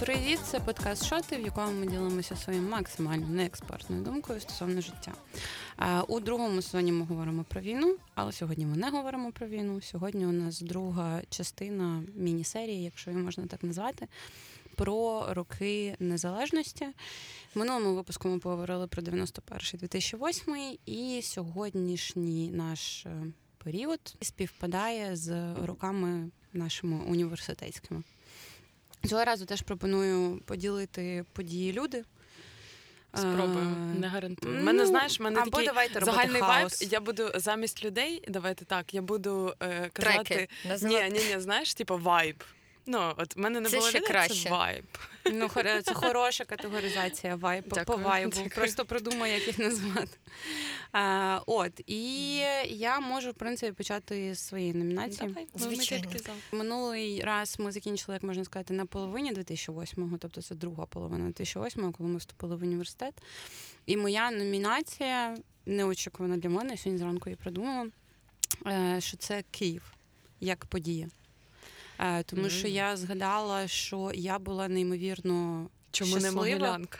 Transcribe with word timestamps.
Привіт, 0.00 0.40
це 0.44 0.60
подкаст 0.60 1.06
Шоти, 1.06 1.36
в 1.36 1.40
якому 1.40 1.72
ми 1.72 1.86
ділимося 1.86 2.36
своїм 2.36 2.68
максимально 2.68 3.26
неекспертною 3.28 4.02
думкою 4.02 4.40
стосовно 4.40 4.80
життя. 4.80 5.12
У 6.08 6.20
другому 6.20 6.62
сезоні 6.62 6.92
ми 6.92 7.04
говоримо 7.04 7.44
про 7.44 7.60
війну, 7.60 7.96
але 8.14 8.32
сьогодні 8.32 8.66
ми 8.66 8.76
не 8.76 8.90
говоримо 8.90 9.32
про 9.32 9.46
війну. 9.46 9.80
Сьогодні 9.80 10.26
у 10.26 10.32
нас 10.32 10.60
друга 10.60 11.22
частина 11.30 12.02
міні-серії, 12.14 12.82
якщо 12.82 13.10
її 13.10 13.22
можна 13.22 13.46
так 13.46 13.62
назвати, 13.62 14.08
про 14.74 15.26
роки 15.28 15.96
незалежності. 15.98 16.86
В 17.54 17.58
минулому 17.58 17.94
випуску 17.94 18.28
ми 18.28 18.38
поговорили 18.38 18.86
про 18.86 19.02
91-2008 19.02 20.78
і 20.86 21.22
сьогоднішній 21.22 22.50
наш 22.50 23.06
е, 23.06 23.10
період 23.64 24.16
співпадає 24.22 25.16
з 25.16 25.54
роками 25.54 26.30
нашими 26.52 27.04
університетськими. 27.04 28.02
Цього 29.06 29.24
разу 29.24 29.44
теж 29.46 29.62
пропоную 29.62 30.40
поділити 30.44 31.24
події 31.32 31.72
люди. 31.72 32.04
Спробую, 33.14 33.64
не 34.00 34.08
гарантую. 34.08 34.54
Ну, 34.58 34.64
мене 34.64 34.86
знаєш, 34.86 35.20
мене 35.20 35.40
або 35.40 35.50
такий 35.50 35.66
давайте 35.66 36.00
загальний 36.04 36.40
вайб. 36.40 36.68
Я 36.80 37.00
буду 37.00 37.30
замість 37.34 37.84
людей. 37.84 38.24
Давайте 38.28 38.64
так. 38.64 38.94
Я 38.94 39.02
буду 39.02 39.54
е, 39.62 39.90
казати 39.92 40.48
Треки. 40.62 40.86
ні, 40.86 41.02
ні, 41.10 41.34
ні, 41.34 41.40
знаєш, 41.40 41.74
типу 41.74 41.98
вайб. 41.98 42.44
Ну, 42.86 43.12
от 43.16 43.36
в 43.36 43.38
мене 43.38 43.60
не 43.60 43.68
Це 43.68 43.76
було 43.76 43.88
ще 43.88 43.98
людей, 43.98 44.10
краще. 44.10 44.44
це 44.44 44.50
вайб. 44.50 44.84
Ну, 45.32 45.48
це 45.82 45.94
хороша 45.94 46.44
категоризація 46.44 47.36
вайб, 47.36 47.64
по 47.86 47.96
вайбу. 47.96 48.30
дякую. 48.30 48.50
Просто 48.54 48.84
придумай, 48.84 49.32
як 49.32 49.46
їх 49.46 49.58
назвати. 49.58 50.18
А, 50.92 51.40
от, 51.46 51.80
і 51.86 52.36
я 52.64 53.00
можу, 53.00 53.30
в 53.30 53.34
принципі, 53.34 53.72
почати 53.72 54.34
з 54.34 54.38
своєї 54.38 54.74
номінації. 54.74 55.28
Давай, 55.28 55.46
Звичайно. 55.54 56.10
Минулий 56.52 57.20
раз 57.20 57.56
ми 57.58 57.72
закінчили, 57.72 58.14
як 58.14 58.22
можна 58.22 58.44
сказати, 58.44 58.74
на 58.74 58.86
половині 58.86 59.32
2008-го, 59.32 60.18
тобто 60.18 60.42
це 60.42 60.54
друга 60.54 60.86
половина 60.86 61.24
2008-го, 61.30 61.92
коли 61.92 62.08
ми 62.08 62.16
вступили 62.16 62.56
в 62.56 62.62
університет. 62.62 63.14
І 63.86 63.96
моя 63.96 64.30
номінація 64.30 65.36
неочікувана 65.66 66.36
для 66.36 66.48
мене, 66.48 66.70
я 66.70 66.76
сьогодні 66.76 66.98
зранку 66.98 67.30
її 67.30 67.36
придумала, 67.36 67.86
е, 68.66 68.96
що 69.00 69.16
це 69.16 69.44
Київ 69.50 69.92
як 70.40 70.66
подія. 70.66 71.08
Е, 72.00 72.22
Тому 72.22 72.50
що 72.50 72.68
я 72.68 72.96
згадала, 72.96 73.68
що 73.68 74.10
я 74.14 74.38
була 74.38 74.68
неймовірно 74.68 75.68
Чому 75.90 76.14
не 76.14 76.20
щаслива. 76.20 76.42
Могилянка? 76.44 76.98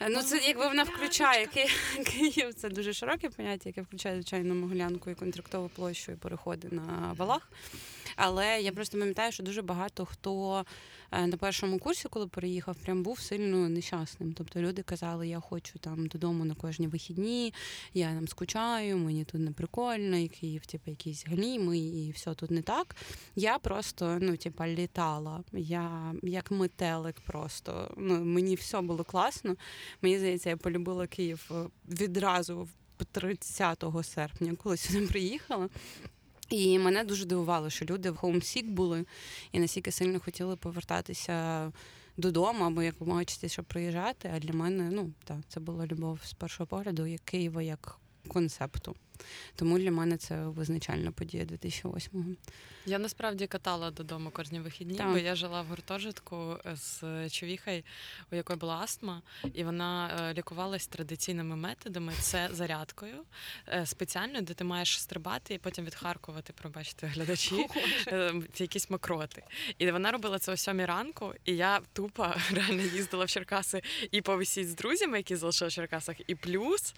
Е, 0.00 0.08
Ну, 0.10 0.22
це 0.22 0.40
якби 0.46 0.68
вона 0.68 0.82
включає 0.82 1.46
Київ, 2.06 2.54
це 2.54 2.68
дуже 2.68 2.92
широке 2.92 3.30
поняття, 3.30 3.68
яке 3.68 3.82
включає, 3.82 4.14
звичайно, 4.14 4.54
Могилянку 4.54 5.10
і 5.10 5.14
контрактову 5.14 5.68
площу 5.68 6.12
і 6.12 6.16
переходи 6.16 6.68
на 6.70 7.14
валах. 7.16 7.48
Але 8.16 8.60
я 8.60 8.72
просто 8.72 8.98
пам'ятаю, 8.98 9.32
що 9.32 9.42
дуже 9.42 9.62
багато 9.62 10.04
хто 10.04 10.64
е, 11.12 11.26
на 11.26 11.36
першому 11.36 11.78
курсі, 11.78 12.08
коли 12.10 12.26
переїхав, 12.26 12.76
прям 12.76 13.02
був 13.02 13.20
сильно 13.20 13.68
нещасним. 13.68 14.32
Тобто 14.32 14.60
люди 14.60 14.82
казали, 14.82 15.28
я 15.28 15.40
хочу 15.40 15.78
там 15.78 16.06
додому 16.06 16.44
на 16.44 16.54
кожні 16.54 16.86
вихідні, 16.86 17.54
я 17.94 18.06
там 18.08 18.28
скучаю, 18.28 18.98
мені 18.98 19.24
тут 19.24 19.40
не 19.40 19.50
прикольно, 19.50 20.16
і 20.16 20.28
Київ, 20.28 20.66
типу, 20.66 20.90
якийсь 20.90 21.26
гліми, 21.26 21.78
і 21.78 22.10
все 22.10 22.34
тут 22.34 22.50
не 22.50 22.62
так. 22.62 22.96
Я 23.36 23.58
просто, 23.58 24.18
ну, 24.20 24.36
типа, 24.36 24.68
літала. 24.68 25.44
Я 25.52 26.14
як 26.22 26.50
метелик 26.50 27.20
просто. 27.20 27.94
Ну, 27.96 28.24
мені 28.24 28.54
все 28.54 28.80
було 28.80 29.04
класно. 29.04 29.56
Мені 30.02 30.18
здається, 30.18 30.50
я 30.50 30.56
полюбила 30.56 31.06
Київ 31.06 31.50
е, 31.50 31.54
відразу 31.88 32.68
30 33.12 33.84
серпня, 34.02 34.56
коли 34.62 34.76
сюди 34.76 35.06
приїхала. 35.06 35.68
І 36.50 36.78
мене 36.78 37.04
дуже 37.04 37.24
дивувало, 37.24 37.70
що 37.70 37.84
люди 37.84 38.10
в 38.10 38.16
хоумсік 38.16 38.66
були 38.66 39.04
і 39.52 39.58
настільки 39.58 39.92
сильно 39.92 40.20
хотіли 40.20 40.56
повертатися 40.56 41.72
додому 42.16 42.64
або 42.64 42.82
якомога 42.82 43.24
частіше 43.24 43.62
приїжджати. 43.62 44.30
А 44.34 44.38
для 44.38 44.52
мене 44.52 44.90
ну 44.92 45.12
так, 45.24 45.38
це 45.48 45.60
була 45.60 45.86
любов 45.86 46.20
з 46.24 46.32
першого 46.32 46.66
погляду 46.66 47.06
як 47.06 47.20
Києва 47.20 47.62
як 47.62 47.98
концепту. 48.28 48.96
Тому 49.56 49.78
для 49.78 49.90
мене 49.90 50.16
це 50.16 50.46
визначальна 50.46 51.12
подія 51.12 51.44
2008-го. 51.44 52.24
Я 52.86 52.98
насправді 52.98 53.46
катала 53.46 53.90
додому 53.90 54.30
кожні 54.30 54.60
вихідні, 54.60 54.98
Так. 54.98 55.12
бо 55.12 55.18
я 55.18 55.34
жила 55.34 55.62
в 55.62 55.66
гуртожитку 55.66 56.58
з 56.74 57.30
човіхою, 57.30 57.82
у 58.32 58.36
якої 58.36 58.58
була 58.58 58.76
астма, 58.76 59.22
і 59.54 59.64
вона 59.64 60.20
е, 60.30 60.34
лікувалась 60.34 60.86
традиційними 60.86 61.56
методами. 61.56 62.12
Це 62.20 62.48
зарядкою 62.52 63.16
е, 63.68 63.86
спеціально, 63.86 64.40
де 64.40 64.54
ти 64.54 64.64
маєш 64.64 65.00
стрибати 65.00 65.54
і 65.54 65.58
потім 65.58 65.84
відхаркувати, 65.84 66.52
пробачте, 66.52 67.06
глядачі, 67.06 67.66
е, 68.06 68.34
якісь 68.56 68.90
мокроти. 68.90 69.42
І 69.78 69.90
вона 69.90 70.10
робила 70.10 70.38
це 70.38 70.52
о 70.52 70.56
сьомій 70.56 70.84
ранку, 70.84 71.34
і 71.44 71.56
я 71.56 71.80
тупо 71.92 72.34
реально 72.50 72.82
їздила 72.82 73.24
в 73.24 73.28
Черкаси 73.28 73.82
і 74.10 74.20
повисіть 74.20 74.68
з 74.68 74.74
друзями, 74.74 75.16
які 75.16 75.36
залишили 75.36 75.68
в 75.68 75.72
Черкасах, 75.72 76.16
і 76.26 76.34
плюс 76.34 76.94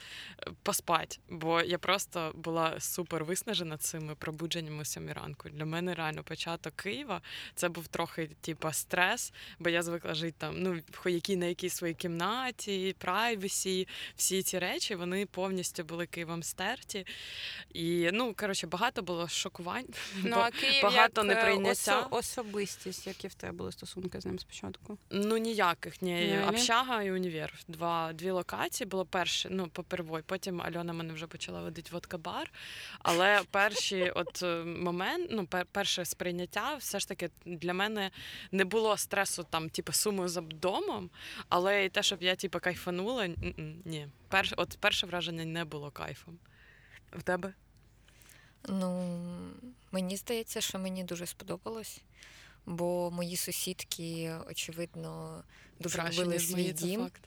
поспать. 0.63 1.21
Бо 1.29 1.61
я 1.61 1.79
просто 1.79 2.16
була 2.35 2.81
супер 2.81 3.25
виснажена 3.25 3.77
цими 3.77 4.15
пробудженнями 4.15 4.83
о 4.83 4.85
сьомій 4.85 5.13
ранку. 5.13 5.49
Для 5.49 5.65
мене 5.65 5.95
реально 5.95 6.23
початок 6.23 6.77
Києва 6.77 7.23
це 7.55 7.69
був 7.69 7.87
трохи 7.89 8.31
типа 8.41 8.73
стрес, 8.73 9.33
бо 9.59 9.71
я 9.71 9.83
звикла 9.83 10.15
жити 10.15 10.35
там, 10.39 10.55
ну 10.63 10.81
які 11.07 11.37
на 11.37 11.47
якійсь 11.47 11.75
своїй 11.75 11.95
кімнаті, 11.95 12.95
прайвесі, 12.99 13.89
всі 14.17 14.43
ці 14.43 14.59
речі 14.59 14.95
вони 14.95 15.27
повністю 15.27 15.85
були 15.85 16.07
Києвом 16.07 16.43
стерті. 16.43 17.07
І 17.73 18.11
ну 18.13 18.35
коротше, 18.35 18.67
багато 18.67 19.03
було 19.03 19.29
шокувань. 19.29 19.87
Ну, 20.25 20.37
а 20.37 20.51
Київ 20.51 20.83
багато 20.83 21.25
як 21.25 21.31
е, 21.31 21.35
неприйняття. 21.35 22.01
осо- 22.03 22.09
особистість, 22.11 23.07
які 23.07 23.29
в 23.29 23.35
тебе 23.35 23.53
були 23.53 23.73
стосунки 23.73 24.21
з 24.21 24.27
ним 24.27 24.39
спочатку. 24.39 24.99
Ну 25.11 25.37
ніяких 25.37 26.03
ні. 26.03 26.39
Общага 26.49 27.03
і 27.03 27.13
універ. 27.13 27.55
Два 27.69 28.13
дві 28.13 28.31
локації 28.31 28.89
було 28.89 29.05
перше, 29.05 29.49
ну 29.53 29.69
по 29.69 29.83
первой. 29.83 30.23
Потім 30.27 30.63
Альона 30.63 30.93
мене 30.93 31.15
вже 31.15 31.27
почала 31.27 31.63
водити 31.63 31.89
водка-бар. 31.97 32.53
Але 32.99 33.43
перші, 33.51 34.11
от 34.11 34.43
е, 34.43 34.65
момент, 34.65 35.29
ну 35.31 35.47
перше 35.73 36.05
сприйняття, 36.05 36.75
все 36.75 36.99
ж 36.99 37.09
таки 37.09 37.31
для 37.47 37.75
мене 37.75 38.11
не 38.53 38.65
було 38.65 38.97
стресу 38.97 39.47
там, 39.51 39.71
типу, 39.71 39.93
сумою 39.93 40.29
за 40.29 40.41
домом, 40.41 41.11
але 41.49 41.85
і 41.85 41.89
те, 41.89 42.03
щоб 42.03 42.23
я 42.23 42.37
типу, 42.37 42.61
кайфанула, 42.61 43.29
ні. 43.85 44.09
Перш, 44.29 44.55
от 44.57 44.77
перше 44.81 45.07
враження 45.07 45.45
не 45.45 45.65
було 45.65 45.91
кайфом. 45.91 46.39
В 47.13 47.23
тебе? 47.23 47.55
Ну, 48.69 49.19
мені 49.93 50.17
здається, 50.17 50.61
що 50.61 50.79
мені 50.79 51.05
дуже 51.05 51.27
сподобалось, 51.27 52.01
бо 52.67 53.11
мої 53.11 53.37
сусідки, 53.37 54.35
очевидно, 54.51 55.43
дуже 55.81 55.99
Краще, 55.99 56.23
любили 56.23 56.39
свій 56.39 56.73
дім. 56.73 57.01
факт. 57.01 57.23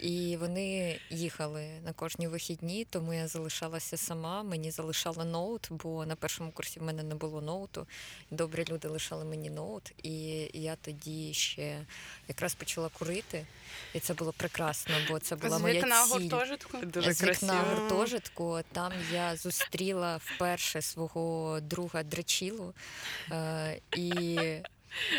І 0.00 0.36
вони 0.40 0.98
їхали 1.10 1.66
на 1.84 1.92
кожні 1.92 2.28
вихідні, 2.28 2.86
тому 2.90 3.14
я 3.14 3.28
залишалася 3.28 3.96
сама. 3.96 4.42
Мені 4.42 4.70
залишали 4.70 5.24
ноут, 5.24 5.68
бо 5.70 6.06
на 6.06 6.16
першому 6.16 6.50
курсі 6.50 6.80
в 6.80 6.82
мене 6.82 7.02
не 7.02 7.14
було 7.14 7.40
ноуту. 7.40 7.86
Добрі 8.30 8.64
люди 8.70 8.88
лишали 8.88 9.24
мені 9.24 9.50
ноут, 9.50 9.92
і 10.02 10.12
я 10.54 10.76
тоді 10.76 11.34
ще 11.34 11.86
якраз 12.28 12.54
почала 12.54 12.88
курити. 12.88 13.46
І 13.94 14.00
це 14.00 14.14
було 14.14 14.32
прекрасно, 14.32 14.94
бо 15.10 15.18
це 15.18 15.36
була 15.36 15.58
З 15.58 15.64
вікна 15.64 16.04
гуртожитку. 16.04 16.78
Дуже 16.82 17.12
з 17.12 17.22
вікна 17.22 17.62
гуртожитку. 17.62 18.60
Там 18.72 18.92
я 19.12 19.36
зустріла 19.36 20.16
вперше 20.16 20.82
свого 20.82 21.58
друга 21.60 22.02
Драчілу. 22.02 22.74
Е, 23.30 23.80
і 23.96 24.38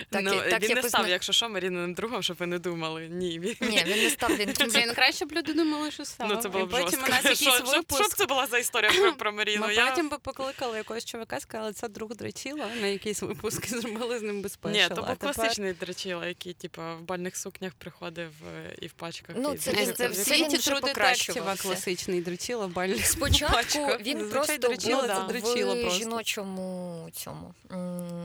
так, 0.09 0.21
ну, 0.23 0.31
так 0.49 0.61
він 0.61 0.69
я 0.69 0.75
не 0.75 0.81
позна- 0.81 0.89
став, 0.89 1.09
якщо 1.09 1.33
що, 1.33 1.49
Маріниним 1.49 1.93
другом, 1.93 2.23
щоб 2.23 2.37
ви 2.37 2.45
не 2.45 2.59
думали. 2.59 3.07
Ні, 3.07 3.39
він 3.39 3.55
Ні, 3.61 3.83
він 3.87 4.03
не 4.03 4.09
став, 4.09 4.35
він 4.37 4.53
Блін, 4.73 4.93
краще 4.95 5.25
б 5.25 5.31
люди 5.31 5.53
думали, 5.53 5.91
що 5.91 6.05
став. 6.05 6.29
Ну, 6.29 6.35
це 6.35 6.49
було 6.49 6.65
б 6.65 6.69
потім 6.69 6.81
жорстко. 6.85 7.05
у 7.07 7.09
нас 7.09 7.23
якийсь 7.23 7.39
Що- 7.41 7.51
що- 7.65 7.95
Що 7.95 8.09
б 8.09 8.13
це 8.13 8.25
була 8.25 8.47
за 8.47 8.57
історія 8.57 8.91
про, 8.91 9.13
про 9.13 9.31
Маріну? 9.31 9.67
Ми 9.67 9.73
Я- 9.73 9.89
потім 9.89 10.09
би 10.09 10.17
покликали 10.17 10.77
якогось 10.77 11.05
чувака, 11.05 11.39
сказали, 11.39 11.73
це 11.73 11.87
друг 11.87 12.09
драчіла 12.15 12.67
на 12.81 12.87
якийсь 12.87 13.21
випуск 13.21 13.65
і 13.65 13.67
зробили 13.79 14.19
з 14.19 14.21
ним 14.21 14.41
безпечно. 14.41 14.81
Ні, 14.81 14.95
то 14.95 15.01
був 15.01 15.17
класичний 15.17 15.73
драчіла, 15.73 16.27
який 16.27 16.53
типу, 16.53 16.81
в 16.81 17.01
бальних 17.01 17.37
сукнях 17.37 17.73
приходив 17.73 18.31
е, 18.57 18.75
і 18.81 18.87
в 18.87 18.93
пачках. 18.93 19.35
Ну, 19.39 19.53
і 19.53 19.57
це 19.57 19.71
він- 19.71 19.85
Це, 19.85 19.93
це 19.93 20.07
в 20.07 20.15
світі 20.15 20.57
вже 20.57 20.71
True 20.71 21.57
класичний 21.61 22.21
драчіла 22.21 22.65
в 22.65 22.69
бальних 22.73 23.05
Спочатку 23.05 23.55
пачках. 23.55 24.01
він 24.01 24.29
просто 24.29 24.69
був 24.69 25.87
в 25.87 25.91
жіночому 25.91 27.09
цьому 27.13 27.53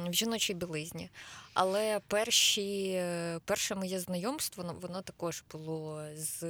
в 0.08 0.12
жіночій 0.12 0.54
білизні. 0.54 1.10
Але 1.60 2.00
перші, 2.08 2.90
е, 2.90 3.40
перше 3.44 3.74
моє 3.74 4.00
знайомство 4.00 4.64
ну, 4.64 4.76
воно 4.80 5.02
також 5.02 5.44
було 5.52 6.02
з 6.14 6.40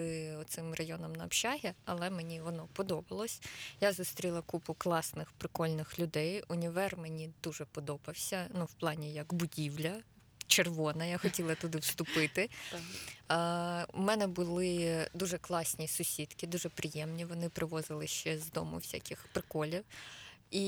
цим 0.44 0.74
районом 0.74 1.12
на 1.12 1.24
общагі, 1.24 1.72
але 1.84 2.10
мені 2.10 2.40
воно 2.40 2.68
подобалось. 2.72 3.40
Я 3.80 3.92
зустріла 3.92 4.42
купу 4.42 4.74
класних, 4.74 5.32
прикольних 5.32 5.98
людей. 5.98 6.42
Універ 6.48 6.98
мені 6.98 7.30
дуже 7.42 7.64
подобався. 7.64 8.46
Ну, 8.54 8.64
в 8.64 8.72
плані 8.72 9.12
як 9.12 9.34
будівля. 9.34 9.94
Червона, 10.46 11.04
я 11.04 11.18
хотіла 11.18 11.54
туди 11.54 11.78
вступити. 11.78 12.50
А, 13.28 13.84
У 13.92 14.00
мене 14.00 14.26
були 14.26 15.06
дуже 15.14 15.38
класні 15.38 15.88
сусідки, 15.88 16.46
дуже 16.46 16.68
приємні. 16.68 17.24
Вони 17.24 17.48
привозили 17.48 18.06
ще 18.06 18.38
з 18.38 18.50
дому 18.50 18.76
всяких 18.76 19.26
приколів. 19.32 19.84
І 20.50 20.64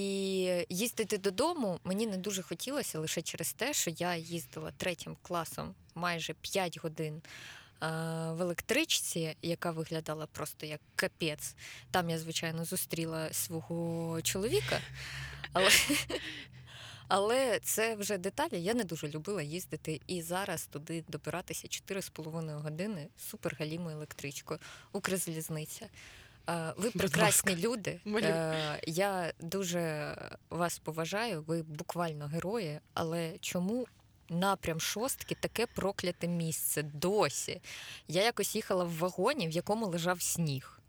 їздити 0.69 1.19
додому 1.19 1.81
мені 1.85 2.06
не 2.06 2.17
дуже 2.17 2.43
хотілося 2.43 2.99
лише 2.99 3.23
через 3.23 3.53
те, 3.53 3.73
що 3.73 3.91
я 3.91 4.17
їздила 4.17 4.73
третім 4.77 5.17
класом 5.23 5.75
майже 5.94 6.35
5 6.35 6.79
годин 6.79 7.23
в 7.81 8.41
електричці, 8.41 9.37
яка 9.43 9.71
виглядала 9.71 10.27
просто 10.27 10.67
як 10.67 10.81
капець. 10.97 11.55
Там 11.91 12.11
я, 12.11 12.19
звичайно, 12.19 12.65
зустріла 12.65 13.32
свого 13.32 14.23
чоловіка, 14.23 14.81
але 15.53 15.71
але 17.09 17.61
це 17.62 17.94
вже 17.94 18.19
деталі. 18.19 18.62
Я 18.62 18.75
не 18.75 18.85
дуже 18.85 19.09
любила 19.09 19.43
їздити 19.43 20.00
і 20.06 20.23
зараз 20.23 20.67
туди 20.67 21.05
добиратися 21.09 21.69
4,5 21.69 22.61
години 22.61 23.09
супергалімою 23.19 23.97
електричкою. 23.97 24.61
Укрзалізниця. 24.93 25.87
Ви 26.76 26.91
прекрасні 26.91 27.56
люди. 27.56 28.00
Е, 28.29 28.81
я 28.87 29.32
дуже 29.41 30.14
вас 30.50 30.79
поважаю. 30.79 31.43
Ви 31.43 31.62
буквально 31.62 32.26
герої, 32.26 32.81
але 32.94 33.38
чому? 33.41 33.87
Напрям 34.32 34.81
шостки 34.81 35.37
таке 35.41 35.67
прокляте 35.67 36.29
місце 36.29 36.82
досі. 36.82 37.61
Я 38.08 38.23
якось 38.25 38.56
їхала 38.56 38.85
в 38.85 38.97
вагоні, 38.99 39.49
в 39.49 39.50
якому 39.50 39.87
лежав 39.87 40.23
сніг. 40.23 40.80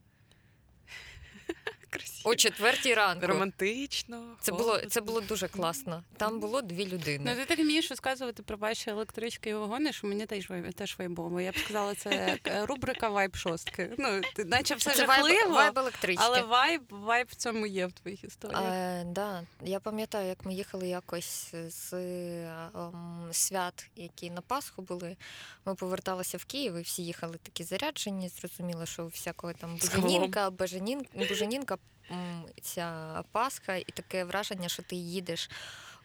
О 2.23 2.35
четвертій 2.35 2.93
ранку. 2.93 3.27
Романтично. 3.27 4.23
Це 4.41 4.51
було 4.51 4.79
це 4.89 5.01
було 5.01 5.21
дуже 5.21 5.47
класно. 5.47 6.03
Там 6.17 6.39
було 6.39 6.61
дві 6.61 6.87
людини. 6.87 7.31
Ну, 7.31 7.35
ти 7.35 7.45
так 7.45 7.59
вмієш 7.59 7.89
розказувати 7.89 8.43
про 8.43 8.57
ваші 8.57 8.89
електрички 8.89 9.49
і 9.49 9.53
вагони, 9.53 9.93
що 9.93 10.07
мені 10.07 10.25
теж 10.25 10.51
теж 10.75 10.95
вайбово. 10.99 11.41
Я 11.41 11.51
б 11.51 11.57
сказала, 11.57 11.95
це 11.95 12.37
е, 12.47 12.65
рубрика 12.65 13.09
вайб 13.09 13.35
шостки. 13.35 13.91
Ну, 13.97 14.21
ти, 14.35 14.45
наче 14.45 14.75
все 14.75 14.91
це 14.91 15.05
жахливо, 15.05 15.53
вайб, 15.53 15.73
вайб 15.75 16.17
але 16.17 16.41
вайб, 16.41 16.81
вайб 16.89 17.27
в 17.31 17.35
цьому 17.35 17.65
є 17.65 17.85
в 17.85 17.91
твоїх 17.91 18.23
історіях. 18.23 19.05
Да. 19.05 19.43
Я 19.61 19.79
пам'ятаю, 19.79 20.27
як 20.27 20.45
ми 20.45 20.53
їхали 20.53 20.87
якось 20.87 21.55
з 21.67 21.93
um, 21.93 23.33
свят, 23.33 23.89
які 23.95 24.29
на 24.29 24.41
Пасху 24.41 24.81
були. 24.81 25.17
Ми 25.65 25.75
поверталися 25.75 26.37
в 26.37 26.45
Київ 26.45 26.75
і 26.75 26.81
всі 26.81 27.03
їхали 27.03 27.37
такі 27.43 27.63
заряджені. 27.63 28.29
Зрозуміло, 28.29 28.85
що 28.85 29.05
всякого 29.07 29.53
там 29.53 29.77
буженінка, 29.77 30.49
буженінка 31.29 31.77
ця 32.61 33.23
Пасха, 33.31 33.75
і 33.75 33.83
таке 33.93 34.23
враження, 34.23 34.69
що 34.69 34.83
ти 34.83 34.95
їдеш 34.95 35.49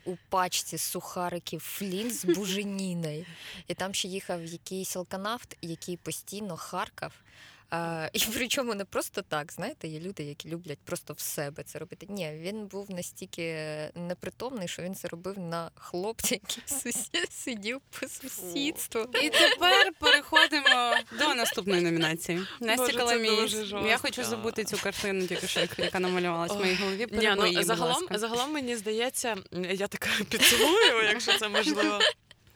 у 0.05 0.17
пачці 0.29 0.79
сухариків 0.79 1.61
флін 1.61 2.11
з 2.11 2.25
буженіною. 2.37 3.27
І 3.69 3.75
там 3.75 3.95
ще 3.95 4.09
їхав 4.09 4.45
якийсь 4.45 4.97
алканавт, 4.97 5.57
який 5.63 5.97
постійно 5.97 6.57
харкав. 6.57 7.13
А, 7.71 8.09
І 8.13 8.21
причому 8.35 8.75
не 8.75 8.85
просто 8.85 9.23
так, 9.23 9.53
знаєте, 9.53 9.89
є 9.89 10.01
люди, 10.01 10.23
які 10.23 10.49
люблять 10.49 10.79
просто 10.85 11.15
в 11.15 11.21
себе 11.21 11.63
це 11.63 11.79
робити. 11.79 12.07
Ні, 12.09 12.33
він 12.41 12.67
був 12.67 12.91
настільки 12.91 13.55
непритомний, 13.95 14.69
що 14.69 14.83
він 14.83 14.95
це 14.95 15.09
робив 15.09 15.39
на 15.39 15.71
хлопця, 15.75 16.35
який 16.35 16.63
сусід 16.83 17.33
сидів 17.33 17.81
по 18.01 18.09
сусідству. 18.09 19.01
І 19.23 19.31
тепер 19.31 19.93
переходимо 20.01 20.97
до 21.19 21.35
наступної 21.35 21.83
номінації. 21.83 22.47
Настя 22.61 22.93
Каламіс. 22.93 23.57
Я 23.87 23.99
хочу 23.99 24.25
забути 24.25 24.65
цю 24.65 24.77
картину, 24.77 25.27
тільки 25.27 25.49
що 25.49 25.61
яка 25.79 26.01
намалювалась 26.01 26.53
в 26.53 26.59
моїй 26.59 26.75
голові. 26.75 27.07
Ні, 27.13 27.33
ну, 27.37 27.63
загалом, 27.63 28.09
загалом 28.11 28.53
мені 28.53 28.77
здається, 28.77 29.37
я 29.71 29.87
така 29.87 30.11
підсумую, 30.31 31.03
якщо 31.03 31.39
це 31.39 31.49
можливо 31.49 31.99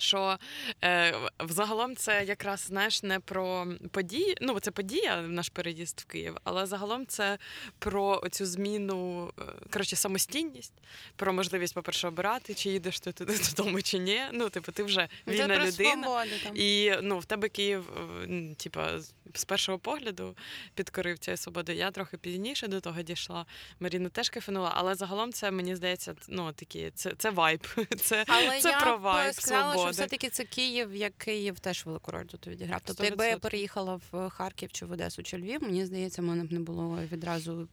що 0.01 0.39
е, 0.85 1.15
взагалом 1.41 1.97
це 1.97 2.25
якраз 2.25 2.61
знаєш 2.61 3.03
не 3.03 3.21
про 3.21 3.67
події. 3.91 4.37
Ну 4.41 4.61
це 4.61 4.71
подія, 4.71 5.23
наш 5.23 5.49
переїзд 5.49 6.01
в 6.01 6.05
Київ, 6.05 6.37
але 6.45 6.67
загалом 6.67 7.07
це 7.07 7.39
про 7.79 8.23
цю 8.31 8.47
зміну, 8.47 9.33
е, 9.39 9.43
коротше, 9.71 9.97
самостійність, 9.97 10.73
про 11.17 11.33
можливість, 11.33 11.75
по-перше, 11.75 12.09
обирати, 12.09 12.55
чи 12.55 12.71
їдеш 12.71 13.01
ти 13.01 13.13
туди 13.13 13.39
додому, 13.57 13.83
чи 13.83 13.99
ні. 13.99 14.21
Ну, 14.33 14.49
типу, 14.49 14.73
ти 14.73 14.83
вже 14.83 15.09
вільна 15.29 15.47
це 15.49 15.67
людина. 15.67 16.03
Свободу, 16.03 16.31
там. 16.45 16.53
І 16.57 16.93
ну, 17.03 17.19
в 17.19 17.25
тебе 17.25 17.49
Київ, 17.49 17.89
е, 18.23 18.55
типа, 18.55 19.01
з 19.35 19.45
першого 19.45 19.79
погляду 19.79 20.37
підкорив 20.75 21.19
цієї 21.19 21.37
свободи. 21.37 21.75
Я 21.75 21.91
трохи 21.91 22.17
пізніше 22.17 22.69
до 22.69 22.81
того 22.81 23.03
дійшла. 23.03 23.47
Маріна 23.81 24.09
теж 24.09 24.31
кайфанула, 24.31 24.73
але 24.75 24.95
загалом 24.95 25.33
це 25.33 25.51
мені 25.51 25.77
здається, 25.77 26.15
ну 26.29 26.53
такі 26.53 26.91
це 26.95 27.13
це 27.19 27.31
вайб. 27.31 27.67
Це 28.01 28.25
але 28.29 28.61
це 28.61 28.71
я 28.71 28.81
про 28.81 28.99
вайб, 28.99 29.35
сказала, 29.35 29.73
свободи. 29.73 29.90
Що 29.93 30.03
все-таки 30.03 30.29
це 30.29 30.45
Київ, 30.45 30.95
як 30.95 31.13
Київ 31.19 31.61
теж 31.61 31.87
велику 31.87 32.11
роль 32.11 32.25
тут 32.25 32.47
відіграв. 32.47 32.81
Тобто, 32.85 33.05
якби 33.05 33.27
я 33.27 33.39
переїхала 33.39 34.01
в 34.13 34.29
Харків 34.29 34.73
чи 34.73 34.87
в 34.87 34.91
Одесу 34.93 35.23
чи 35.23 35.39
Львів, 35.39 35.63
мені 35.63 35.87
здається, 35.87 36.23
в 36.23 36.25
мене 36.25 36.45
б 36.45 36.53
не 36.53 36.61
було 36.61 36.99
відразу 37.13 37.69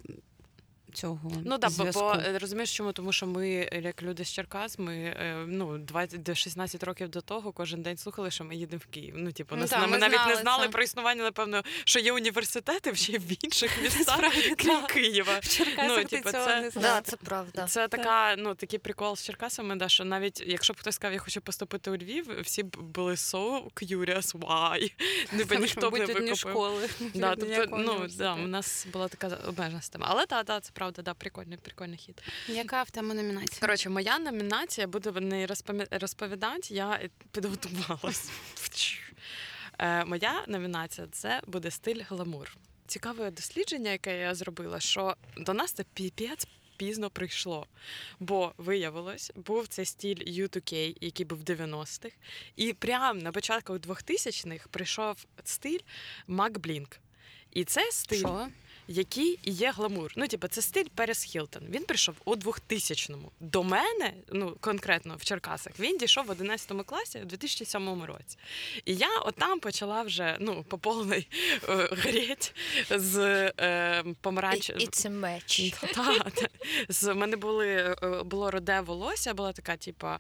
цього 0.98 1.32
ну 1.46 1.58
да, 1.58 1.70
зв'язку. 1.70 2.02
бо 2.02 2.14
е, 2.14 2.38
розумієш, 2.40 2.78
чому 2.78 2.92
тому, 2.92 3.12
що 3.12 3.28
ми, 3.28 3.70
як 3.84 4.04
люди 4.04 4.26
з 4.26 4.32
Черкас, 4.32 4.80
ми 4.80 4.96
е, 4.96 5.46
ну 5.48 5.78
20 5.78 6.24
до 6.24 6.36
16 6.36 6.84
років 6.84 7.10
до 7.10 7.22
того 7.22 7.52
кожен 7.52 7.82
день 7.82 7.98
слухали, 7.98 8.32
що 8.32 8.44
ми 8.44 8.56
їдемо 8.56 8.82
в 8.86 8.94
Київ. 8.94 9.14
Ну 9.18 9.32
типу, 9.32 9.56
ну, 9.56 9.62
нас 9.62 9.70
та, 9.70 9.80
ми, 9.80 9.88
ми 9.88 9.98
навіть 9.98 10.16
знали 10.16 10.36
не 10.36 10.42
знали 10.42 10.64
це. 10.64 10.70
про 10.70 10.84
існування, 10.84 11.24
напевно, 11.24 11.64
що 11.86 12.00
є 12.00 12.12
університети 12.12 12.96
ще 12.96 13.18
в 13.18 13.46
інших 13.46 13.82
містах, 13.84 14.20
крім 14.58 14.82
Києва. 14.82 15.40
В 15.40 15.48
Черкасах 15.48 15.98
ну, 15.98 16.04
типу, 16.04 16.32
це 16.32 16.62
не. 16.62 16.72
Да, 16.82 17.02
це 17.02 17.16
правда. 17.16 17.66
Це 17.68 17.88
така, 17.88 18.36
ну 18.36 18.56
такий 18.56 18.80
прикол 18.80 19.16
з 19.16 19.24
Черкасами, 19.24 19.76
да, 19.76 19.90
що 19.90 20.06
навіть 20.06 20.44
якщо 20.48 20.74
б 20.74 20.78
хтось 20.78 20.96
сказав, 20.96 21.14
я 21.14 21.20
хочу 21.20 21.42
поступити 21.42 21.92
у 21.92 21.98
Львів, 21.98 22.42
всі 22.42 22.64
б 22.64 22.78
були 22.78 23.14
so 23.14 23.64
curious, 23.74 24.40
why? 24.40 24.94
Ніби 25.34 25.58
ніхто 25.58 25.90
б 25.90 25.94
не 25.94 26.06
викупив. 26.06 26.38
школи. 26.38 26.90
Да, 27.14 27.36
тобто, 27.36 27.78
ну, 27.78 28.08
да, 28.18 28.34
у 28.34 28.48
нас 28.48 28.88
була 28.94 29.08
така 29.08 29.28
обмежена 29.48 29.82
система. 29.82 30.06
Але 30.10 30.26
так, 30.26 30.46
да, 30.46 30.60
це 30.60 30.72
правда, 30.74 30.87
да, 30.92 31.14
прикольний, 31.14 31.58
прикольний 31.58 31.98
хід. 31.98 32.24
Яка 32.48 32.84
в 32.84 32.92
тебе 32.92 33.14
номінація? 33.14 33.60
Коротше, 33.62 33.90
моя 33.90 34.20
номінація 34.20 34.88
буду 34.88 35.12
не 35.12 35.48
розповідати, 35.92 36.74
я 36.74 37.10
підготувалась. 37.32 38.30
Е, 39.80 40.06
моя 40.06 40.44
номінація 40.48 41.08
це 41.12 41.42
буде 41.48 41.72
стиль 41.72 42.02
гламур. 42.10 42.58
Цікаве 42.88 43.32
дослідження, 43.32 43.92
яке 43.92 44.20
я 44.20 44.36
зробила, 44.36 44.80
що 44.80 45.16
до 45.38 45.54
нас 45.54 45.72
це 45.72 45.84
піпець 45.94 46.48
пізно 46.78 47.10
прийшло. 47.10 47.68
Бо 48.20 48.54
виявилось, 48.58 49.32
був 49.36 49.68
цей 49.68 49.86
стиль 49.86 50.16
U2K, 50.16 50.98
який 51.02 51.26
був 51.26 51.40
в 51.40 51.44
90-х, 51.44 52.16
і 52.56 52.74
прямо 52.74 53.22
на 53.22 53.32
початку 53.32 53.74
2000-х 53.74 54.68
прийшов 54.72 55.26
стиль 55.44 55.80
Mac 56.28 56.52
Blink. 56.52 56.98
І 57.52 57.64
це 57.64 57.92
стиль. 57.92 58.20
Що? 58.20 58.48
Який 58.88 59.40
є 59.44 59.72
гламур. 59.72 60.14
Ну, 60.16 60.28
типу, 60.28 60.48
це 60.48 60.62
стиль 60.62 60.86
Перес 60.96 61.24
Хілтон. 61.24 61.64
Він 61.70 61.84
прийшов 61.84 62.16
у 62.26 62.36
2000-му. 62.36 63.32
До 63.40 63.64
мене, 63.64 64.14
ну 64.32 64.58
конкретно 64.60 65.16
в 65.16 65.24
Черкасах, 65.24 65.80
він 65.80 65.98
дійшов 65.98 66.26
в 66.26 66.30
11 66.30 66.86
класі 66.86 67.20
у 67.22 67.26
2007 67.26 68.04
році. 68.04 68.38
І 68.86 68.96
я 68.96 69.20
отам 69.20 69.60
почала 69.60 70.02
вже 70.02 70.38
ну, 70.40 70.64
по 70.64 70.78
повний 70.78 71.28
е, 71.70 71.90
греть 71.92 72.54
з 72.90 73.18
е, 73.60 74.04
помаранч. 74.22 74.70
It's 74.70 75.08
a 75.08 75.20
match. 75.20 75.94
Та, 75.94 76.30
та. 76.30 76.48
З 76.90 77.14
мене 77.14 77.38
були 77.38 77.68
е, 77.68 78.24
було 78.24 78.52
роде 78.52 78.82
волосся, 78.82 79.34
була 79.34 79.54
така, 79.54 79.78
типа 79.78 80.20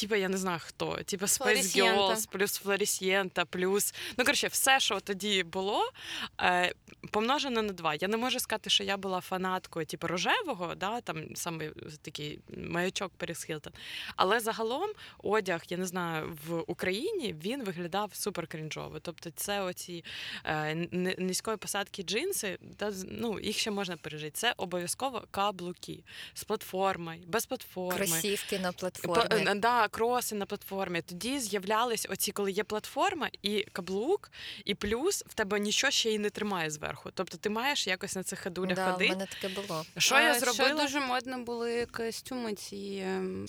типа, 0.00 0.16
я 0.16 0.28
не 0.28 0.36
знаю 0.36 0.60
хто, 0.62 1.02
типа 1.04 1.26
Space 1.26 1.76
Girls, 1.76 2.28
плюс 2.30 2.58
Флорісієнта, 2.58 3.44
плюс. 3.44 3.94
Ну, 4.16 4.24
коротше, 4.24 4.48
все, 4.48 4.80
що 4.80 5.00
тоді 5.00 5.42
було, 5.42 5.92
е, 6.40 6.74
помножено 7.10 7.62
на 7.62 7.72
два. 7.72 7.94
Я 7.94 8.08
не 8.08 8.16
можу 8.16 8.40
сказати, 8.40 8.70
що 8.70 8.84
я 8.84 8.96
була 8.96 9.20
фанаткою, 9.20 9.86
типу, 9.86 10.06
рожевого, 10.06 10.74
да, 10.74 11.00
там 11.00 11.36
саме 11.36 11.70
такий 12.02 12.38
маячок 12.56 13.12
Періс 13.16 13.44
Хілтон. 13.44 13.72
Але 14.16 14.40
загалом 14.40 14.90
одяг, 15.18 15.62
я 15.68 15.76
не 15.76 15.86
знаю, 15.86 16.38
в 16.46 16.64
Україні 16.66 17.34
він 17.42 17.64
виглядав 17.64 18.10
супер 18.14 18.46
крінжово. 18.46 19.00
Тобто, 19.00 19.30
це 19.30 19.60
оці 19.60 20.04
е, 20.44 20.74
низької 21.18 21.56
посадки 21.56 22.02
джинси, 22.02 22.58
та, 22.76 22.92
ну, 23.08 23.40
їх 23.40 23.58
ще 23.58 23.70
можна 23.70 23.96
пережити. 23.96 24.30
Це 24.30 24.54
обов'язково 24.56 25.22
каблуки 25.30 26.04
з 26.34 26.44
платформою, 26.44 27.22
без 27.26 27.46
платформи. 27.46 27.96
Кросівки 27.96 28.58
на 28.58 28.72
платформі. 28.72 29.44
По, 29.44 29.54
да, 29.54 29.85
да, 29.86 29.96
кроси 29.98 30.34
на 30.34 30.46
платформі. 30.46 31.02
Тоді 31.02 31.38
з'являлись 31.38 32.06
оці, 32.10 32.32
коли 32.32 32.52
є 32.52 32.64
платформа 32.64 33.30
і 33.42 33.66
каблук, 33.72 34.30
і 34.64 34.74
плюс 34.74 35.24
в 35.26 35.34
тебе 35.34 35.60
нічого 35.60 35.90
ще 35.90 36.10
й 36.10 36.18
не 36.18 36.30
тримає 36.30 36.70
зверху. 36.70 37.10
Тобто 37.14 37.36
ти 37.36 37.50
маєш 37.50 37.86
якось 37.86 38.16
на 38.16 38.22
цих 38.22 38.42
ходулях 38.42 38.74
да, 38.76 38.90
в 38.90 38.92
ходити. 38.92 39.10
мене 39.10 39.26
таке 39.26 39.48
було. 39.48 39.84
Що 39.98 40.14
А, 40.14 40.22
я 40.22 40.38
зробила? 40.38 40.82
дуже 40.82 41.00
модно 41.00 41.38
були 41.38 41.86
костюми 41.86 42.54
ці 42.54 43.02
ем. 43.06 43.46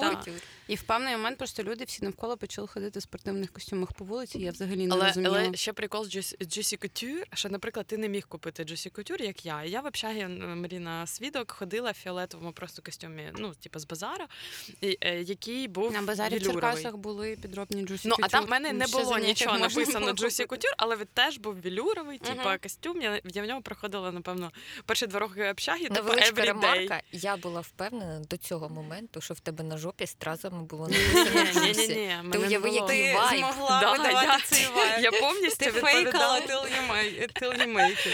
Да. 0.00 0.24
І 0.68 0.74
в 0.74 0.82
певний 0.82 1.12
момент 1.16 1.38
просто 1.38 1.62
люди 1.62 1.84
всі 1.84 2.04
навколо 2.04 2.36
почали 2.36 2.68
ходити 2.68 2.98
в 2.98 3.02
спортивних 3.02 3.52
костюмах 3.52 3.92
по 3.92 4.04
вулиці. 4.04 4.38
Я 4.38 4.50
взагалі 4.50 4.86
не 4.86 4.94
Але, 4.94 5.06
розуміла. 5.06 5.38
але 5.46 5.56
ще 5.56 5.72
прикол 5.72 6.04
з 6.04 6.16
Juicy- 6.16 6.78
Couture, 6.84 7.22
що, 7.34 7.48
наприклад, 7.48 7.86
ти 7.86 7.96
не 7.96 8.08
міг 8.08 8.26
купити 8.26 8.62
Juicy 8.62 8.92
Couture, 8.92 9.22
як 9.22 9.46
я. 9.46 9.64
Я 9.64 9.80
в 9.80 9.86
общагі 9.86 10.26
Маріна 10.26 11.06
Свідок 11.06 11.50
ходила 11.52 11.90
в 11.90 11.94
фіолетовому 11.94 12.52
просто 12.52 12.82
костюмі, 12.82 13.32
ну, 13.38 13.54
типу, 13.54 13.78
з 13.78 13.84
базара, 13.84 14.28
який 15.24 15.68
був 15.68 15.92
На 15.92 16.02
базарі 16.02 16.38
в. 16.38 16.42
Черкасах 16.72 16.96
були 16.96 17.36
підробні 17.42 17.84
Juicy 17.86 18.00
Ну, 18.04 18.14
а 18.22 18.28
там 18.28 18.46
в 18.46 18.50
мене 18.50 18.72
не 18.72 18.86
було 18.86 19.18
нічого 19.18 19.58
написано 19.58 20.06
купити. 20.06 20.44
Couture, 20.44 20.74
але 20.76 20.96
він 20.96 21.06
теж 21.14 21.38
був 21.38 21.54
велюровий, 21.54 22.18
типу, 22.18 22.48
костюм. 22.62 23.02
Я, 23.02 23.20
я 23.24 23.42
в 23.42 23.46
ньому 23.46 23.62
проходила, 23.62 24.12
напевно, 24.12 24.52
перші 24.86 25.06
два 25.06 25.20
роки 25.20 25.50
общаги, 25.50 25.82
типу, 25.82 25.94
Невеличка 25.94 26.30
everyday. 26.42 26.46
ремарка. 26.46 27.00
Я 27.12 27.36
була 27.36 27.60
впевнена 27.60 28.20
до 28.30 28.36
цього 28.36 28.68
моменту, 28.68 29.20
що 29.20 29.34
в 29.34 29.40
тебе 29.40 29.64
на 29.64 29.78
жопі 29.78 30.06
стразами 30.06 30.62
було 30.62 30.88
написано 30.88 31.62
ні, 31.66 32.30
Ти 32.32 32.38
уяви, 32.38 32.70
який 32.70 33.14
вайб. 33.14 33.38
змогла 33.38 33.92
видавати 33.92 34.42
цей 34.44 34.66
вайб. 34.66 35.04
Я 35.04 35.10
повністю 35.10 35.66
відповідала. 35.66 36.38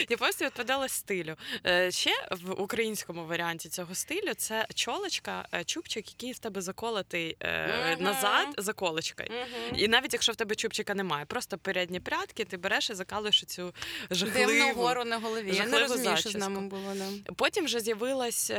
Я 0.08 0.16
повністю 0.16 0.44
відповідала 0.44 0.88
стилю. 0.88 1.36
Е, 1.66 1.90
Ще 1.90 2.10
в 2.30 2.60
українському 2.62 3.26
варіанті 3.26 3.68
цього 3.68 3.94
стилю 3.94 4.34
це 4.36 4.66
чолочка, 4.74 5.48
е, 5.54 5.64
чубчик, 5.64 6.08
який 6.10 6.33
в 6.34 6.38
тебе 6.38 6.60
заколотий 6.60 7.36
е, 7.40 7.68
Мгм. 7.92 8.04
назад 8.04 8.46
заколочкою. 8.58 9.28
Мгм. 9.30 9.78
І 9.80 9.88
навіть 9.88 10.12
якщо 10.12 10.32
в 10.32 10.36
тебе 10.36 10.54
чубчика 10.54 10.94
немає, 10.94 11.24
просто 11.24 11.58
передні 11.58 12.00
прядки, 12.00 12.44
ти 12.44 12.56
береш 12.56 12.90
і 12.90 12.94
закалуєш 12.94 13.44
цю 13.44 13.74
Дивну 14.10 14.26
жахливу. 14.32 14.82
гору 14.82 15.04
на 15.04 15.18
голові. 15.18 15.50
Я 15.56 15.66
не 15.66 15.78
розумію, 15.78 16.16
що 16.16 16.30
з 16.30 16.34
нами 16.34 16.60
було. 16.60 16.92
Да. 16.94 17.32
Потім 17.36 17.64
вже 17.64 17.80
з'явилась 17.80 18.50
е, 18.50 18.56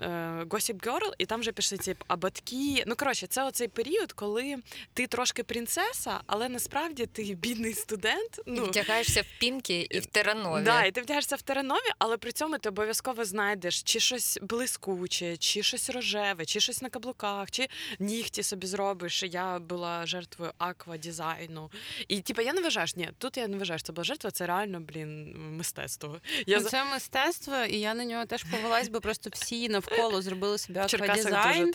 е, 0.00 0.06
Gossip 0.48 0.80
Girl, 0.80 1.12
і 1.18 1.26
там 1.26 1.40
вже 1.40 1.52
пішли 1.52 1.78
ці 1.78 1.96
абатки. 2.08 2.84
Ну 2.86 2.96
коротше, 2.96 3.26
це 3.26 3.44
оцей 3.44 3.68
період, 3.68 4.12
коли 4.12 4.56
ти 4.94 5.06
трошки 5.06 5.42
принцеса, 5.42 6.20
але 6.26 6.48
насправді 6.48 7.06
ти 7.06 7.22
бідний 7.22 7.74
студент. 7.74 8.38
І 8.46 8.50
Ну 8.50 8.64
вдягаєшся 8.64 9.22
в 9.22 9.40
пінки 9.40 9.86
і 9.90 9.98
в 9.98 10.06
теранові. 10.06 10.64
Да, 10.64 10.84
і 10.84 10.90
ти 10.90 11.00
вдягаєшся 11.02 11.36
в 11.36 11.42
теранові, 11.42 11.88
але 11.98 12.16
при 12.16 12.32
цьому 12.32 12.58
ти 12.58 12.68
обов'язково 12.68 13.24
знайдеш 13.24 13.82
чи 13.82 14.00
щось 14.00 14.38
блискуче, 14.42 15.36
чи 15.36 15.62
щось 15.62 15.90
рожеве, 15.90 16.44
чи 16.44 16.60
щось 16.60 16.82
на 16.82 16.88
каблуках, 16.88 17.17
чи 17.50 17.68
нігті 17.98 18.42
собі 18.42 18.66
зробиш. 18.66 19.22
Я 19.22 19.58
була 19.58 20.06
жертвою 20.06 20.52
аквадизайну. 20.58 21.70
І 22.08 22.20
типу, 22.20 22.42
я 22.42 22.52
не 22.52 22.60
вважаю, 22.62 22.86
що- 22.86 23.00
ні, 23.00 23.10
тут 23.18 23.36
я 23.36 23.48
не 23.48 23.56
вважаю, 23.58 23.78
що 23.78 23.86
це 23.86 23.92
була 23.92 24.04
жертва, 24.04 24.30
це 24.30 24.46
реально, 24.46 24.80
блін, 24.80 25.34
мистецтво. 25.56 26.20
Я 26.46 26.60
Ну, 26.60 26.64
Це 26.68 26.84
мистецтво, 26.84 27.56
і 27.64 27.80
я 27.80 27.94
на 27.94 28.04
нього 28.04 28.26
теж 28.26 28.44
повелась, 28.44 28.88
бо 28.88 29.00
просто 29.00 29.30
всі 29.32 29.68
навколо 29.68 30.22
зробили 30.22 30.58
собі 30.58 30.78
аквадизайн. 31.04 31.72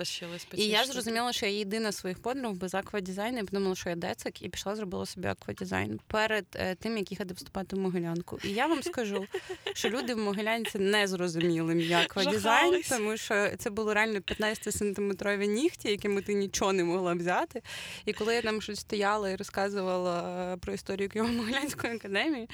І 0.54 0.68
я 0.68 0.86
зрозуміла, 0.86 1.34
що 1.34 1.46
я 1.46 1.52
єдина 1.52 1.92
своїх 1.92 2.22
подруг 2.22 2.54
без 2.54 2.76
аквадизайну. 2.76 3.38
Я 3.38 3.44
подумала, 3.44 3.76
що 3.76 3.90
я 3.90 3.96
децик, 3.96 4.42
і 4.42 4.50
пішла 4.50 4.76
зробила 4.76 5.06
собі 5.06 5.28
аквадизайн 5.28 6.00
перед 6.08 6.46
е, 6.56 6.76
тим, 6.76 6.98
як 6.98 7.12
їхати 7.12 7.34
вступати 7.34 7.76
в 7.76 7.80
Могилянку. 7.80 8.40
І 8.44 8.50
я 8.50 8.68
вам 8.68 8.84
скажу, 8.84 9.26
що 9.74 9.90
люди 9.90 10.14
в 10.14 10.18
Могилянці 10.18 10.80
не 10.80 11.08
зрозуміли 11.08 11.76
мій 11.76 11.94
аквадизайн, 11.94 12.82
тому 12.90 13.18
що 13.18 13.50
це 13.58 13.70
було 13.70 13.94
реально 13.94 14.22
15-сантиметрові 15.34 15.48
нігті, 15.48 15.90
якими 15.90 16.22
ти 16.22 16.34
нічого 16.34 16.74
не 16.74 16.84
могла 16.84 17.14
взяти. 17.14 17.62
І 18.06 18.14
коли 18.14 18.36
я 18.36 18.42
там 18.42 18.62
щось 18.62 18.80
стояла 18.80 19.30
і 19.30 19.36
розказувала 19.36 20.58
про 20.58 20.74
історію 20.74 21.10
Києво-Могилянської 21.10 21.96
академії, 21.96 22.50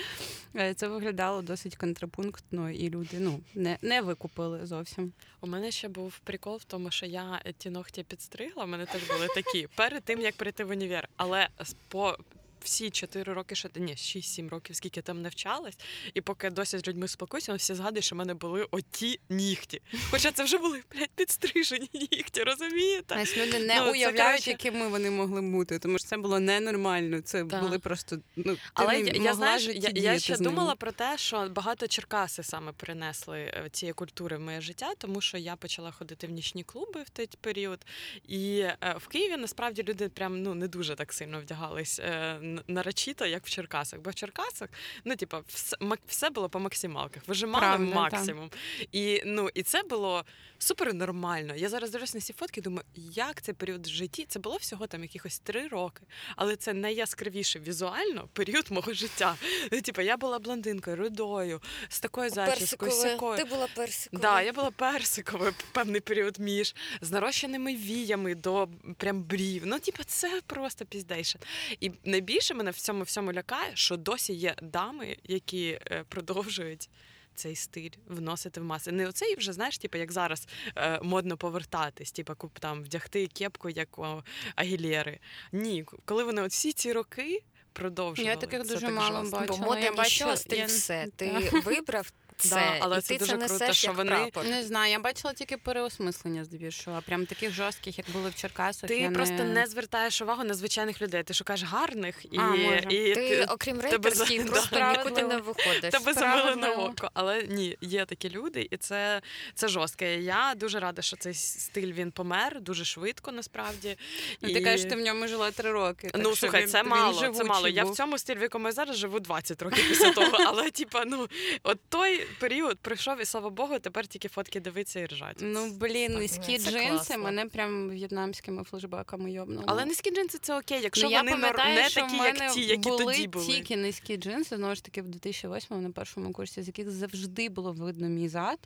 е, 0.56 0.74
це 0.74 0.88
виглядало 0.88 1.42
досить 1.42 1.76
контрапунктно, 1.76 2.72
і 2.72 2.90
люди 2.90 3.18
ну 3.20 3.40
не, 3.56 3.78
не 3.82 4.02
викупили 4.02 4.66
зовсім. 4.66 5.14
У 5.42 5.48
мене 5.48 5.72
ще 5.72 5.88
був 5.88 6.20
прикол 6.20 6.58
в 6.58 6.64
тому, 6.64 6.92
що 6.92 7.06
я 7.06 7.42
ті 7.58 7.70
ногті 7.70 8.04
підстригла. 8.04 8.64
У 8.64 8.68
мене 8.68 8.86
теж 8.86 9.02
були 9.08 9.28
такі 9.28 9.68
перед 9.76 10.04
тим, 10.04 10.22
як 10.22 10.36
прийти 10.36 10.64
в 10.64 10.70
універ. 10.70 11.10
Але 11.18 11.48
по 11.88 12.18
всі 12.64 12.90
4 12.90 13.34
роки, 13.34 13.56
що 13.56 13.70
ні, 13.76 13.94
6-7 13.94 14.50
років, 14.50 14.76
скільки 14.76 15.02
там 15.02 15.22
навчалась, 15.22 15.78
і 16.14 16.22
поки 16.22 16.50
досі 16.50 16.78
з 16.78 16.88
людьми 16.88 17.08
спілкуюся, 17.08 17.54
всі 17.54 17.74
згадують, 17.74 18.06
що 18.06 18.16
в 18.16 18.18
мене 18.18 18.34
були 18.34 18.68
оті 18.72 19.20
нігті. 19.30 19.82
Хоча 20.12 20.32
це 20.32 20.44
вже 20.44 20.58
були 20.58 20.84
блядь, 20.96 21.10
підстрижені 21.16 21.90
нігті, 21.94 22.44
розумієте? 22.44 23.06
Знаєш, 23.08 23.38
люди 23.38 23.60
не 23.60 23.76
Ну, 23.82 23.92
уявляють, 23.92 24.18
коротше- 24.44 24.50
якими 24.50 24.88
вони 24.88 25.10
могли 25.12 25.42
бути, 25.42 25.80
тому 25.80 26.00
що 26.00 26.08
це 26.08 26.18
було 26.18 26.40
ненормально. 26.40 27.22
Це 27.22 27.46
Так. 27.46 27.62
були 27.64 27.80
просто 27.80 28.18
ну 28.36 28.58
Але 28.74 29.00
я, 29.00 29.24
я 29.24 29.34
знаєш, 29.34 29.68
я, 29.68 29.90
я 29.96 30.20
ще 30.20 30.38
думала 30.38 30.76
про 30.76 30.92
те, 30.92 31.18
що 31.18 31.50
багато 31.50 31.88
Черкаси 31.88 32.44
саме 32.44 32.72
принесли 32.72 33.40
е, 33.40 33.70
цієї 33.72 33.94
культури 33.94 34.38
в 34.38 34.40
моє 34.40 34.62
життя, 34.62 34.94
тому 34.98 35.22
що 35.22 35.38
я 35.38 35.56
почала 35.56 35.92
ходити 35.92 36.28
в 36.28 36.30
нічні 36.30 36.64
клуби 36.64 37.04
в 37.04 37.10
той 37.10 37.30
період. 37.42 37.80
І 38.28 38.60
е, 38.60 38.78
в 39.00 39.08
Києві 39.08 39.38
насправді 39.38 39.84
люди 39.84 40.10
прям 40.10 40.42
ну 40.42 40.54
не 40.56 40.68
дуже 40.68 40.96
так 40.96 41.14
сильно 41.14 41.40
вдягались 41.42 42.00
е, 42.00 42.38
нарочито, 42.68 43.26
як 43.26 43.46
в 43.46 43.50
Черкасах. 43.50 44.00
Бо 44.00 44.10
в 44.10 44.16
Черкасах, 44.16 44.70
ну 45.06 45.16
типа, 45.16 45.44
все, 45.48 45.78
все 46.08 46.30
було 46.30 46.50
по 46.50 46.60
максималках. 46.60 47.24
Вижимали 47.28 47.66
Правда, 47.66 47.96
максимум. 47.96 48.52
І 48.92 49.22
ну 49.26 49.50
і 49.54 49.64
це 49.64 49.84
було 49.84 50.26
супер 50.58 50.94
нормально. 50.94 51.56
Я 51.56 51.70
зараз 51.70 51.92
дивлюсь 51.92 52.14
на 52.14 52.20
ці 52.20 52.34
фотки, 52.34 52.62
думаю, 52.62 52.86
як 52.96 53.42
цей 53.42 53.56
період 53.56 53.88
в 53.88 53.90
житті? 53.90 54.26
Це 54.30 54.40
було 54.40 54.58
всього 54.58 54.88
там 54.88 55.02
якихось 55.02 55.40
три 55.40 55.68
роки, 55.68 56.02
але 56.36 56.56
це 56.56 56.74
найяскравіший 56.74 57.62
візуально 57.62 58.30
період 58.34 58.72
мого 58.72 58.94
життя. 58.94 59.36
Ну, 59.72 59.82
типу, 59.82 60.02
я 60.02 60.18
була 60.18 60.40
блондинкою, 60.40 60.96
рудою, 60.96 61.62
з 61.90 62.00
такою 62.00 62.30
зачіскою, 62.30 62.92
сякою. 62.92 63.38
Ти 63.38 63.44
була 63.44 63.68
персиковою. 63.76 64.22
Да, 64.22 64.42
я 64.42 64.54
була 64.54 64.72
персиковою 64.72 65.54
певний 65.72 66.02
період 66.02 66.40
між 66.40 66.76
з 67.02 67.12
нарощеними 67.12 67.76
віями 67.76 68.36
до 68.36 68.70
прям 68.98 69.24
брів. 69.24 69.64
Ну, 69.66 69.80
типу, 69.80 70.04
це 70.04 70.42
просто 70.48 70.86
піздейше. 70.86 71.40
І 71.80 71.92
найбільше 72.04 72.39
мене 72.54 72.72
в 72.72 72.78
цьому 72.78 73.04
всьому 73.04 73.34
лякає, 73.34 73.72
що 73.76 73.98
досі 73.98 74.34
є 74.34 74.56
дами, 74.62 75.18
які 75.24 75.80
е, 75.92 76.04
продовжують. 76.10 76.90
Цей 77.36 77.56
стиль 77.56 77.90
вносити 78.08 78.62
в 78.62 78.64
маси. 78.64 78.92
Не 78.92 79.08
оцей 79.08 79.36
вже, 79.36 79.54
знаєш, 79.54 79.78
типу, 79.78 79.98
як 79.98 80.12
зараз 80.12 80.48
е, 80.76 81.00
модно 81.04 81.38
повертатись, 81.38 82.12
типу, 82.12 82.36
куп 82.36 82.60
там 82.60 82.84
вдягти 82.84 83.28
кепку, 83.28 83.70
як 83.70 84.00
у 84.00 84.24
Агілєри. 84.56 85.20
Ні, 85.52 85.86
коли 86.06 86.24
вони 86.24 86.42
от 86.42 86.52
всі 86.52 86.74
ці 86.74 86.94
роки 86.94 87.44
продовжували. 87.74 88.34
Я 88.34 88.36
таких 88.40 88.68
дуже 88.68 88.86
так 88.86 88.96
мало 88.96 89.30
бачила. 89.30 89.46
Бо 89.48 89.58
мода 89.58 89.80
я 89.80 89.92
бачила- 89.92 90.38
стиль 90.38 90.58
я- 90.58 90.66
все. 90.66 91.08
Ти 91.16 91.50
вибрав 91.66 92.12
це, 92.40 92.56
Да, 92.56 92.78
але 92.80 92.98
і 92.98 93.02
це 93.02 93.08
ти 93.08 93.18
дуже 93.20 93.32
це 93.32 93.38
круто, 93.38 93.54
несеш 93.54 93.78
що 93.78 93.88
як 93.88 93.98
вони- 93.98 94.10
прапор. 94.12 94.46
Не 94.46 94.64
знаю, 94.64 94.92
я 94.92 95.00
бачила 95.00 95.34
тільки 95.34 95.58
переосмислення 95.58 96.44
здебільшого, 96.44 96.98
а 96.98 97.02
прям 97.02 97.26
таких 97.26 97.52
жорстких, 97.52 97.98
як 97.98 98.10
були 98.10 98.30
в 98.30 98.36
Черкасах. 98.36 98.88
Ти 98.88 98.98
я 99.00 99.12
просто 99.12 99.44
не 99.44 99.66
звертаєш 99.66 100.22
увагу 100.22 100.44
на 100.44 100.54
звичайних 100.54 101.02
людей. 101.02 101.24
Ти 101.24 101.34
шукаєш 101.34 101.64
гарних 101.64 102.26
і, 102.32 102.38
А, 102.38 102.42
може. 102.42 102.80
і 102.90 103.16
Ти, 103.16 103.46
окрім 103.50 103.78
тебе 103.78 104.12
за- 104.12 104.26
рейтерських, 104.26 104.46
да. 104.46 104.52
просто 104.52 104.80
нікуди 104.92 105.24
не 105.24 105.38
виходиш. 105.38 105.92
тебе 105.92 106.14
замили 106.14 106.56
на 106.56 106.72
око. 106.74 107.10
Але 107.14 107.44
ні, 107.44 107.78
є 107.82 108.06
такі 108.06 108.30
люди, 108.30 108.68
і 108.72 108.78
це, 108.78 109.22
це 109.56 109.68
жорстке. 109.68 110.22
Я 110.22 110.54
дуже 110.56 110.80
рада, 110.80 111.02
що 111.02 111.18
цей 111.18 111.34
стиль 111.34 111.94
він 111.94 112.12
помер 112.12 112.62
дуже 112.62 112.86
швидко, 112.86 113.32
насправді. 113.32 113.98
Ну, 114.42 114.50
І- 114.50 114.54
Ти 114.54 114.62
кажеш, 114.62 114.90
ти 114.90 114.96
в 114.96 115.00
ньому 115.00 115.28
жила 115.28 115.52
три 115.52 115.72
роки. 115.72 116.12
Ну, 116.16 116.24
так 116.24 116.28
що 116.28 116.36
слухай, 116.36 116.62
він- 116.62 116.70
це 116.70 116.82
він 116.82 116.90
мало, 116.90 117.28
це 117.34 117.44
мало. 117.44 117.68
Я 117.68 117.84
в 117.84 117.96
цьому 117.96 118.18
стилі, 118.18 118.40
в 118.40 118.42
якому 118.42 118.68
я 118.68 118.72
зараз 118.72 118.98
живу 118.98 119.20
20 119.20 119.62
років 119.62 119.86
після 119.90 120.12
того. 120.12 120.38
Але, 120.48 120.72
типа, 120.72 121.04
ну, 121.06 121.28
от 121.64 121.80
той 121.90 122.28
період 122.40 122.80
пройшов, 122.80 123.22
і 123.22 123.26
слава 123.26 123.50
Богу, 123.50 123.80
тепер 123.80 124.08
тільки 124.08 124.28
фотки 124.28 124.60
дивиться 124.60 125.00
і 125.00 125.06
ржать. 125.06 125.38
Ну, 125.42 125.72
блін, 125.72 126.08
Так, 126.12 126.20
низькі 126.20 126.58
це 126.58 126.72
джинси 126.72 126.90
класно. 126.90 127.18
мене 127.18 127.46
прям 127.46 127.90
в'єтнамськими 127.90 128.64
флешбеками 128.64 129.32
йобнули. 129.32 129.64
Але 129.68 129.86
низькі 129.86 130.12
джинси 130.12 130.38
це 130.42 130.58
окей, 130.60 130.80
якщо 130.82 131.06
ну, 131.06 131.12
я 131.12 131.20
вони 131.20 131.32
пам'ятаю, 131.32 131.76
не 131.76 131.90
що 131.90 132.02
такі, 132.02 132.16
в 132.16 132.20
мене 132.20 132.46
як 132.46 132.54
ті, 132.54 132.62
які 132.62 132.90
були 132.90 133.06
тоді 133.06 133.28
були. 133.28 133.46
тільки 133.46 133.78
низькі 133.78 134.18
джинси, 134.18 134.56
знову 134.56 134.76
ж 134.76 134.84
таки, 134.84 135.02
в 135.02 135.08
2008 135.08 135.84
на 135.84 135.92
першому 135.92 136.32
курсі, 136.34 136.62
з 136.62 136.68
яких 136.68 136.92
завжди 136.92 137.50
було 137.50 137.72
видно 137.72 138.10
мій 138.10 138.30
зад. 138.30 138.60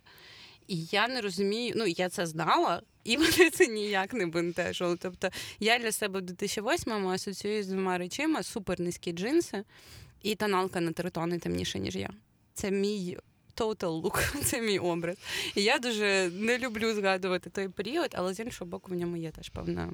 І 0.67 0.85
я 0.85 1.07
не 1.07 1.21
розумію, 1.21 1.73
ну 1.77 1.85
я 1.87 2.09
це 2.09 2.25
знала, 2.25 2.81
і 3.03 3.17
мене 3.17 3.49
це 3.49 3.67
ніяк 3.67 4.13
не 4.13 4.25
бентежило. 4.25 4.97
Тобто 5.01 5.29
я 5.59 5.79
для 5.79 5.91
себе 5.91 6.19
в 6.19 6.23
2008-му 6.23 7.09
асоціюю 7.09 7.63
з 7.63 7.67
двома 7.67 7.97
речима: 7.97 8.43
супер 8.43 8.79
низькі 8.79 9.11
джинси 9.11 9.63
і 10.21 10.35
тоналка 10.35 10.81
на 10.81 10.91
три 10.91 11.09
тони 11.09 11.39
темніше, 11.39 11.79
ніж 11.79 11.95
я. 11.95 12.09
Це 12.53 12.71
мій 12.71 13.17
total 13.57 14.01
look, 14.01 14.43
це 14.43 14.61
мій 14.61 14.79
образ. 14.79 15.17
І 15.55 15.63
я 15.63 15.79
дуже 15.79 16.29
не 16.33 16.57
люблю 16.57 16.93
згадувати 16.93 17.49
той 17.49 17.67
період, 17.67 18.09
але 18.13 18.33
з 18.33 18.39
іншого 18.39 18.71
боку, 18.71 18.91
в 18.91 18.95
ньому 18.95 19.17
є 19.17 19.31
теж 19.31 19.49
певна. 19.49 19.89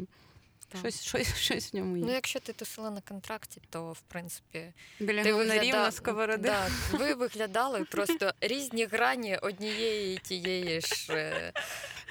Так. 0.72 0.82
Щось, 0.82 1.02
щось, 1.04 1.36
щось 1.36 1.74
в 1.74 1.76
ньому 1.76 1.98
є. 1.98 2.04
Ну, 2.06 2.12
якщо 2.12 2.40
ти 2.40 2.54
тусила 2.54 2.90
на 2.90 3.02
контракті, 3.02 3.62
то 3.70 3.92
в 3.92 4.00
принципі 4.00 4.74
Біля 5.00 5.24
ти 5.24 5.34
вигляда- 5.34 5.72
на 5.72 5.92
сковороди. 5.92 6.44
Да, 6.44 6.68
ви 6.92 7.14
виглядали 7.14 7.84
просто 7.84 8.34
різні 8.42 8.86
грані 8.86 9.38
однієї 9.38 10.18
тієї 10.18 10.82
ж 10.82 11.14
е, 11.14 11.54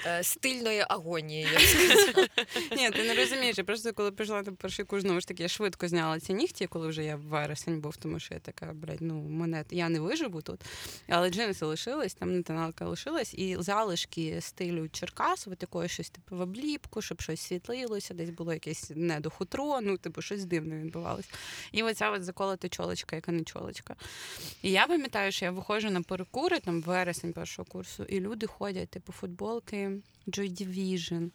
е, 0.06 0.22
стильної 0.24 0.84
агонії. 0.88 1.48
Я 1.52 1.58
б 1.58 1.62
сказала. 1.62 2.28
Ні, 2.76 2.90
ти 2.90 3.04
не 3.04 3.14
розумієш. 3.14 3.58
Я 3.58 3.64
просто 3.64 3.92
коли 3.92 4.12
прийшла 4.12 4.42
на 4.42 4.52
перший 4.52 4.84
курс, 4.84 5.02
знову 5.02 5.20
ж 5.20 5.28
таки, 5.28 5.42
я 5.42 5.48
швидко 5.48 5.88
зняла 5.88 6.20
ці 6.20 6.34
нігті, 6.34 6.66
коли 6.66 6.88
вже 6.88 7.04
я 7.04 7.16
в 7.16 7.20
вересень 7.20 7.80
був, 7.80 7.96
тому 7.96 8.20
що 8.20 8.34
я 8.34 8.40
така, 8.40 8.72
блядь, 8.74 9.00
ну 9.00 9.14
мене 9.14 9.64
я 9.70 9.88
не 9.88 10.00
виживу 10.00 10.42
тут. 10.42 10.60
Але 11.08 11.30
джинси 11.30 11.64
лишились, 11.64 12.14
там 12.14 12.36
натоналка 12.36 12.86
лишилась, 12.86 13.34
і 13.34 13.56
залишки 13.60 14.40
стилю 14.40 14.88
Черкас, 14.88 15.46
от 15.48 15.58
такої 15.58 15.88
щось 15.88 16.10
типу 16.10 16.36
в 16.36 16.40
обліпку, 16.40 17.02
щоб 17.02 17.20
щось 17.22 17.40
світлилося, 17.40 18.14
десь 18.14 18.30
було 18.30 18.47
якесь 18.52 18.92
недохутро, 18.94 19.80
ну, 19.80 19.98
типу, 19.98 20.22
щось 20.22 20.44
дивне 20.44 20.78
відбувалось. 20.78 21.28
І 21.72 21.82
оця 21.82 22.10
от 22.10 22.24
заколота 22.24 22.68
чолочка, 22.68 23.16
яка 23.16 23.32
не 23.32 23.44
чолочка. 23.44 23.96
І 24.62 24.70
я 24.70 24.86
пам'ятаю, 24.86 25.32
що 25.32 25.44
я 25.44 25.50
виходжу 25.50 25.90
на 25.90 26.02
перекури 26.02 26.60
там 26.60 26.82
вересень 26.82 27.32
першого 27.32 27.66
курсу, 27.66 28.04
і 28.04 28.20
люди 28.20 28.46
ходять, 28.46 28.88
типу, 28.88 29.12
футболки 29.12 29.90
Joy 30.26 30.50
Division. 30.62 31.30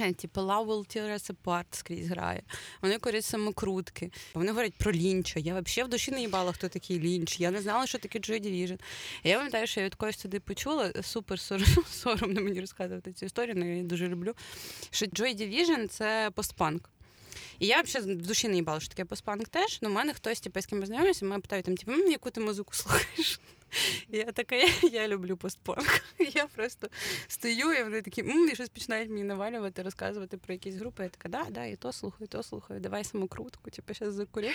Е, 0.00 0.12
Типу 0.12 0.40
Love 0.40 0.66
will 0.66 0.96
tear 0.96 1.10
us 1.14 1.32
apart 1.34 1.64
скрізь 1.70 2.06
грає. 2.06 2.42
Вони 2.82 2.98
курять 2.98 3.24
самокрутки. 3.24 4.10
Вони 4.34 4.48
говорять 4.48 4.74
про 4.74 4.92
лінча. 4.92 5.40
Я 5.40 5.60
взагалі 5.60 5.88
в 5.88 5.90
душі 5.90 6.10
не 6.10 6.20
їбала, 6.20 6.52
хто 6.52 6.68
такий 6.68 7.00
лінч. 7.00 7.40
Я 7.40 7.50
не 7.50 7.62
знала, 7.62 7.86
що 7.86 7.98
таке 7.98 8.18
Joy 8.18 8.40
Division. 8.46 8.80
Я 9.24 9.36
пам'ятаю, 9.36 9.66
що 9.66 9.80
я 9.80 9.86
від 9.86 9.94
когось 9.94 10.16
туди 10.16 10.40
почула. 10.40 10.92
Супер 11.02 11.38
сором- 11.38 11.84
соромно 11.92 12.40
мені 12.40 12.60
розказувати 12.60 13.12
цю 13.12 13.26
історію, 13.26 13.54
але 13.56 13.66
я 13.66 13.72
її 13.72 13.84
дуже 13.84 14.08
люблю. 14.08 14.34
Що 14.90 15.06
Joy 15.06 15.36
Division– 15.36 15.88
це 15.88 16.30
постпанк. 16.34 16.90
І 17.58 17.66
я 17.66 17.80
взагалі 17.82 18.14
в 18.14 18.26
душі 18.26 18.48
не 18.48 18.56
їбала, 18.56 18.80
що 18.80 18.88
таке 18.88 19.04
постпанк 19.04 19.48
теж. 19.48 19.78
Ну, 19.82 19.88
у 19.88 19.92
мене 19.92 20.14
хтось, 20.14 20.40
типу, 20.40 20.60
з 20.60 20.66
ким 20.66 20.80
познайомився, 20.80 21.24
мене 21.24 21.40
питають, 21.40 21.64
там, 21.64 21.76
типу, 21.76 21.92
яку 21.92 22.30
ти 22.30 22.40
музику 22.40 22.70
слухаєш? 22.74 23.40
Я 24.08 24.24
така, 24.24 24.56
я, 24.92 25.08
люблю 25.08 25.36
постпанк. 25.36 26.04
Я 26.34 26.46
просто 26.46 26.88
стою, 27.28 27.72
і 27.72 27.82
вони 27.82 28.02
такі, 28.02 28.24
і 28.52 28.54
щось 28.54 28.68
починають 28.68 29.10
мені 29.10 29.22
навалювати, 29.22 29.82
розказувати 29.82 30.36
про 30.36 30.54
якісь 30.54 30.74
групи. 30.74 31.02
Я 31.02 31.08
така, 31.08 31.28
да, 31.28 31.50
да, 31.50 31.64
і 31.64 31.76
то 31.76 31.92
слухаю, 31.92 32.24
і 32.24 32.28
то 32.28 32.42
слухаю, 32.42 32.80
давай 32.80 33.04
самокрутку, 33.04 33.70
типу, 33.70 33.94
зараз 33.94 34.14
закурю. 34.14 34.48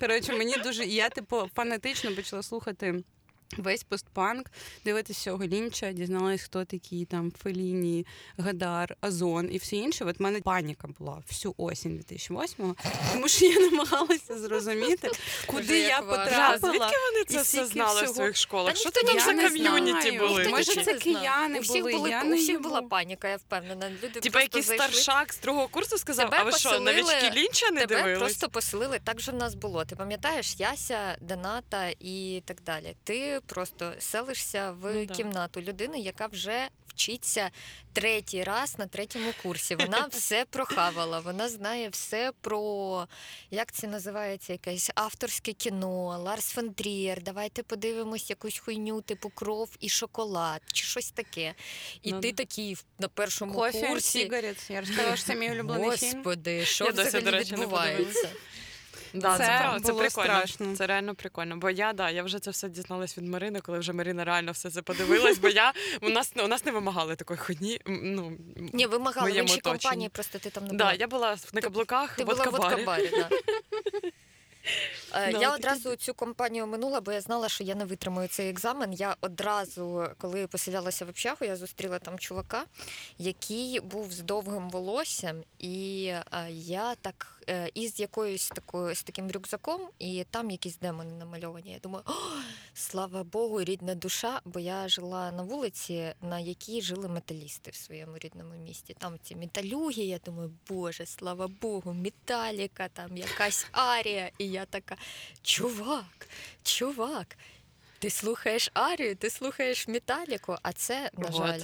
Коротше, 0.00 0.32
мені 0.32 0.56
дуже, 0.56 0.84
я, 0.84 1.08
типу, 1.08 1.50
фанатично 1.54 2.14
почала 2.14 2.42
слухати. 2.42 3.02
Весь 3.56 3.84
постпанк, 3.84 4.50
дивитися 4.84 5.20
цього 5.20 5.44
лінча, 5.44 5.92
дізналась, 5.92 6.42
хто 6.42 6.64
такі 6.64 7.04
там 7.04 7.32
Феліні, 7.42 8.06
Гадар, 8.38 8.96
Азон 9.00 9.48
і 9.52 9.58
все 9.58 9.76
інше. 9.76 10.04
От 10.04 10.18
в 10.18 10.22
мене 10.22 10.40
паніка 10.40 10.88
була 10.98 11.22
всю 11.28 11.54
осінь 11.56 12.04
2008-го, 12.10 12.76
тому 13.12 13.28
що 13.28 13.46
я 13.46 13.60
намагалася 13.60 14.38
зрозуміти, 14.38 15.10
куди 15.46 15.78
я 15.78 16.00
потрапила. 16.00 16.58
Звідки 16.58 16.96
вони 17.12 17.24
це 17.28 17.42
все 17.42 17.66
знали 17.66 18.02
в 18.02 18.08
своїх 18.08 18.36
школах? 18.36 18.76
Що 18.76 18.90
ти 18.90 19.02
там 19.02 19.20
за 19.20 19.48
ком'юніті 19.48 20.18
були? 20.18 20.48
Може, 20.48 20.84
це 20.84 20.94
кияни 20.94 21.58
у 21.58 21.62
всіх 21.62 21.82
були, 21.82 22.14
у 22.24 22.34
всіх 22.34 22.60
була 22.60 22.82
паніка, 22.82 23.28
я 23.28 23.36
впевнена. 23.36 23.90
Люди 24.02 24.20
Типа 24.20 24.40
якийсь 24.40 24.66
старшак 24.66 25.32
з 25.32 25.40
другого 25.40 25.68
курсу 25.68 25.98
сказав, 25.98 26.28
а 26.32 26.42
ви 26.42 26.52
що, 26.52 26.80
новічки 26.80 27.30
лінча 27.34 27.70
не 27.70 27.86
Тебе 27.86 28.18
просто 28.18 28.48
поселили, 28.48 29.00
так 29.04 29.20
же 29.20 29.32
в 29.32 29.34
нас 29.34 29.54
було. 29.54 29.84
Ти 29.84 29.96
пам'ятаєш 29.96 30.54
Яся, 30.58 31.16
Доната 31.20 31.88
і 32.00 32.42
так 32.46 32.62
далі. 32.62 32.96
Ти 33.04 33.35
просто 33.40 33.94
селишся 33.98 34.70
в 34.70 34.94
Ну 34.94 35.06
кімнату 35.06 35.60
людини, 35.60 35.98
яка 35.98 36.26
вже 36.26 36.68
вчиться 36.96 37.50
третій 37.92 38.44
раз 38.44 38.78
на 38.78 38.86
третьому 38.86 39.32
курсі. 39.42 39.74
Вона 39.74 40.06
все 40.10 40.44
прохавала, 40.50 41.20
вона 41.20 41.48
знає 41.48 41.88
все 41.88 42.32
про 42.40 43.08
як 43.50 43.72
це 43.72 43.86
називається, 43.86 44.52
якесь 44.52 44.90
авторське 44.94 45.52
кіно, 45.52 46.18
Ларс 46.24 46.50
фон 46.50 46.70
Трієр. 46.70 47.22
Давайте 47.22 47.62
подивимось 47.62 48.30
якусь 48.30 48.58
хуйню, 48.58 49.00
типу 49.00 49.30
кров 49.30 49.70
і 49.80 49.88
шоколад, 49.88 50.60
чи 50.72 50.84
щось 50.86 51.10
таке. 51.10 51.54
І 52.02 52.12
Ну 52.12 52.20
ти 52.20 52.32
такий 52.32 52.76
на 52.98 53.08
першому 53.08 53.52
Coffee 53.54 53.86
курсі. 53.86 54.18
Cigarettes. 54.22 54.70
Я 54.70 54.80
розказала, 54.80 55.16
що 55.16 55.26
це 55.26 55.34
мій 55.34 55.50
улюблений 55.50 55.96
фільм. 55.96 56.14
Господи, 56.14 56.64
що 56.64 56.88
взагалі 56.88 57.38
відбувається? 57.38 58.28
Да, 59.14 59.38
це, 59.38 59.46
Це 59.46 59.58
правда, 59.58 59.80
це 59.80 59.92
було 59.92 60.04
прикольно. 60.04 60.28
страшно. 60.28 60.76
Це 60.76 60.86
реально 60.86 61.14
прикольно. 61.14 61.56
Бо 61.56 61.70
я 61.70 61.92
да, 61.92 62.10
я 62.10 62.22
вже 62.22 62.38
це 62.38 62.50
все 62.50 62.68
дізналась 62.68 63.18
від 63.18 63.28
Марини, 63.28 63.60
коли 63.60 63.78
вже 63.78 63.92
Марина 63.92 64.24
реально 64.24 64.52
все 64.52 64.70
це 64.70 64.82
подивилась, 64.82 65.38
бо 65.38 65.48
я 65.48 65.72
у 66.02 66.08
нас 66.08 66.32
у 66.44 66.48
нас 66.48 66.64
не 66.64 66.72
вимагали 66.72 67.16
такої 67.16 67.38
хуйні. 67.38 67.80
Ну 67.86 68.32
Ні, 68.56 68.86
вимагали 68.86 69.32
в 69.32 69.34
іншій 69.34 69.54
оточенні. 69.54 69.78
компанії, 69.78 70.08
просто 70.08 70.38
ти 70.38 70.50
там 70.50 70.66
не 70.66 70.74
да, 70.74 70.92
я 70.92 71.06
була 71.06 71.36
на 71.52 71.60
каблуках 71.60 72.16
Ти 72.16 72.24
в 72.24 72.26
була 72.26 72.44
в 72.44 72.52
да. 73.10 73.28
Е, 75.14 75.32
Да, 75.32 75.38
Я 75.40 75.54
одразу 75.54 75.96
цю 75.96 76.14
компанію 76.14 76.66
минула, 76.66 77.00
бо 77.00 77.12
я 77.12 77.20
знала, 77.20 77.48
що 77.48 77.64
я 77.64 77.74
не 77.74 77.84
витримаю 77.84 78.28
цей 78.28 78.50
екзамен. 78.50 78.92
Я 78.92 79.16
одразу, 79.20 80.08
коли 80.18 80.46
поселялася 80.46 81.04
в 81.04 81.08
общагу, 81.08 81.36
я 81.40 81.56
зустріла 81.56 81.98
там 81.98 82.18
чувака, 82.18 82.64
який 83.18 83.80
був 83.80 84.12
з 84.12 84.20
довгим 84.20 84.70
волоссям, 84.70 85.42
і 85.58 86.04
е, 86.06 86.24
я 86.50 86.94
так 86.94 87.42
е, 87.48 87.70
із 87.74 88.00
якоюсь 88.00 88.48
такою 88.48 88.94
з 88.94 89.02
таким 89.02 89.30
рюкзаком, 89.30 89.80
і 89.98 90.24
там 90.30 90.50
якісь 90.50 90.76
демони 90.78 91.12
намальовані. 91.12 91.72
Я 91.72 91.78
думаю, 91.78 92.04
О, 92.06 92.12
слава 92.74 93.24
Богу, 93.24 93.64
рідна 93.64 93.94
душа, 93.94 94.40
бо 94.44 94.60
я 94.60 94.88
жила 94.88 95.32
на 95.32 95.42
вулиці, 95.42 96.12
на 96.22 96.38
якій 96.40 96.82
жили 96.82 97.08
металісти 97.08 97.70
в 97.70 97.74
своєму 97.74 98.18
рідному 98.18 98.54
місті. 98.54 98.96
Там 98.98 99.18
ці 99.22 99.36
металюги, 99.36 100.02
я 100.02 100.18
думаю, 100.24 100.50
Боже, 100.68 101.06
слава 101.06 101.48
Богу, 101.48 101.92
металіка, 101.92 102.88
там 102.88 103.16
якась 103.16 103.66
арія. 103.72 104.30
І 104.38 104.48
я 104.56 104.64
така, 104.64 104.96
чувак, 105.42 106.28
чувак. 106.62 107.36
Ти 107.98 108.10
слухаєш 108.10 108.70
Арію, 108.74 109.16
ти 109.16 109.30
слухаєш 109.30 109.88
Металіку, 109.88 110.56
а 110.62 110.72
це, 110.72 111.10
на 111.16 111.32
жаль, 111.32 111.60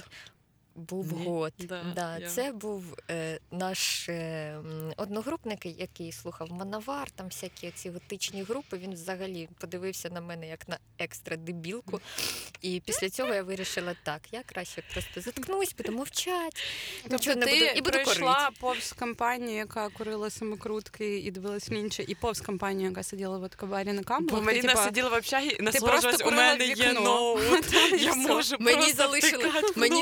був 0.75 1.13
Ні, 1.19 1.25
год. 1.25 1.53
да, 1.59 1.83
Да, 1.95 2.17
я- 2.17 2.29
Це 2.29 2.51
був 2.51 2.83
е, 3.09 3.39
наш 3.51 4.09
е, 4.09 4.57
одногрупник, 4.97 5.65
який 5.65 6.11
слухав 6.11 6.51
Манавар, 6.51 7.11
там 7.11 7.25
всякі 7.27 7.71
ці 7.71 7.89
готичні 7.89 8.43
групи. 8.43 8.77
Він 8.77 8.93
взагалі 8.93 9.49
подивився 9.59 10.09
на 10.09 10.21
мене 10.21 10.47
як 10.47 10.67
на 10.69 10.77
екстра 10.99 11.37
дебілку. 11.37 12.01
І 12.61 12.81
після 12.85 13.09
цього 13.09 13.33
я 13.33 13.43
вирішила, 13.43 13.95
так, 14.03 14.21
я 14.31 14.43
краще 14.45 14.83
просто 14.93 15.21
заткнусь, 15.21 15.75
буду 15.77 15.91
мовчати. 15.91 16.57
Тобто 17.01 17.15
Нічого 17.17 17.35
не 17.35 17.45
буду, 17.45 17.65
і 17.65 17.81
буду 17.81 17.91
пройшла 17.91 18.35
корити. 18.35 18.57
повз 18.59 18.93
компанію, 18.93 19.57
яка 19.57 19.89
курила 19.89 20.29
самокрутки 20.29 21.17
і 21.19 21.31
дивилась 21.31 21.71
лінча, 21.71 22.03
і 22.07 22.15
повз 22.15 22.41
компанію, 22.41 22.89
яка 22.89 23.03
сиділа 23.03 23.37
в 23.37 23.43
откабарі 23.43 23.93
на 23.93 24.03
камбу. 24.03 24.35
Бо 24.35 24.41
Маріна 24.41 24.75
сиділа 24.75 25.09
в 25.09 25.13
общагі 25.13 25.55
і 25.59 25.61
насолоджувалась, 25.61 26.21
у 26.25 26.31
мене 26.31 26.65
є 26.65 26.93
ноут, 26.93 27.73
я 27.99 28.13
можу 28.15 28.55
Мені 28.59 28.93
залишили, 28.93 29.51
мені. 29.75 29.99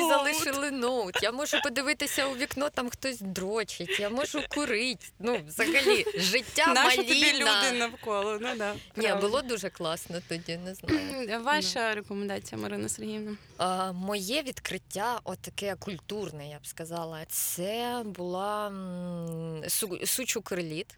Залишили 0.62 0.72
ноут. 0.72 1.24
Я 1.24 1.32
можу 1.32 1.62
подивитися 1.62 2.26
у 2.26 2.36
вікно, 2.36 2.70
там 2.70 2.90
хтось 2.90 3.20
дрочить, 3.22 4.00
я 4.00 4.10
можу 4.10 4.42
курити. 4.50 5.06
Ну, 5.20 5.42
взагалі, 5.48 6.06
життя 6.18 6.74
Наші 6.74 6.98
тобі 6.98 7.34
люди 7.34 7.72
навколо. 7.80 8.38
Ну, 8.42 8.56
да, 8.58 8.76
Ні, 8.96 9.14
було 9.22 9.42
дуже 9.42 9.70
класно 9.70 10.22
тоді, 10.28 10.58
не 10.58 10.76
знаю. 10.76 11.44
Ваша 11.44 11.96
рекомендація, 11.96 12.62
Марина 12.62 12.90
Сергіївна. 12.90 13.38
А, 13.58 13.92
моє 13.92 14.42
відкриття, 14.42 15.20
отаке 15.24 15.76
культурне, 15.80 16.50
я 16.50 16.60
б 16.60 16.68
сказала, 16.68 17.26
це 17.26 18.02
була 18.06 18.72
Сучу 20.06 20.42
Криліт. 20.42 20.98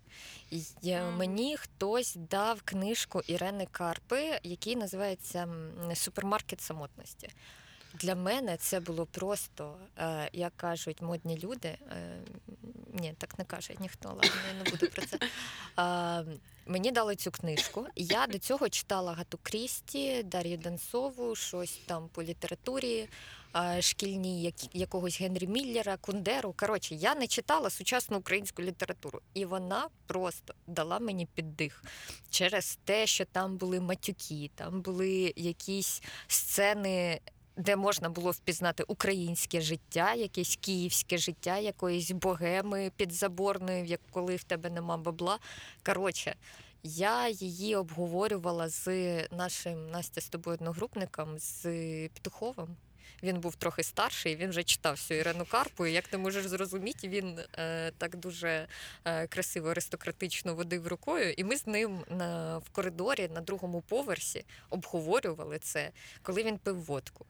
Е. 0.85 1.03
Мені 1.17 1.57
хтось 1.57 2.15
дав 2.15 2.61
книжку 2.61 3.21
Ірени 3.27 3.67
Карпи, 3.71 4.39
який 4.43 4.75
називається 4.75 5.47
Супермаркет 5.95 6.61
самотності. 6.61 7.29
Для 7.93 8.15
мене 8.15 8.57
це 8.57 8.79
було 8.79 9.05
просто, 9.05 9.77
е, 9.97 10.29
як 10.33 10.53
кажуть 10.57 11.01
модні 11.01 11.39
люди. 11.39 11.67
Е, 11.67 12.19
ні, 12.93 13.13
так 13.17 13.39
не 13.39 13.45
каже 13.45 13.73
ніхто, 13.79 14.09
ладно, 14.09 14.31
я 14.47 14.63
не 14.63 14.71
буду 14.71 14.87
про 14.87 15.05
це. 15.05 15.19
Е, 15.79 16.39
мені 16.65 16.91
дали 16.91 17.15
цю 17.15 17.31
книжку. 17.31 17.87
Я 17.95 18.27
до 18.27 18.39
цього 18.39 18.69
читала 18.69 19.13
Гату 19.13 19.39
Крісті, 19.43 20.23
Дар'ю 20.23 20.57
Донцову, 20.57 21.35
щось 21.35 21.79
там 21.85 22.09
по 22.13 22.23
літературі 22.23 23.09
шкільній, 23.79 24.53
якогось 24.73 25.21
Генрі 25.21 25.47
Міллера, 25.47 25.97
Кундеру. 25.97 26.53
Коротше, 26.57 26.95
я 26.95 27.15
не 27.15 27.27
читала 27.27 27.69
сучасну 27.69 28.17
українську 28.17 28.61
літературу, 28.61 29.21
і 29.33 29.45
вона 29.45 29.87
просто 30.07 30.53
дала 30.67 30.99
мені 30.99 31.25
піддих 31.25 31.83
через 32.29 32.79
те, 32.83 33.07
що 33.07 33.25
там 33.25 33.57
були 33.57 33.79
матюки, 33.79 34.51
там 34.55 34.81
були 34.81 35.33
якісь 35.35 36.01
сцени. 36.27 37.19
Де 37.57 37.75
можна 37.75 38.09
було 38.09 38.31
впізнати 38.31 38.83
українське 38.87 39.61
життя, 39.61 40.13
якесь 40.13 40.57
київське 40.61 41.17
життя, 41.17 41.57
якоїсь 41.57 42.11
богеми 42.11 42.91
підзаборної, 42.95 43.87
як 43.87 44.01
коли 44.11 44.35
в 44.35 44.43
тебе 44.43 44.69
нема 44.69 44.97
бабла. 44.97 45.39
Коротше, 45.85 46.35
я 46.83 47.29
її 47.29 47.75
обговорювала 47.75 48.69
з 48.69 48.87
нашим 49.31 49.89
Настя 49.89 50.21
з 50.21 50.29
тобою 50.29 50.55
одногрупником 50.55 51.39
з 51.39 51.63
Петуховим. 52.09 52.75
Він 53.23 53.39
був 53.39 53.55
трохи 53.55 53.83
старший, 53.83 54.35
він 54.35 54.49
вже 54.49 54.63
читав 54.63 54.93
всю 54.93 55.19
Ірину 55.19 55.45
Карпу. 55.45 55.85
І 55.85 55.91
як 55.91 56.07
ти 56.07 56.17
можеш 56.17 56.47
зрозуміти, 56.47 57.07
він 57.07 57.39
е, 57.57 57.91
так 57.97 58.15
дуже 58.15 58.67
е, 59.05 59.27
красиво, 59.27 59.69
аристократично 59.69 60.55
водив 60.55 60.87
рукою. 60.87 61.33
І 61.37 61.43
ми 61.43 61.57
з 61.57 61.67
ним 61.67 61.99
на, 62.09 62.57
в 62.57 62.69
коридорі 62.69 63.29
на 63.33 63.41
другому 63.41 63.81
поверсі 63.81 64.45
обговорювали 64.69 65.59
це, 65.59 65.91
коли 66.21 66.43
він 66.43 66.57
пив 66.57 66.83
водку. 66.83 67.25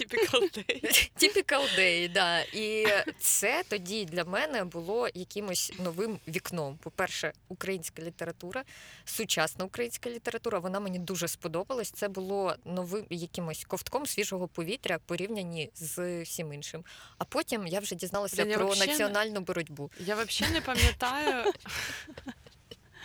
Typical 0.00 0.40
day. 0.58 1.10
Typical 1.22 1.78
day, 1.78 2.12
да. 2.12 2.40
І 2.40 2.86
це 3.20 3.62
тоді 3.68 4.04
для 4.04 4.24
мене 4.24 4.64
було 4.64 5.08
якимось 5.14 5.72
новим 5.78 6.18
вікном. 6.28 6.78
По-перше, 6.82 7.32
українська 7.48 8.02
література, 8.02 8.64
сучасна 9.04 9.64
українська 9.64 10.10
література, 10.10 10.58
вона 10.58 10.80
мені 10.80 10.98
дуже 10.98 11.28
сподобалась. 11.28 11.90
Це 11.90 12.08
було 12.08 12.54
новим 12.64 13.06
якимось 13.10 13.64
ковтком 13.64 14.06
свіжого 14.06 14.48
повітря 14.48 14.98
порівняні 15.06 15.70
з 15.74 16.22
всім 16.22 16.52
іншим. 16.52 16.84
А 17.18 17.24
потім 17.24 17.66
я 17.66 17.80
вже 17.80 17.94
дізналася 17.94 18.42
я 18.44 18.56
про 18.56 18.66
вообще 18.66 18.86
не- 18.86 18.92
національну 18.92 19.40
боротьбу. 19.40 19.90
Я 20.00 20.14
взагалі 20.14 20.54
не 20.54 20.60
пам'ятаю. 20.60 21.52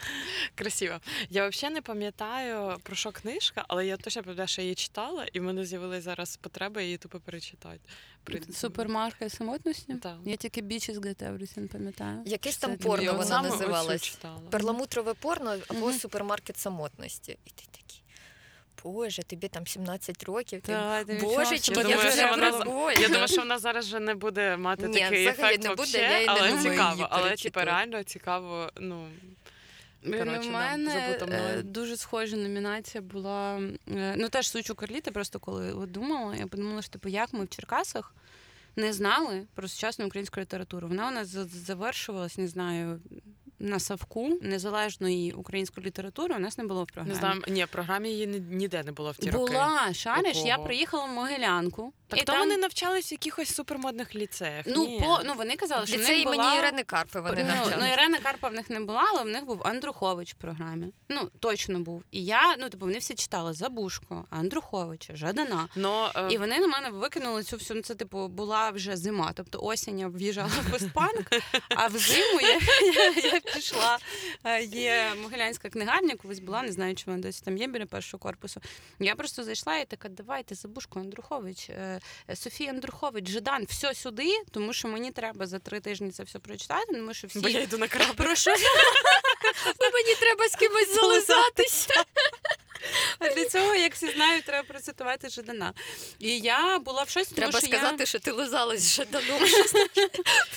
Красиво. 0.55 0.99
Я 1.29 1.47
взагалі 1.49 1.73
не 1.73 1.81
пам'ятаю 1.81 2.77
про 2.83 2.95
що 2.95 3.11
книжка, 3.11 3.65
але 3.67 3.85
я 3.87 3.97
точно 3.97 4.23
пам'ятаю, 4.23 4.47
що 4.47 4.61
її 4.61 4.75
читала, 4.75 5.25
і 5.33 5.39
в 5.39 5.43
мене 5.43 5.65
з'явилася 5.65 6.01
зараз 6.01 6.37
потреба 6.37 6.81
її 6.81 6.97
тупо 6.97 7.19
перечитати. 7.19 7.79
При- 8.23 8.41
Супермаркет 8.53 9.33
самотності. 9.33 9.93
Так. 9.93 10.17
Я 10.25 10.35
тільки 10.35 10.61
Bitches 10.61 10.93
Get 10.93 11.05
Everything 11.05 11.67
пам'ятаю. 11.67 12.21
Якесь 12.25 12.57
там 12.57 12.77
порно 12.77 13.03
Я 13.03 13.11
вона 13.11 13.41
називалась. 13.41 14.17
Перламутрове 14.49 15.13
порно 15.13 15.57
або 15.67 15.87
Мгм. 15.87 15.99
супермаркет 15.99 16.57
самотності. 16.57 17.37
І 17.45 17.49
ти 17.49 17.63
такий. 17.71 18.03
Боже, 18.83 19.23
тобі 19.23 19.47
там 19.47 19.67
17 19.67 20.23
років. 20.23 20.61
Та, 20.61 21.03
ти 21.03 21.19
Боже, 21.21 21.59
чи 21.59 21.71
я 21.73 21.77
я 21.81 21.83
думаю, 21.95 22.11
що 22.11 22.27
вона- 22.29 22.91
Я 23.01 23.07
думаю, 23.07 23.27
що 23.27 23.37
вона 23.41 23.59
зараз 23.59 23.85
вже 23.85 23.99
не 23.99 24.15
буде 24.15 24.57
мати 24.57 24.87
Ні, 24.87 24.99
такий 24.99 25.25
ефект 25.25 25.63
не 25.63 25.69
буде, 25.69 25.75
вообще, 25.75 25.97
я 25.97 26.19
й 26.19 26.25
не 26.25 26.31
але 26.31 26.61
цікаво. 26.63 26.93
її 26.95 27.07
Але 27.09 27.35
типу, 27.35 27.59
реально 27.59 28.03
цікаво, 28.03 28.69
Ну, 28.79 29.07
Коротше, 30.03 30.49
у 30.49 30.51
мене 30.51 30.77
мною. 31.17 31.39
е, 31.59 31.63
дуже 31.63 31.97
схожа 31.97 32.37
номінація 32.37 33.01
була. 33.01 33.59
е, 33.95 34.15
Ну 34.17 34.29
теж 34.29 34.49
сучу 34.49 34.75
Карліти, 34.75 35.11
просто 35.11 35.39
коли 35.39 35.85
думала, 35.87 36.35
я 36.35 36.47
подумала, 36.47 36.81
що 36.81 36.91
типу, 36.91 37.09
як 37.09 37.33
ми 37.33 37.43
в 37.45 37.49
Черкасах 37.49 38.15
не 38.75 38.93
знали 38.93 39.47
про 39.55 39.67
сучасну 39.67 40.07
українську 40.07 40.39
літературу. 40.41 40.87
Вона 40.87 41.07
у 41.07 41.11
нас 41.11 41.27
завершувалась, 41.67 42.37
не 42.37 42.47
знаю. 42.47 43.01
На 43.59 43.79
савку 43.79 44.39
незалежної 44.41 45.31
української 45.31 45.87
літератури 45.87 46.35
у 46.35 46.39
нас 46.39 46.57
не 46.57 46.63
було 46.63 46.83
в 46.83 46.87
програмі. 46.87 47.09
не 47.13 47.19
знаю. 47.19 47.41
Ні, 47.47 47.63
в 47.65 47.67
програмі 47.67 48.09
її 48.09 48.27
ніде 48.27 48.83
не 48.83 48.91
було 48.91 49.11
в 49.11 49.17
ті 49.17 49.29
роки. 49.31 49.51
Була, 49.53 49.93
шариш, 49.93 50.37
я 50.45 50.57
приїхала 50.57 51.05
в 51.05 51.09
Могилянку. 51.09 51.93
Так 52.15 52.23
і 52.23 52.25
там, 52.25 52.39
вони 52.39 52.57
навчались 52.57 53.11
в 53.11 53.13
якихось 53.13 53.55
супермодних 53.55 54.15
ліцеях. 54.15 54.65
ну, 54.67 54.85
Ні. 54.87 54.99
по, 54.99 55.19
ну, 55.25 55.33
вони 55.33 55.55
казали, 55.55 55.87
що 55.87 55.97
в 55.97 55.99
них 55.99 56.09
імені 56.09 56.25
була... 56.37 56.55
Ірени 56.55 56.83
Карпової 56.83 57.35
не 57.35 57.43
Ну, 57.43 57.49
ну, 57.49 57.69
навчали. 57.69 57.89
Ірена 57.93 58.19
Карпа 58.19 58.49
в 58.49 58.53
них 58.53 58.69
не 58.69 58.79
була, 58.79 59.03
але 59.13 59.23
в 59.23 59.27
них 59.27 59.45
був 59.45 59.67
Андрухович 59.67 60.33
в 60.33 60.35
програмі. 60.37 60.93
Ну, 61.09 61.29
точно 61.39 61.79
був. 61.79 62.03
І 62.11 62.25
я, 62.25 62.55
ну, 62.59 62.69
типу, 62.69 62.85
вони 62.85 62.97
всі 62.97 63.15
читали 63.15 63.53
Забушко, 63.53 64.25
Андруховича, 64.29 65.15
Жадана. 65.15 65.67
Но, 65.75 66.11
е, 66.15 66.27
І 66.31 66.37
вони 66.37 66.59
на 66.59 66.67
мене 66.67 66.89
викинули 66.89 67.43
цю 67.43 67.57
всю. 67.57 67.75
Ну, 67.77 67.83
це, 67.83 67.95
типу, 67.95 68.27
була 68.27 68.69
вже 68.69 68.97
зима. 68.97 69.31
Тобто 69.35 69.59
осінь 69.61 69.99
я 69.99 70.07
в'їжджала 70.07 70.47
в 70.47 70.71
постпанк, 70.71 71.27
а 71.69 71.87
взиму 71.87 72.41
я, 72.41 72.59
я, 72.93 73.31
я 73.33 73.39
пішла. 73.39 73.97
Е, 74.43 74.63
Є 74.63 75.03
Могилянська 75.21 75.69
книгарня, 75.69 76.15
колись 76.15 76.39
була, 76.39 76.61
не 76.61 76.71
знаю, 76.71 76.95
чи 76.95 77.03
вона 77.07 77.21
досі 77.21 77.41
там 77.45 77.57
є 77.57 77.67
біля 77.67 77.85
першого 77.85 78.21
корпусу. 78.21 78.61
Я 78.99 79.15
просто 79.15 79.43
зайшла 79.43 79.77
і 79.77 79.85
така, 79.85 80.09
давайте 80.09 80.55
Забушко, 80.55 80.99
Андрухович, 80.99 81.69
е, 81.69 81.99
Софія 82.35 82.69
Андрухович, 82.69 83.29
Жадан, 83.29 83.65
все 83.69 83.93
сюди, 83.93 84.43
тому 84.51 84.73
що 84.73 84.87
мені 84.87 85.11
треба 85.11 85.47
за 85.47 85.59
три 85.59 85.79
тижні 85.79 86.11
це 86.11 86.23
все 86.23 86.39
прочитати, 86.39 86.93
тому 86.93 87.13
що 87.13 87.27
всі 87.27 87.39
бо 87.39 87.49
я 87.49 87.61
йду 87.61 87.77
на. 87.77 87.87
Прошу, 88.17 88.51
Бо 89.79 89.85
мені 89.93 90.15
треба 90.19 90.47
з 90.47 90.55
кимось 90.55 90.95
зализатися. 90.95 91.93
а 93.19 93.29
для 93.29 93.45
цього, 93.45 93.75
як 93.75 93.93
всі 93.93 94.11
знають, 94.11 94.45
треба 94.45 94.67
процитувати 94.67 95.29
Жадана. 95.29 95.73
І 96.19 96.39
я 96.39 96.79
була 96.79 97.03
в 97.03 97.09
щось, 97.09 97.27
тому 97.27 97.35
Треба 97.35 97.59
що 97.59 97.67
сказати, 97.67 98.05
що 98.05 98.19
ти 98.19 98.31
лизалась 98.31 98.81
з 98.81 98.95
Жаданом. 98.95 99.47
щось 99.47 99.73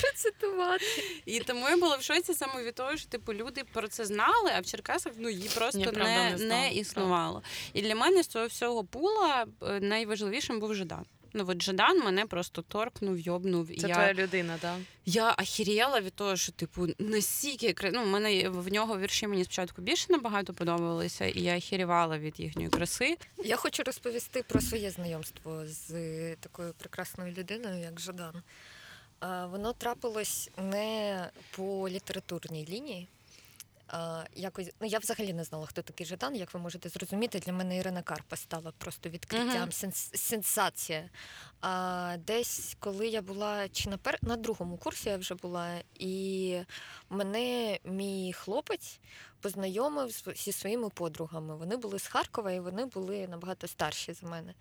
Процитувати. 0.00 0.84
І 1.26 1.40
тому 1.40 1.68
я 1.68 1.76
була 1.76 1.96
в 1.96 2.02
шоці 2.02 2.34
саме 2.34 2.62
від 2.62 2.74
того, 2.74 2.96
що 2.96 3.08
типу 3.08 3.34
люди 3.34 3.64
про 3.72 3.88
це 3.88 4.04
знали, 4.04 4.52
а 4.56 4.60
в 4.60 4.66
Черкасах 4.66 5.12
ну 5.16 5.30
її 5.30 5.48
просто 5.48 5.78
Ні, 5.78 5.84
правда, 5.84 6.30
не, 6.30 6.36
не 6.36 6.44
не, 6.44 6.72
існувало. 6.72 7.42
І 7.72 7.82
для 7.82 7.94
мене 7.94 8.22
з 8.22 8.26
цього 8.26 8.46
всього 8.46 8.84
пула 8.84 9.46
е, 9.62 9.80
найважливішим 9.80 10.60
був 10.60 10.74
Жадан. 10.74 11.04
Ну 11.36 11.44
от 11.48 11.62
Жадан 11.62 11.98
мене 11.98 12.26
просто 12.26 12.62
торкнув, 12.62 13.18
йобнув. 13.18 13.66
Це 13.66 13.88
я... 13.88 13.94
твоя 13.94 14.14
людина, 14.14 14.58
так. 14.60 14.76
Я 15.06 15.34
ахіріла 15.38 16.00
від 16.00 16.14
того, 16.14 16.36
що 16.36 16.52
типу 16.52 16.86
настільки 16.98 17.90
ну, 17.92 18.02
в 18.02 18.06
мене 18.06 18.48
в 18.48 18.72
нього 18.72 18.98
вірші 18.98 19.26
мені 19.26 19.44
спочатку 19.44 19.82
більше 19.82 20.06
набагато 20.12 20.54
подобалися, 20.54 21.24
і 21.24 21.40
я 21.40 21.56
ахірівала 21.56 22.18
від 22.18 22.40
їхньої 22.40 22.68
краси. 22.68 23.16
Я 23.44 23.56
хочу 23.56 23.82
розповісти 23.82 24.42
про 24.42 24.60
своє 24.60 24.90
знайомство 24.90 25.66
з 25.66 25.90
такою 26.36 26.74
прекрасною 26.78 27.32
людиною, 27.32 27.80
як 27.82 28.00
Жадан. 28.00 28.42
Воно 29.50 29.72
трапилось 29.72 30.50
не 30.58 31.30
по 31.56 31.88
літературній 31.88 32.66
лінії. 32.70 33.08
А, 33.88 34.24
якось, 34.34 34.70
ну, 34.80 34.86
я 34.86 34.98
взагалі 34.98 35.32
не 35.32 35.44
знала, 35.44 35.66
хто 35.66 35.82
такий 35.82 36.06
Жадан. 36.06 36.36
Як 36.36 36.54
ви 36.54 36.60
можете 36.60 36.88
зрозуміти, 36.88 37.38
для 37.38 37.52
мене 37.52 37.76
Ірина 37.76 38.02
Карпа 38.02 38.36
стала 38.36 38.72
просто 38.78 39.08
відкриттям, 39.08 39.68
сенс- 39.70 40.16
сенсація. 40.16 41.10
А, 41.60 42.16
десь, 42.26 42.76
коли 42.80 43.08
я 43.08 43.22
була 43.22 43.68
чи 43.68 43.90
на, 43.90 43.98
пер... 43.98 44.18
на 44.22 44.36
другому 44.36 44.76
курсі 44.76 45.08
я 45.08 45.16
вже 45.16 45.34
була, 45.34 45.74
і 45.94 46.60
мене 47.10 47.78
мій 47.84 48.32
хлопець 48.32 49.00
познайомив 49.40 50.22
зі 50.36 50.52
своїми 50.52 50.88
подругами. 50.90 51.56
Вони 51.56 51.76
були 51.76 51.98
з 51.98 52.06
Харкова 52.06 52.52
і 52.52 52.60
вони 52.60 52.84
були 52.86 53.28
набагато 53.28 53.66
старші 53.68 54.12
за 54.12 54.26
мене. 54.26 54.54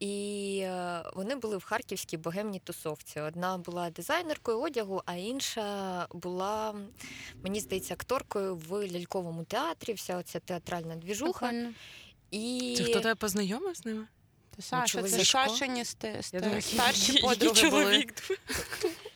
І 0.00 0.58
е, 0.62 1.02
вони 1.14 1.36
були 1.36 1.56
в 1.56 1.64
харківській 1.64 2.16
богемній 2.16 2.58
тусовці. 2.58 3.20
Одна 3.20 3.58
була 3.58 3.90
дизайнеркою 3.90 4.60
одягу, 4.60 5.02
а 5.06 5.14
інша 5.14 6.06
була, 6.10 6.74
мені 7.42 7.60
здається, 7.60 7.94
акторкою 7.94 8.56
в 8.56 8.88
ляльковому 8.92 9.44
театрі. 9.44 9.92
Вся 9.92 10.16
оця 10.16 10.40
театральна 10.40 10.96
двіжуха. 10.96 11.52
І 12.30 12.74
Це 12.78 12.84
хто 12.84 13.00
тебе 13.00 13.14
познайомив 13.14 13.76
з 13.76 13.84
ними? 13.84 14.06
Саша, 14.60 15.02
це 15.02 15.24
чоловік. 15.24 15.26
Сашині 15.26 15.84
старші 16.60 17.18
подруги 17.18 17.70
були. 17.70 18.06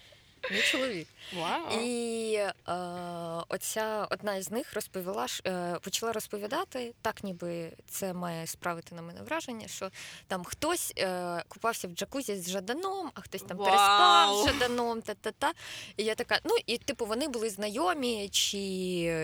мій 0.51 0.63
чоловік. 0.63 1.09
Вау. 1.37 1.81
І 1.83 2.35
е, 2.35 2.53
оця 3.49 4.07
одна 4.11 4.37
із 4.37 4.51
них 4.51 4.75
розповіла 4.75 5.27
е, 5.47 5.77
почала 5.83 6.13
розповідати, 6.13 6.95
так 7.03 7.25
ніби 7.25 7.73
це 7.89 8.13
має 8.13 8.47
справити 8.47 8.95
на 8.95 9.03
мене 9.03 9.23
враження, 9.23 9.69
що 9.69 9.91
там 10.27 10.45
хтось 10.45 10.93
е, 10.99 11.43
купався 11.49 11.89
в 11.89 11.91
джакузі 11.91 12.37
з 12.37 12.51
Жаданом, 12.51 13.11
а 13.15 13.21
хтось 13.21 13.43
там 13.43 13.57
Вау! 13.57 13.67
переспав 13.67 14.37
з 14.37 14.47
Жаданом, 14.47 15.03
та-та-та. 15.03 15.53
І 15.97 16.05
я 16.05 16.15
така, 16.15 16.39
ну 16.45 16.55
і 16.67 16.79
типу 16.79 17.07
вони 17.07 17.29
були 17.29 17.51
знайомі, 17.51 18.29
чи 18.29 18.59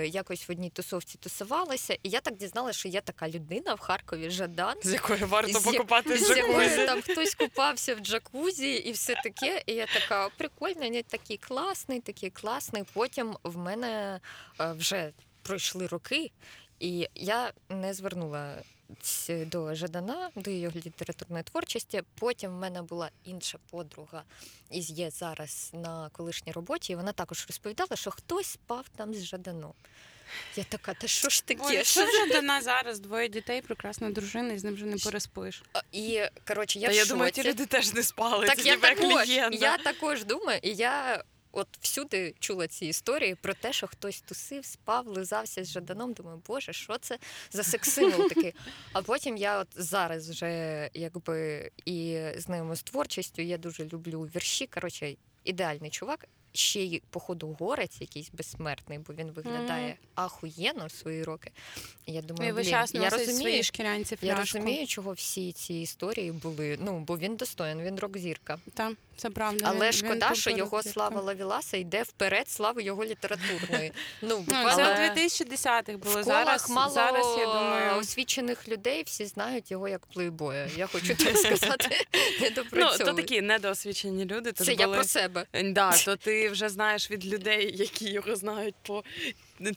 якось 0.09 0.49
в 0.49 0.53
одній 0.53 0.71
тусовці 0.71 1.19
тусувалися. 1.19 1.95
І 2.03 2.09
я 2.09 2.21
так 2.21 2.37
дізналася, 2.37 2.79
що 2.79 2.89
є 2.89 3.01
така 3.01 3.29
людина 3.29 3.75
в 3.75 3.81
Харкові 3.81 4.31
Жадан. 4.31 4.77
З 4.83 4.93
якої 4.93 5.25
варто 5.25 5.61
З 5.61 5.65
покупати 5.65 6.19
з 6.19 6.29
джакузі. 6.29 6.87
там 6.87 7.03
хтось 7.03 7.35
купався 7.35 7.95
в 7.95 7.99
джакузі 7.99 8.73
і 8.73 8.93
все 8.93 9.15
таке. 9.15 9.63
І 9.67 9.73
я 9.73 9.87
така 9.87 10.29
прикольна, 10.37 10.87
він 10.87 10.95
такий 11.09 11.37
класний, 11.37 12.01
такий 12.01 12.31
класний. 12.31 12.85
Потім 12.93 13.37
в 13.43 13.57
мене 13.57 14.21
е, 14.61 14.73
вже 14.73 15.13
пройшли 15.43 15.87
роки, 15.87 16.31
і 16.81 17.09
я 17.15 17.53
не 17.69 17.95
звернула 17.95 18.63
до 19.47 19.75
Жадана, 19.75 20.31
до 20.37 20.51
його 20.51 20.77
літературної 20.77 21.45
творчості. 21.45 22.03
Потім 22.15 22.51
в 22.51 22.55
мене 22.55 22.83
була 22.83 23.11
інша 23.25 23.59
подруга, 23.71 24.23
і 24.71 24.81
є 24.81 25.11
зараз 25.11 25.71
на 25.75 26.09
колишній 26.09 26.53
роботі. 26.53 26.93
І 26.93 26.97
вона 26.97 27.13
також 27.13 27.47
розповідала, 27.49 27.97
що 27.97 28.11
хтось 28.11 28.47
спав 28.47 28.89
там 28.97 29.15
з 29.15 29.25
Жаданом. 29.25 29.73
Я 30.57 30.65
така, 30.65 30.95
та 30.95 31.09
що 31.09 31.29
ж 31.29 31.45
таке? 31.47 31.85
Що 31.85 32.07
ж 32.07 32.13
Жадана 32.13 32.63
зараз? 32.63 33.01
Двоє 33.01 33.29
дітей, 33.29 33.63
прекрасна 33.63 34.11
дружина, 34.11 34.53
і 34.53 34.59
з 34.59 34.65
ним 34.65 34.75
вже 34.75 34.85
не 34.85 34.97
переспиш. 34.97 35.63
І 35.93 36.21
коротше, 36.49 36.79
я 36.79 36.89
Та 36.89 36.93
в 36.95 36.97
я 36.97 37.05
думаю, 37.05 37.33
ті 37.33 37.43
люди 37.43 37.67
теж 37.67 37.95
не 37.95 38.03
спали. 38.03 38.47
Так 38.47 38.59
це 38.59 38.69
я 38.69 38.77
тебе 38.77 38.95
також, 38.95 39.25
клієнта. 39.25 39.59
я 39.59 39.79
також 39.79 40.25
думаю, 40.25 40.61
і 40.63 40.75
я 40.75 41.25
от 41.53 41.69
всюди 41.81 42.35
чула 42.39 42.67
ці 42.67 42.87
історії 42.87 43.35
про 43.35 43.55
те, 43.55 43.73
що 43.73 43.87
хтось 43.87 44.21
тусив, 44.21 44.65
спав, 44.65 45.07
лизався 45.07 45.65
з 45.65 45.71
Жаданом. 45.71 46.13
Думаю, 46.13 46.43
боже, 46.47 46.73
що 46.73 46.99
це 46.99 47.19
за 47.51 47.63
секс-символ 47.63 48.29
такий. 48.29 48.55
А 48.93 49.03
потім 49.03 49.37
я 49.37 49.59
от 49.59 49.69
зараз 49.77 50.31
вже 50.31 50.91
якби 50.95 51.71
і 51.85 52.21
знайома 52.37 52.77
з 52.77 52.83
творчістю, 52.83 53.43
я 53.43 53.59
дуже 53.59 53.85
люблю 53.85 54.23
вірші. 54.23 54.67
Коротше, 54.67 55.15
ідеальний 55.45 55.91
чувак. 55.91 56.29
Ще 56.59 56.81
й 56.81 57.03
походу 57.11 57.57
горець 57.61 58.01
якийсь 58.01 58.31
безсмертний, 58.33 58.99
бо 58.99 59.15
він 59.15 59.31
виглядає 59.31 59.97
ахуєнно 60.15 60.87
в 60.87 60.91
свої 60.91 61.25
роки. 61.25 61.51
Я 62.07 62.23
думаю, 62.23 62.55
весь 62.55 62.67
блін, 62.67 63.03
я 63.03 63.09
розумію, 63.11 63.39
свої 63.41 63.63
шкірянці 63.63 64.19
я 64.23 64.35
розумію, 64.35 64.87
чого 64.87 65.13
всі 65.13 65.53
ці 65.53 65.75
історії 65.75 66.33
були. 66.33 66.79
Ну 66.81 66.99
бо 67.01 67.19
він 67.19 67.37
достоин, 67.37 67.83
він 67.83 67.99
рок-зірка. 67.99 68.59
Та, 68.75 68.93
це 69.17 69.31
правда. 69.31 69.65
Але 69.69 69.87
він- 69.87 69.93
шкода, 69.93 70.29
він 70.29 70.35
що 70.37 70.51
його 70.51 70.83
зірка. 70.83 70.93
слава 70.93 71.21
Лавіласа 71.21 71.77
йде 71.77 72.03
вперед 72.03 72.49
слави 72.49 72.83
його 72.83 73.05
літературної. 73.05 73.93
Ну 74.23 74.29
Ну, 74.29 74.39
буквально 74.39 74.77
це 74.77 74.83
Але- 74.85 75.11
в 75.11 75.17
2010-х 75.19 75.93
було. 75.99 76.21
в 76.21 76.25
Зараз, 76.25 76.71
мало 76.71 76.95
зараз, 76.95 77.27
я 77.39 77.47
думаю, 77.47 77.97
освічених 78.01 78.69
людей, 78.69 79.03
всі 79.03 79.27
знають 79.27 79.71
його 79.71 79.89
як 79.89 80.07
плейбоя. 80.07 80.69
Я 80.77 80.87
хочу 80.87 81.15
так 81.15 81.37
сказати, 81.37 81.89
не 82.41 82.53
Ну, 82.73 82.87
то 82.99 83.13
такі 83.13 83.41
недоосвічені 83.43 84.25
люди. 84.25 84.53
Це 84.53 84.73
я 84.75 84.89
про 84.89 85.05
себе. 85.05 85.47
Да, 85.65 85.93
то 85.93 86.17
ти 86.17 86.48
вже 86.51 86.69
знаєш 86.69 87.11
від 87.11 87.27
людей, 87.27 87.77
які 87.77 88.11
його 88.11 88.37
знають 88.37 88.75
по 88.83 89.05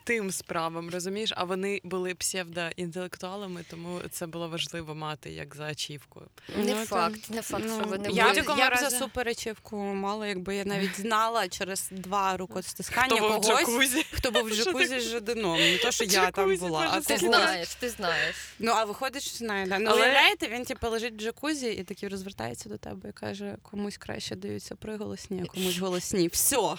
тим 0.04 0.32
справам, 0.32 0.90
розумієш? 0.90 1.34
А 1.36 1.44
вони 1.44 1.82
були 1.84 2.16
псевдоінтелектуалами, 2.16 3.64
тому 3.70 4.00
це 4.12 4.28
було 4.28 4.50
важливо 4.50 4.96
мати 4.96 5.30
як 5.32 5.56
за 5.56 5.64
ачівкою. 5.64 6.28
Не 6.58 6.76
Ну, 6.76 6.86
факт, 6.86 7.30
не 7.30 7.42
факт, 7.42 7.64
ну, 7.68 7.76
що 7.80 7.86
вони 7.90 8.10
я, 8.12 8.24
були. 8.30 8.42
б, 8.42 8.46
я 8.58 8.70
б 8.70 8.74
разі- 8.74 8.90
за 8.90 8.90
суперечівку 9.00 9.78
мало, 9.78 10.26
якби 10.26 10.56
я 10.56 10.66
навіть 10.66 11.02
знала 11.02 11.48
через 11.48 11.88
два 11.92 12.38
рукостискання 12.38 13.16
Хто 13.16 13.28
когось, 13.28 13.48
джакузі? 13.48 14.06
хто 14.12 14.32
був 14.32 14.44
в 14.44 14.50
джакузі 14.56 15.00
з 15.00 15.10
Жаданом. 15.10 15.60
Не 15.60 15.78
то, 15.78 15.92
що 15.92 16.04
я 16.04 16.32
там 16.32 16.58
була, 16.58 16.88
а 16.92 17.02
Ти 17.02 17.18
знаєш, 17.18 17.76
ти 17.76 17.90
знаєш. 17.90 18.36
Ну, 18.60 18.72
а 18.72 18.84
виходить, 18.86 19.24
що 19.24 19.38
знає, 19.38 19.68
да. 19.68 19.80
Ну, 19.80 19.90
Але- 19.90 20.02
уявляєте, 20.02 20.48
він 20.48 20.66
типу 20.66 20.88
лежить 20.90 21.14
в 21.14 21.18
джакузі 21.18 21.68
і 21.72 21.84
такий 21.84 22.10
розвертається 22.10 22.70
до 22.70 22.78
тебе 22.78 23.10
і 23.10 23.14
каже, 23.14 23.58
комусь 23.62 23.98
краще 23.98 24.36
даються 24.36 24.76
приголосні, 24.76 25.44
а 25.46 25.52
комусь 25.54 25.78
голосні. 25.78 26.28
Все. 26.28 26.76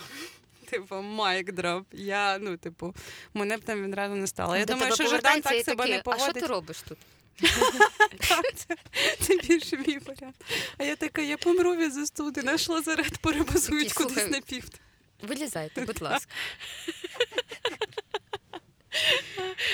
Типу, 0.72 1.02
майк 1.02 1.52
дроп. 1.52 1.86
Я, 1.92 2.38
ну, 2.38 2.56
типу, 2.56 2.94
мене 3.34 3.56
б 3.56 3.60
там 3.60 3.82
відразу 3.84 4.14
не 4.14 4.26
стало. 4.26 4.56
Я 4.56 4.64
До 4.64 4.72
думаю, 4.72 4.92
тебе 4.92 4.94
що 4.94 5.04
повертається 5.04 5.50
так 5.50 5.60
і 5.60 5.64
себе 5.64 5.84
такі, 5.84 5.92
не 5.92 6.02
А 6.06 6.18
що 6.18 6.32
ти 6.32 6.46
робиш 6.46 6.76
тут? 6.88 6.98
це, 8.54 8.76
це 9.20 9.36
більше 9.36 9.76
мій 9.76 9.98
варіант. 9.98 10.36
А 10.78 10.84
я 10.84 10.96
така, 10.96 11.22
я 11.22 11.36
помру 11.36 11.76
від 11.76 11.92
застуди, 11.92 12.40
знайшла 12.40 12.82
заряд, 12.82 13.18
перебазують 13.18 13.92
кудись 13.92 14.14
слухай, 14.14 14.30
на 14.30 14.40
півт. 14.40 14.80
Вилізайте, 15.22 15.84
будь 15.84 16.02
ласка. 16.02 16.32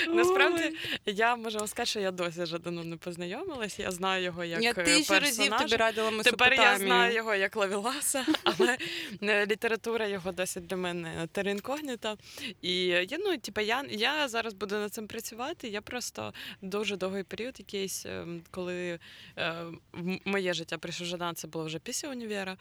Насправді 0.07 0.77
я 1.05 1.35
можу 1.35 1.57
вам 1.57 1.67
сказати, 1.67 1.89
що 1.89 1.99
я 1.99 2.11
досі 2.11 2.45
з 2.45 2.47
Жаданом 2.47 2.89
не 2.89 2.97
познайомилась. 2.97 3.79
Я 3.79 3.91
знаю 3.91 4.23
його 4.23 4.43
як 4.43 4.61
Я 4.61 4.71
е, 4.71 4.73
тисячу 4.73 5.19
разів 5.19 5.57
тобі 5.57 5.75
радила 5.75 6.23
Тепер 6.23 6.53
я 6.53 6.77
знаю 6.77 7.15
його 7.15 7.35
як 7.35 7.55
Лавіласа, 7.55 8.25
але 8.43 8.77
е, 9.23 9.45
література 9.45 10.07
його 10.07 10.31
досить 10.31 10.65
для 10.65 10.77
мене 10.77 11.27
теринкогніта. 11.31 12.17
І 12.61 12.85
я, 12.85 13.17
ну, 13.19 13.37
типу, 13.37 13.61
я, 13.61 13.85
я 13.89 14.27
зараз 14.27 14.53
буду 14.53 14.75
над 14.75 14.93
цим 14.93 15.07
працювати. 15.07 15.67
Я 15.67 15.81
просто 15.81 16.33
дуже 16.61 16.97
довгий 16.97 17.23
період, 17.23 17.55
якийсь, 17.59 18.05
ем, 18.05 18.41
коли 18.51 18.99
е, 19.37 19.53
в 19.93 20.19
моє 20.25 20.53
життя 20.53 20.77
прийшов 20.77 21.07
Жадан, 21.07 21.35
це 21.35 21.47
було 21.47 21.65
вже 21.65 21.79
після 21.79 22.09
універа. 22.09 22.57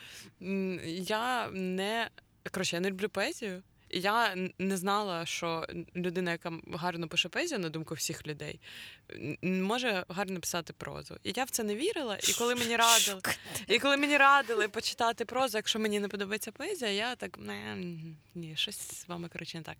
Я 0.87 1.49
не 1.53 2.09
коротше, 2.51 2.77
я 2.77 2.81
не 2.81 2.91
люблю 2.91 3.09
поезію. 3.09 3.63
Я 3.91 4.37
не 4.59 4.77
знала, 4.77 5.27
що 5.27 5.67
людина, 5.97 6.31
яка 6.31 6.53
гарно 6.73 7.09
пише 7.09 7.29
поезію, 7.29 7.59
на 7.59 7.69
думку 7.69 7.95
всіх 7.95 8.27
людей, 8.27 8.61
може 9.43 10.05
гарно 10.09 10.41
писати 10.41 10.73
прозу. 10.73 11.17
І 11.25 11.33
я 11.37 11.45
в 11.45 11.51
це 11.51 11.63
не 11.63 11.75
вірила. 11.75 12.19
І 12.29 12.33
коли 12.33 12.55
мені 12.55 12.77
радили, 12.77 13.21
і 13.69 13.79
коли 13.79 13.97
мені 13.97 14.17
радили 14.17 14.69
почитати 14.69 15.25
прозу, 15.25 15.59
якщо 15.59 15.79
мені 15.79 16.01
не 16.01 16.09
подобається 16.09 16.53
поезія, 16.53 16.91
я 16.91 17.17
так 17.17 17.39
не 17.39 17.77
ні, 18.35 18.57
щось 18.57 18.79
з 18.79 19.09
вами 19.09 19.29
коротше 19.29 19.59
не 19.59 19.65
так. 19.65 19.77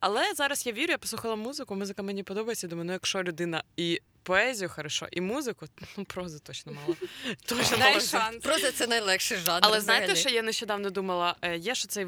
Але 0.00 0.34
зараз 0.34 0.66
я 0.66 0.72
вірю, 0.72 0.90
я 0.90 0.98
послухала 0.98 1.36
музику, 1.36 1.74
музика 1.74 2.02
мені 2.02 2.22
подобається. 2.22 2.68
Думаю, 2.68 2.86
ну 2.86 2.92
якщо 2.92 3.22
людина 3.22 3.62
і 3.76 4.00
поезію 4.24 4.68
хорошо, 4.68 5.08
і 5.12 5.20
музику, 5.20 5.66
ну 5.96 6.04
прозу 6.04 6.38
точно 6.38 6.72
мало. 6.72 6.96
Точно 7.46 7.78
мало. 7.78 8.00
шанс. 8.00 8.36
Просто 8.42 8.72
це 8.72 8.86
найлегший 8.86 9.38
жанр. 9.38 9.60
Але 9.62 9.80
знаєте, 9.80 10.16
що 10.16 10.28
я 10.28 10.42
нещодавно 10.42 10.90
думала? 10.90 11.36
Е, 11.42 11.56
Є 11.56 11.74
що 11.74 11.88
це 11.88 12.04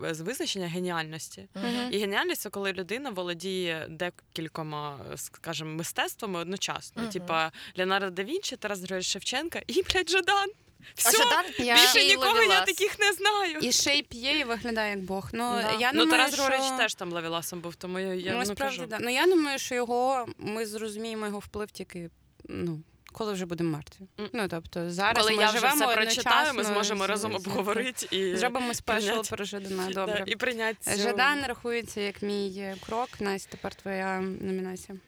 визначення 0.00 0.68
геніальності. 0.68 1.48
І 1.90 1.98
геніальність 1.98 2.40
це 2.40 2.50
коли 2.50 2.72
людина 2.72 3.10
володіє 3.10 3.86
декількома, 3.90 4.98
скажімо, 5.16 5.70
мистецтвами 5.70 6.38
одночасно. 6.40 7.08
Типа 7.08 7.52
Леонардо 7.76 8.10
да 8.10 8.22
Вінчі, 8.22 8.56
Тарас 8.56 8.78
Григорович 8.78 9.06
Шевченка 9.06 9.62
і 9.66 9.82
блядь, 9.82 10.10
Жадан. 10.10 10.50
Все, 10.94 11.16
Я- 11.58 11.74
більше 11.74 12.06
нікого 12.06 12.42
я 12.42 12.64
таких 12.64 12.98
не 12.98 13.12
знаю. 13.12 13.58
І 13.60 13.72
ще 13.72 13.94
й 13.94 14.02
п'є 14.02 14.38
і 14.38 14.44
виглядає 14.44 14.90
як 14.90 15.00
Бог. 15.00 15.28
Ну, 15.32 15.58
Да. 15.62 15.76
я 15.80 15.90
ну 15.92 16.00
думаю, 16.00 16.10
Тарас 16.10 16.34
що... 16.34 16.42
Григорович 16.42 16.78
теж 16.78 16.94
там 16.94 17.12
лавіласом 17.12 17.60
був, 17.60 17.74
тому 17.74 17.98
я, 17.98 18.06
я 18.14 18.14
ну, 18.14 18.32
ну, 18.32 18.38
насправді, 18.38 18.76
кажу. 18.76 18.88
да. 18.88 18.98
Ну 19.00 19.10
я 19.10 19.26
думаю, 19.26 19.58
що 19.58 19.74
його 19.74 20.26
ми 20.38 20.66
зрозуміємо 20.66 21.26
його 21.26 21.38
вплив 21.38 21.70
тільки 21.70 22.10
ну. 22.48 22.80
Коли 23.12 23.32
вже 23.32 23.46
будемо 23.46 23.70
мертві. 23.76 24.04
Ну 24.32 24.48
тобто 24.48 24.90
зараз 24.90 25.18
Коли 25.18 25.36
ми 25.36 25.42
я 25.42 25.48
вже 25.48 25.58
живемо 25.58 25.86
все 25.86 25.94
прочитаю, 25.96 26.54
ми 26.54 26.64
зможемо 26.64 27.04
з- 27.04 27.08
разом 27.08 27.34
обговорити 27.34 28.16
і, 28.16 28.36
Зробимо 28.36 28.74
спешл 28.74 29.20
про 29.30 29.44
Жадана. 29.44 29.86
да, 29.86 29.92
Добре. 29.92 30.24
і 30.26 30.36
прийняти. 30.36 30.76
цю- 30.96 31.02
Жадан 31.02 31.44
рахується 31.46 32.00
як 32.00 32.22
мій 32.22 32.74
крок. 32.86 33.08
Настя, 33.20 33.50
тепер 33.50 33.74
твоя 33.74 34.20
номінація. 34.20 34.98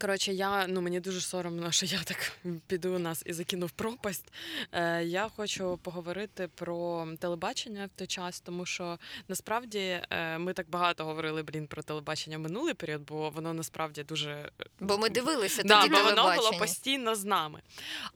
Коротше, 0.00 0.32
я 0.32 0.66
ну 0.66 0.80
мені 0.80 1.00
дуже 1.00 1.20
соромно, 1.20 1.72
що 1.72 1.86
я 1.86 2.02
так 2.04 2.32
піду 2.66 2.98
нас 2.98 3.22
і 3.26 3.32
закину 3.32 3.66
в 3.66 3.70
пропасть. 3.70 4.32
Е, 4.72 5.04
я 5.04 5.28
хочу 5.36 5.78
поговорити 5.82 6.48
про 6.54 7.08
телебачення 7.18 7.86
в 7.86 7.98
той 7.98 8.06
час, 8.06 8.40
тому 8.40 8.66
що 8.66 8.98
насправді 9.28 10.00
е, 10.10 10.38
ми 10.38 10.52
так 10.52 10.70
багато 10.70 11.04
говорили 11.04 11.42
блін 11.42 11.66
про 11.66 11.82
телебачення 11.82 12.38
в 12.38 12.40
минулий 12.40 12.74
період, 12.74 13.02
бо 13.02 13.30
воно 13.30 13.54
насправді 13.54 14.02
дуже 14.02 14.30
е, 14.30 14.50
Бо 14.80 14.98
ми 14.98 15.08
дивилися 15.08 15.62
Да, 15.62 15.82
тоді 15.82 15.94
бо 15.94 16.02
воно 16.02 16.34
було 16.36 16.52
постійно 16.52 17.14
з 17.14 17.24
нами. 17.24 17.60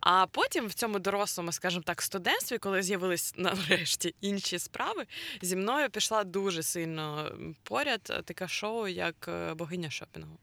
А 0.00 0.26
потім 0.26 0.66
в 0.66 0.74
цьому 0.74 0.98
дорослому, 0.98 1.52
скажімо 1.52 1.82
так, 1.86 2.02
студентстві, 2.02 2.58
коли 2.58 2.82
з'явились 2.82 3.34
нарешті 3.36 4.14
інші 4.20 4.58
справи, 4.58 5.06
зі 5.42 5.56
мною 5.56 5.90
пішла 5.90 6.24
дуже 6.24 6.62
сильно 6.62 7.32
поряд 7.62 8.02
таке 8.24 8.48
шоу, 8.48 8.88
як 8.88 9.28
е, 9.28 9.54
богиня 9.54 9.90
шопінгу. 9.90 10.38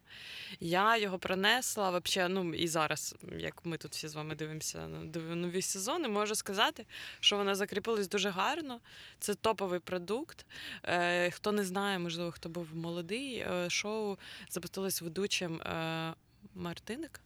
Я 0.60 0.98
його 0.98 1.20
принесла 1.20 1.90
вообще, 1.90 2.28
ну 2.28 2.54
і 2.54 2.68
зараз, 2.68 3.16
як 3.38 3.66
ми 3.66 3.78
тут 3.78 3.92
всі 3.92 4.08
з 4.08 4.16
вами 4.16 4.36
дивимося 4.36 4.88
на 4.88 5.36
нові 5.36 5.62
сезони, 5.62 6.08
можу 6.08 6.36
сказати, 6.36 6.86
що 7.20 7.38
вона 7.38 7.56
закріпилась 7.56 8.08
дуже 8.08 8.30
гарно. 8.30 8.80
Це 9.20 9.36
топовий 9.36 9.80
продукт. 9.80 10.46
Е, 10.84 11.32
хто 11.32 11.52
не 11.52 11.64
знає, 11.64 12.00
можливо, 12.00 12.32
хто 12.32 12.50
був 12.50 12.76
молодий, 12.76 13.36
е, 13.38 13.70
шоу 13.70 14.18
запустилось 14.50 15.02
ведучим 15.02 15.62
е, 15.62 16.14
Мартиник. 16.56 17.22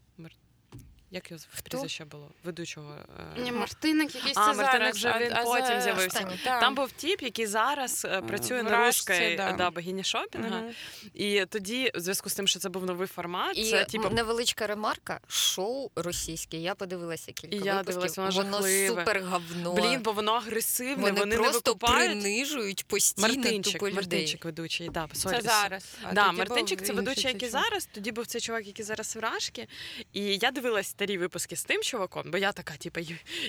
Як 1.10 1.30
його 1.30 1.42
прізвище 1.64 2.04
було? 2.04 2.30
Ведучого. 2.44 2.94
е, 3.36 3.40
Ні, 3.40 3.52
Мартиник 3.52 4.14
якийсь 4.14 4.36
А, 4.36 4.50
це 4.52 4.62
Мартиник 4.62 4.96
зараз, 4.96 4.96
вже 4.96 5.26
він 5.26 5.32
а- 5.32 5.40
а 5.40 5.44
потім 5.44 5.66
за- 5.66 5.80
з'явився. 5.80 6.28
так. 6.44 6.60
Там 6.60 6.74
був 6.74 6.92
тіп, 6.92 7.22
який 7.22 7.46
зараз 7.46 8.04
е, 8.04 8.20
працює 8.22 8.62
на 8.62 8.70
Рашці, 8.70 9.12
русській 9.12 9.36
да. 9.36 9.52
да. 9.52 9.70
богині 9.70 10.04
шопінга. 10.04 10.60
Мгм. 10.60 10.70
І 11.14 11.44
тоді, 11.48 11.90
в 11.94 12.00
зв'язку 12.00 12.30
з 12.30 12.34
тим, 12.34 12.48
що 12.48 12.58
це 12.58 12.68
був 12.68 12.84
новий 12.86 13.08
формат, 13.08 13.58
І 13.58 13.70
це 13.70 13.84
типу. 13.84 14.10
невеличка 14.10 14.66
ремарка, 14.66 15.20
шоу 15.28 15.90
російське. 15.96 16.56
Я 16.56 16.74
подивилася 16.74 17.32
кілька 17.32 17.56
І 17.56 17.58
я 17.58 17.72
випусків. 17.76 17.86
дивилась, 17.86 18.16
воно 18.16 18.30
воно 18.30 18.52
жахливе. 18.56 18.88
супер 18.88 19.22
говно. 19.24 19.72
Блін, 19.74 20.00
бо 20.02 20.12
воно 20.12 20.32
агресивне, 20.32 20.94
вони, 21.02 21.20
вони, 21.20 21.36
не 21.36 21.42
просто 21.42 21.70
викупають. 21.70 22.10
принижують 22.22 22.84
постійно 22.86 23.28
Мартинчик, 23.28 23.72
тупо 23.72 23.86
людей. 23.88 23.96
Мартинчик 23.96 24.44
ведучий, 24.44 24.88
да, 24.88 25.08
Це 25.12 25.40
зараз. 25.40 25.94
А 26.02 26.12
да, 26.12 26.32
Мартинчик 26.32 26.82
це 26.82 26.92
ведучий, 26.92 27.32
який 27.32 27.48
зараз. 27.48 27.88
Тоді 27.92 28.12
був 28.12 28.26
цей 28.26 28.40
чувак, 28.40 28.66
який 28.66 28.84
зараз 28.84 29.16
в 29.16 29.18
Рашки. 29.18 29.68
І 30.12 30.22
я 30.42 30.50
дивилась 30.50 30.92
старі 30.96 31.18
випуски 31.18 31.56
з 31.56 31.64
тим 31.64 31.82
чуваком, 31.82 32.30
бо 32.30 32.38
я 32.38 32.52
така, 32.52 32.76
типу, 32.76 33.00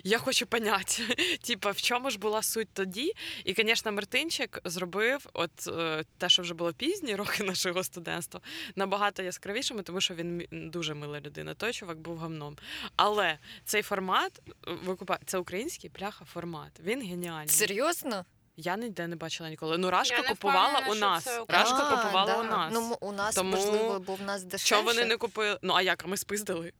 я 0.04 0.18
хочу 0.18 0.46
поняти, 0.46 1.04
типу, 1.42 1.70
в 1.70 1.82
чому 1.82 2.10
ж 2.10 2.20
була 2.20 2.42
суть 2.42 2.68
тоді. 2.74 3.14
І, 3.46 3.54
звісно, 3.54 3.92
Мартинчик 3.92 4.62
зробив 4.66 5.26
от 5.34 5.68
е, 5.68 6.04
те, 6.18 6.30
що 6.30 6.42
вже 6.42 6.54
було 6.54 6.74
пізні 6.74 7.16
роки 7.16 7.44
нашого 7.52 7.84
студентства, 7.84 8.42
набагато 8.76 9.24
яскравішими, 9.24 9.84
тому 9.84 10.02
що 10.02 10.14
він 10.14 10.48
дуже 10.52 10.94
мила 10.94 11.20
людина. 11.20 11.54
Той 11.54 11.74
чувак 11.74 11.98
був 11.98 12.18
гамном. 12.18 12.58
Але 12.96 13.38
цей 13.66 13.82
формат 13.82 14.42
е, 14.68 15.18
це 15.26 15.38
український 15.38 15.90
пляха 15.90 16.26
формат. 16.26 16.72
Він 16.84 17.02
геніальний. 17.02 17.50
Серйозно? 17.50 18.26
Я 18.58 18.78
ніде 18.78 19.08
не 19.08 19.16
бачила 19.16 19.50
ніколи. 19.50 19.78
Ну, 19.78 19.90
Рашка 19.90 20.18
Я 20.18 20.24
купувала 20.24 20.88
у 20.90 20.96
нас. 20.96 21.28
Рашка 21.48 21.78
А, 21.80 21.96
купувала 21.96 22.34
да. 22.34 22.40
у 22.40 22.44
нас. 22.44 22.74
Ну, 22.74 22.98
у 23.02 23.12
нас 23.12 23.36
Тому 23.36 23.52
можливо, 23.52 24.00
бо 24.00 24.16
в 24.16 24.22
нас 24.22 24.44
дешевше. 24.44 24.66
Що 24.66 24.82
вони 24.82 25.06
не 25.06 25.18
купили? 25.18 25.60
Ну 25.62 25.74
а 25.74 25.82
як? 25.82 26.04
А 26.06 26.08
ми 26.08 26.18
спиздили? 26.18 26.74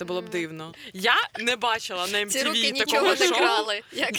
Це 0.00 0.04
було 0.04 0.22
б 0.22 0.28
дивно. 0.28 0.74
Я 0.92 1.14
не 1.38 1.56
бачила 1.56 2.06
на 2.06 2.26
Ці 2.26 2.42
руки 2.42 2.58
MTV 2.58 2.72
нічого 2.72 2.86
такого 2.86 3.10
не 3.14 3.26
шоу. 3.26 3.36
крали. 3.38 3.82
Як? 3.92 4.12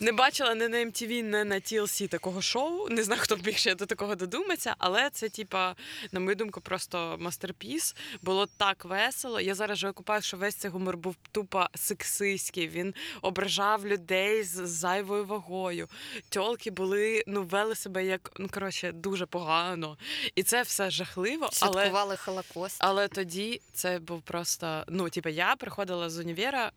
Не 0.00 0.12
бачила 0.12 0.54
не 0.54 0.68
на 0.68 0.76
MTV, 0.76 1.22
не 1.22 1.44
на 1.44 1.54
TLC 1.54 2.08
такого 2.08 2.42
шоу. 2.42 2.88
Не 2.88 3.02
знаю, 3.02 3.20
хто 3.22 3.36
б 3.36 3.52
ще 3.52 3.74
до 3.74 3.86
такого 3.86 4.14
додуматися, 4.14 4.74
але 4.78 5.10
це, 5.10 5.28
типа, 5.28 5.76
на 6.12 6.20
мою 6.20 6.36
думку, 6.36 6.60
просто 6.60 7.16
мастерпіс. 7.20 7.94
Було 8.22 8.46
так 8.56 8.84
весело. 8.84 9.40
Я 9.40 9.54
зараз 9.54 9.78
вже 9.78 9.88
окупаю, 9.88 10.22
що 10.22 10.36
весь 10.36 10.54
цей 10.54 10.70
гумор 10.70 10.96
був 10.96 11.16
тупо 11.32 11.66
сексистський. 11.74 12.68
Він 12.68 12.94
ображав 13.22 13.86
людей 13.86 14.42
з 14.42 14.66
зайвою 14.66 15.24
вагою. 15.24 15.88
Тьолки 16.28 16.70
були, 16.70 17.24
ну, 17.26 17.42
вели 17.42 17.74
себе 17.74 18.04
як 18.04 18.32
ну 18.38 18.48
коротше, 18.48 18.92
дуже 18.92 19.26
погано. 19.26 19.98
І 20.34 20.42
це 20.42 20.62
все 20.62 20.90
жахливо. 20.90 21.50
Але 21.60 21.72
Святкували 21.72 22.16
Холокост. 22.16 22.76
але 22.78 23.08
тоді 23.08 23.60
це 23.72 23.98
був 23.98 24.22
просто. 24.22 24.84
Ну, 24.88 25.08
типу, 25.16 25.28
я 25.28 25.56
приходила 25.56 26.10
з 26.10 26.18
універа, 26.18 26.72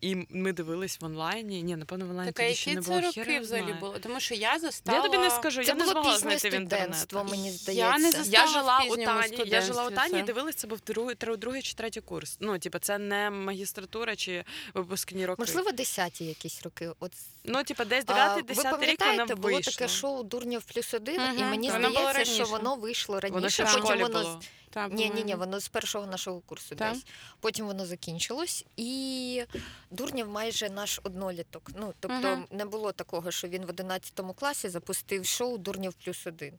і 0.00 0.16
ми 0.30 0.52
дивились 0.52 1.00
в 1.00 1.04
онлайні. 1.04 1.62
Ні, 1.62 1.76
напевно, 1.76 2.06
в 2.06 2.10
онлайні 2.10 2.32
Так, 2.32 2.44
тоді 2.46 2.54
ще 2.56 2.70
які 2.70 2.76
не 2.80 2.82
це 2.84 2.90
було. 2.90 3.00
роки 3.00 3.24
хер 3.24 3.40
взагалі 3.42 3.64
знає. 3.66 3.80
було? 3.80 3.98
Тому 3.98 4.20
що 4.20 4.34
я 4.34 4.58
застала... 4.58 4.98
Я 4.98 5.04
тобі 5.04 5.18
не 5.18 5.30
скажу, 5.30 5.62
Це 5.64 5.68
я 5.68 5.74
не 5.74 5.86
змогла 5.86 6.18
знайти 6.18 6.50
в 6.50 6.54
інтернеті. 6.54 7.16
мені 7.30 7.46
Я 7.50 7.52
здається. 7.52 8.18
не 8.22 8.28
Я 8.28 8.46
жила 8.46 8.78
в 8.78 8.90
у 8.90 8.96
Тані. 8.96 9.42
Я 9.46 9.60
жила 9.60 9.84
у 9.86 9.90
Тані, 9.90 10.12
це. 10.14 10.22
дивилась, 10.22 10.54
це 10.54 10.66
був 10.66 10.80
другий, 10.86 11.16
другий 11.38 11.62
чи 11.62 11.74
третій 11.74 12.00
курс. 12.00 12.36
Ну, 12.40 12.58
типу, 12.58 12.78
це 12.78 12.98
не 12.98 13.30
магістратура 13.30 14.16
чи 14.16 14.44
випускні 14.74 15.26
роки. 15.26 15.42
Можливо, 15.42 15.72
десяті 15.72 16.24
якісь 16.24 16.62
роки. 16.62 16.90
От 17.00 17.12
Ну, 17.44 17.64
типу, 17.64 17.84
десь 17.84 18.04
А, 18.06 18.14
9 18.14 18.36
ви 18.36 18.42
10 18.42 18.56
рік 18.56 18.64
вона 18.64 18.78
пам'ятаєте, 18.78 19.34
було 19.34 19.60
таке 19.60 19.88
шоу 19.88 20.22
Дурнів 20.22 20.62
плюс 20.74 20.94
один, 20.94 21.20
і 21.38 21.42
мені 21.44 21.70
воно 21.70 21.90
здається, 21.90 22.24
що 22.24 22.44
воно 22.44 22.76
вийшло 22.76 23.20
раніше. 23.20 23.34
Воно 23.34 23.48
ще 23.48 23.64
в 23.64 23.66
потім 23.66 23.80
школі 23.82 24.02
воно 24.02 24.22
було. 24.22 24.40
Та, 24.76 24.88
Ні, 24.88 25.10
ні, 25.10 25.24
ні, 25.24 25.34
воно 25.34 25.60
з 25.60 25.68
першого 25.68 26.06
нашого 26.06 26.40
курсу 26.40 26.74
Так. 26.74 26.92
десь. 26.92 27.06
Потім 27.40 27.66
воно 27.66 27.86
закінчилось, 27.86 28.64
і 28.76 29.44
Дурнєв 29.90 30.28
майже 30.28 30.70
наш 30.70 31.00
одноліток. 31.02 31.70
Ну 31.74 31.94
тобто 32.00 32.16
Мгм. 32.28 32.46
не 32.50 32.64
було 32.64 32.92
такого, 32.92 33.30
що 33.30 33.48
він 33.48 33.64
в 33.64 33.68
11 33.68 34.34
класі 34.34 34.68
запустив 34.68 35.26
шоу 35.26 35.58
Дурнєв 35.58 35.94
плюс 35.94 36.26
один. 36.26 36.54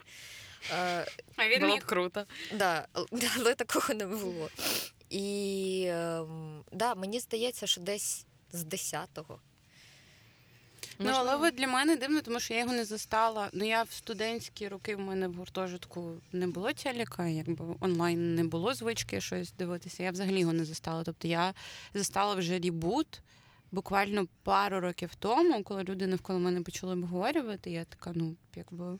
Е, 0.73 1.05
А 1.35 1.47
він 1.47 1.59
Було 1.61 1.73
міг 1.73 1.85
круто. 1.85 2.25
да, 2.53 2.87
але 3.37 3.55
такого 3.55 3.93
не 3.93 4.05
було. 4.07 4.49
І 5.09 5.85
ем, 5.89 6.63
да, 6.71 6.95
мені 6.95 7.19
здається, 7.19 7.67
що 7.67 7.81
десь 7.81 8.25
з 8.51 8.63
10-го. 8.65 9.39
Ну, 10.99 11.11
але 11.15 11.35
ви 11.35 11.51
для 11.51 11.67
мене 11.67 11.95
дивно, 11.95 12.21
тому 12.21 12.39
що 12.39 12.53
я 12.53 12.59
його 12.59 12.73
не 12.73 12.85
застала. 12.85 13.49
Ну, 13.53 13.65
я 13.67 13.83
в 13.83 13.91
студентські 13.91 14.67
роки 14.67 14.95
в 14.95 14.99
мене 14.99 15.27
в 15.27 15.33
гуртожитку 15.33 16.13
не 16.31 16.47
було 16.47 16.73
телека, 16.73 17.27
якби 17.27 17.65
онлайн 17.79 18.35
не 18.35 18.43
було 18.43 18.73
звички 18.73 19.21
щось 19.21 19.53
дивитися. 19.53 20.03
Я 20.03 20.11
взагалі 20.11 20.39
його 20.39 20.53
не 20.53 20.65
застала. 20.65 21.03
Тобто 21.03 21.27
я 21.27 21.53
застала 21.93 22.35
вже 22.35 22.59
рібут 22.59 23.21
буквально 23.71 24.27
пару 24.43 24.79
років 24.79 25.15
тому, 25.15 25.63
коли 25.63 25.83
люди 25.83 26.07
навколо 26.07 26.39
мене 26.39 26.61
почали 26.61 26.93
обговорювати. 26.93 27.71
Я 27.71 27.85
така, 27.85 28.11
ну, 28.15 28.35
якби 28.55 28.99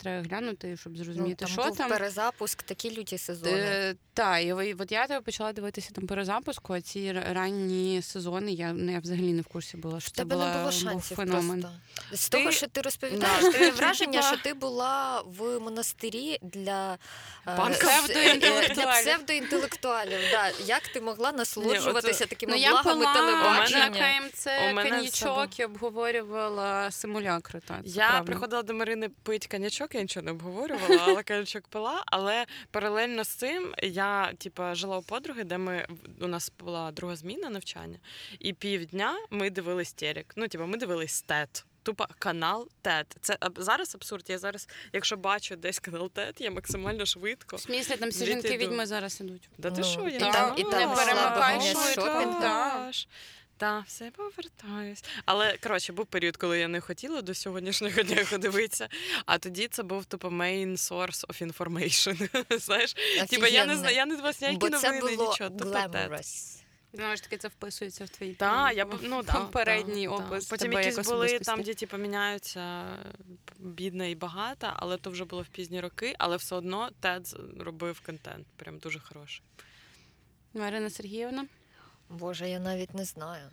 треба 0.00 0.28
глянути, 0.28 0.76
щоб 0.76 0.96
зрозуміти, 0.96 1.36
ну, 1.40 1.46
там 1.46 1.48
що 1.48 1.62
був 1.68 1.76
там. 1.76 1.88
перезапуск, 1.90 2.62
такі 2.62 2.98
люті 2.98 3.18
сезони. 3.18 3.52
Е, 3.58 3.94
Так, 4.14 4.42
і 4.44 4.52
от 4.52 4.92
я 4.92 5.06
тебе 5.06 5.20
почала 5.20 5.52
дивитися 5.52 5.90
там 5.94 6.06
перезапуску, 6.06 6.72
а 6.74 6.80
ці 6.80 7.12
ранні 7.12 8.02
сезони 8.02 8.52
я, 8.52 8.72
ну, 8.72 8.92
я 8.92 8.98
взагалі 8.98 9.32
не 9.32 9.42
в 9.42 9.46
курсі 9.46 9.76
була, 9.76 10.00
що 10.00 10.08
В 10.08 10.10
це 10.10 10.16
тебе 10.16 10.34
була, 10.34 10.46
не 10.48 10.52
було 10.52 10.64
був 10.64 10.72
шансів 10.72 11.16
феномен. 11.16 11.60
просто. 11.60 11.78
З 12.16 12.28
Ти- 12.28 12.38
того, 12.38 12.50
що 12.52 12.66
ти 12.66 12.80
розповідаєш, 12.80 13.40
Да. 13.44 13.52
таке 13.52 13.70
враження, 13.76 14.22
що 14.22 14.36
ти 14.36 14.54
була 14.54 15.20
в 15.26 15.58
монастирі 15.60 16.38
для 16.42 16.98
е, 17.48 17.56
Псевдоінтелектуалів. 19.00 20.18
Да. 20.30 20.50
Як 20.66 20.88
ти 20.88 21.00
могла 21.00 21.32
насолоджуватися 21.32 22.26
такими 22.26 22.52
Ну, 22.56 22.70
благами 22.70 23.04
телебачення? 23.14 23.86
У 23.86 23.90
мене- 23.90 24.20
КМЦ 24.30 24.44
коньячок 24.90 25.60
і 25.60 25.64
обговорювала 25.64 26.90
симулякри. 26.90 27.60
Я 27.84 28.22
приходила 28.26 28.62
до 28.62 28.74
Марини 28.74 29.08
пить 29.22 29.46
коньячок, 29.46 29.89
я 29.94 30.02
нічого 30.02 30.24
не 30.24 30.30
обговорювала, 30.30 31.04
але 31.06 31.22
коньячок 31.22 31.68
пила. 31.68 32.02
Але 32.06 32.46
паралельно 32.70 33.24
з 33.24 33.28
цим 33.28 33.74
я 33.82 34.32
типа 34.38 34.74
жила 34.74 34.98
у 34.98 35.02
подруги, 35.02 35.44
де 35.44 35.58
ми 35.58 35.86
у 36.20 36.26
нас 36.26 36.52
була 36.58 36.92
друга 36.92 37.16
зміна 37.16 37.50
навчання, 37.50 37.98
і 38.38 38.52
півдня 38.52 39.14
ми 39.30 39.50
дивились 39.50 39.92
телек. 39.92 40.32
Ну, 40.36 40.48
типа, 40.48 40.66
ми 40.66 40.76
дивились 40.76 41.22
ТЕТ. 41.22 41.64
Тупо 41.82 42.06
канал 42.18 42.68
ТЕТ. 42.82 43.16
Це 43.20 43.38
зараз 43.56 43.94
абсурд. 43.94 44.24
Я 44.28 44.38
зараз, 44.38 44.68
якщо 44.92 45.16
бачу 45.16 45.56
десь 45.56 45.78
канал 45.78 46.10
ТЕТ, 46.10 46.40
я 46.40 46.50
максимально 46.50 47.06
швидко. 47.06 47.56
В 47.56 47.60
сміслі, 47.60 47.96
там 47.96 48.08
всі 48.08 48.26
жінки 48.26 48.48
відьми 48.56 48.86
зараз 48.86 49.20
ідуть. 49.20 49.48
Да 49.58 49.70
ти 49.70 49.82
що, 49.84 50.00
я 50.00 50.16
і 50.16 50.18
там- 50.18 50.56
знаю. 52.42 52.92
Там 53.60 53.84
Не 53.84 53.86
йшла 53.86 54.10
перемикай 54.10 54.10
богиня 54.10 54.40
швидко, 54.40 54.56
шопінгу. 54.56 54.80
да. 54.80 54.80
Та, 54.80 54.84
все 54.86 54.90
повертаюсь. 54.90 55.04
Але 55.24 55.56
коротше, 55.62 55.92
був 55.92 56.06
період, 56.06 56.36
коли 56.36 56.58
я 56.58 56.68
не 56.68 56.80
хотіла 56.80 57.22
до 57.22 57.34
сьогоднішнього 57.34 58.02
дня 58.02 58.38
дивитися. 58.38 58.88
А 59.26 59.38
тоді 59.38 59.68
це 59.68 59.82
був 59.82 60.04
типу 60.04 60.28
main 60.28 60.72
source 60.72 61.26
of 61.26 61.52
information. 61.52 62.58
Знаєш, 62.58 62.94
типа 63.28 63.48
я 63.48 63.66
не 63.66 63.76
знаю, 63.76 63.96
я 63.96 64.06
не 64.06 64.16
дивилася 64.16 64.48
ніякі 64.48 64.70
новини, 64.70 65.00
було 65.00 65.30
нічого. 65.30 65.50
Glamorous. 65.50 66.60
Знову 66.92 67.16
ж 67.16 67.22
таки, 67.22 67.36
це 67.36 67.48
вписується 67.48 68.04
в 68.04 68.08
твій 68.08 68.34
Так, 68.34 68.76
я 68.76 68.86
ну, 69.02 69.22
да, 69.22 69.32
попередній 69.32 70.08
да, 70.08 70.18
да. 70.18 70.24
опис. 70.24 70.46
Потім 70.46 70.72
якісь 70.72 70.98
були 70.98 71.38
там, 71.38 71.62
де 71.62 71.74
типу, 71.74 71.98
міняються 71.98 72.84
бідна 73.58 74.06
і 74.06 74.14
багата, 74.14 74.72
але 74.76 74.96
то 74.96 75.10
вже 75.10 75.24
було 75.24 75.42
в 75.42 75.48
пізні 75.48 75.80
роки, 75.80 76.14
але 76.18 76.36
все 76.36 76.56
одно 76.56 76.90
Тед 77.00 77.36
робив 77.58 78.00
контент. 78.00 78.46
Прям 78.56 78.78
дуже 78.78 79.00
хороший. 79.00 79.42
Марина 80.54 80.90
Сергіївна, 80.90 81.46
Боже, 82.10 82.48
я 82.48 82.58
навіть 82.58 82.94
не 82.94 83.04
знаю. 83.04 83.50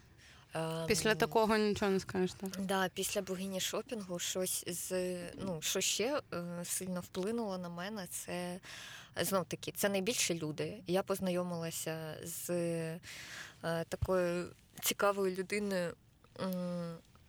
Ем, 0.54 0.86
після 0.88 1.15
такого 1.15 1.58
нічого 1.58 1.91
не 1.91 2.00
скажеш. 2.00 2.34
Так? 2.34 2.50
Да, 2.60 2.89
після 2.89 3.22
богині 3.22 3.60
шопінгу 3.60 4.20
щось 4.20 4.63
з 4.67 5.17
ну 5.36 5.62
що 5.62 5.82
ще 5.82 6.22
е, 6.34 6.65
сильно 6.65 7.02
вплинуло 7.02 7.58
на 7.58 7.70
мене, 7.70 8.08
це 8.08 8.60
знов 9.22 9.46
таки 9.46 9.72
це 9.72 9.89
найбільше 9.89 10.34
люди. 10.34 10.84
Я 10.88 11.04
познайомилася 11.04 12.17
з 12.24 12.50
е, 12.50 13.00
такою 13.89 14.48
цікавою 14.82 15.36
людиною, 15.36 15.93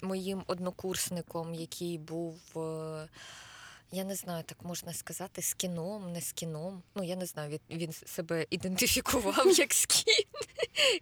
моїм 0.02 0.42
однокурсником, 0.46 1.54
який 1.54 1.98
був. 1.98 2.40
Я 3.92 4.04
не 4.04 4.14
знаю, 4.14 4.44
так 4.46 4.58
можна 4.62 4.94
сказати, 4.94 5.42
з 5.42 5.54
кіном, 5.54 6.12
не 6.12 6.20
з 6.20 6.32
кіном. 6.32 6.82
Ну, 6.94 7.04
я 7.04 7.16
не 7.16 7.26
знаю, 7.26 7.50
він, 7.70 7.78
він 7.78 7.92
себе 7.92 8.46
ідентифікував 8.50 9.46
як 9.58 9.74
скін, 9.74 10.24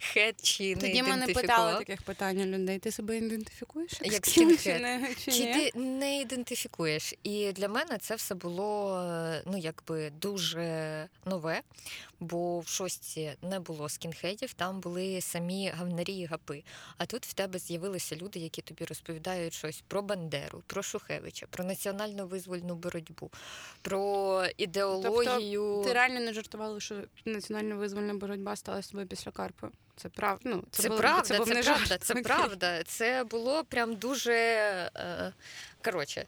хет 0.01 0.41
чи 0.41 0.75
не 0.75 0.81
Тоді 0.81 1.03
мене 1.03 1.27
питали 1.27 1.79
таких 1.79 2.01
питань 2.01 2.41
у 2.41 2.45
людей. 2.45 2.79
Ти 2.79 2.91
себе 2.91 3.17
ідентифікуєш? 3.17 3.91
Як 4.01 4.25
скін 4.25 4.57
чи 4.57 4.79
не- 4.79 5.15
Чи, 5.25 5.31
Чи 5.31 5.43
ти 5.53 5.79
не 5.79 6.21
ідентифікуєш? 6.21 7.13
І 7.23 7.51
для 7.51 7.67
мене 7.67 7.97
це 7.97 8.15
все 8.15 8.35
було 8.35 9.01
ну 9.45 9.57
якби 9.57 10.09
дуже 10.09 11.07
нове, 11.25 11.61
бо 12.19 12.59
в 12.59 12.67
шостці 12.67 13.33
не 13.41 13.59
було 13.59 13.89
скінхедів, 13.89 14.53
там 14.53 14.79
були 14.79 15.21
самі 15.21 15.69
гавнарі 15.69 16.13
і 16.13 16.25
гапи. 16.25 16.63
А 16.97 17.05
тут 17.05 17.25
в 17.25 17.33
тебе 17.33 17.59
з'явилися 17.59 18.15
люди, 18.15 18.39
які 18.39 18.61
тобі 18.61 18.85
розповідають 18.85 19.53
щось 19.53 19.83
про 19.87 20.01
Бандеру, 20.01 20.63
про 20.67 20.83
Шухевича, 20.83 21.45
про 21.49 21.63
національну 21.63 22.27
визвольну 22.27 22.75
боротьбу, 22.75 23.31
про 23.81 24.43
ідеологію. 24.57 25.81
Ти 25.85 25.93
реально 25.93 26.19
не 26.19 26.33
жартувала, 26.33 26.79
що 26.79 26.95
національна 27.25 27.75
визвольна 27.75 28.13
боротьба 28.13 28.55
стала 28.55 28.81
з 28.81 28.87
тобою 28.87 29.07
після 29.07 29.31
Карпи? 29.31 29.67
Це 29.95 30.09
правда. 30.09 30.49
Ну, 30.49 30.63
це, 30.71 30.83
Це, 30.83 30.89
було- 30.89 30.99
правда, 31.01 31.21
це 31.21 31.33
це, 31.33 31.37
був 31.37 31.47
не 31.47 31.63
правда, 31.63 31.85
жарт. 31.85 32.03
це 32.03 32.15
правда. 32.15 32.83
Це 32.83 33.23
було 33.23 33.63
прям 33.63 33.95
дуже. 33.95 34.33
Е, 34.33 35.33
коротше, 35.83 36.25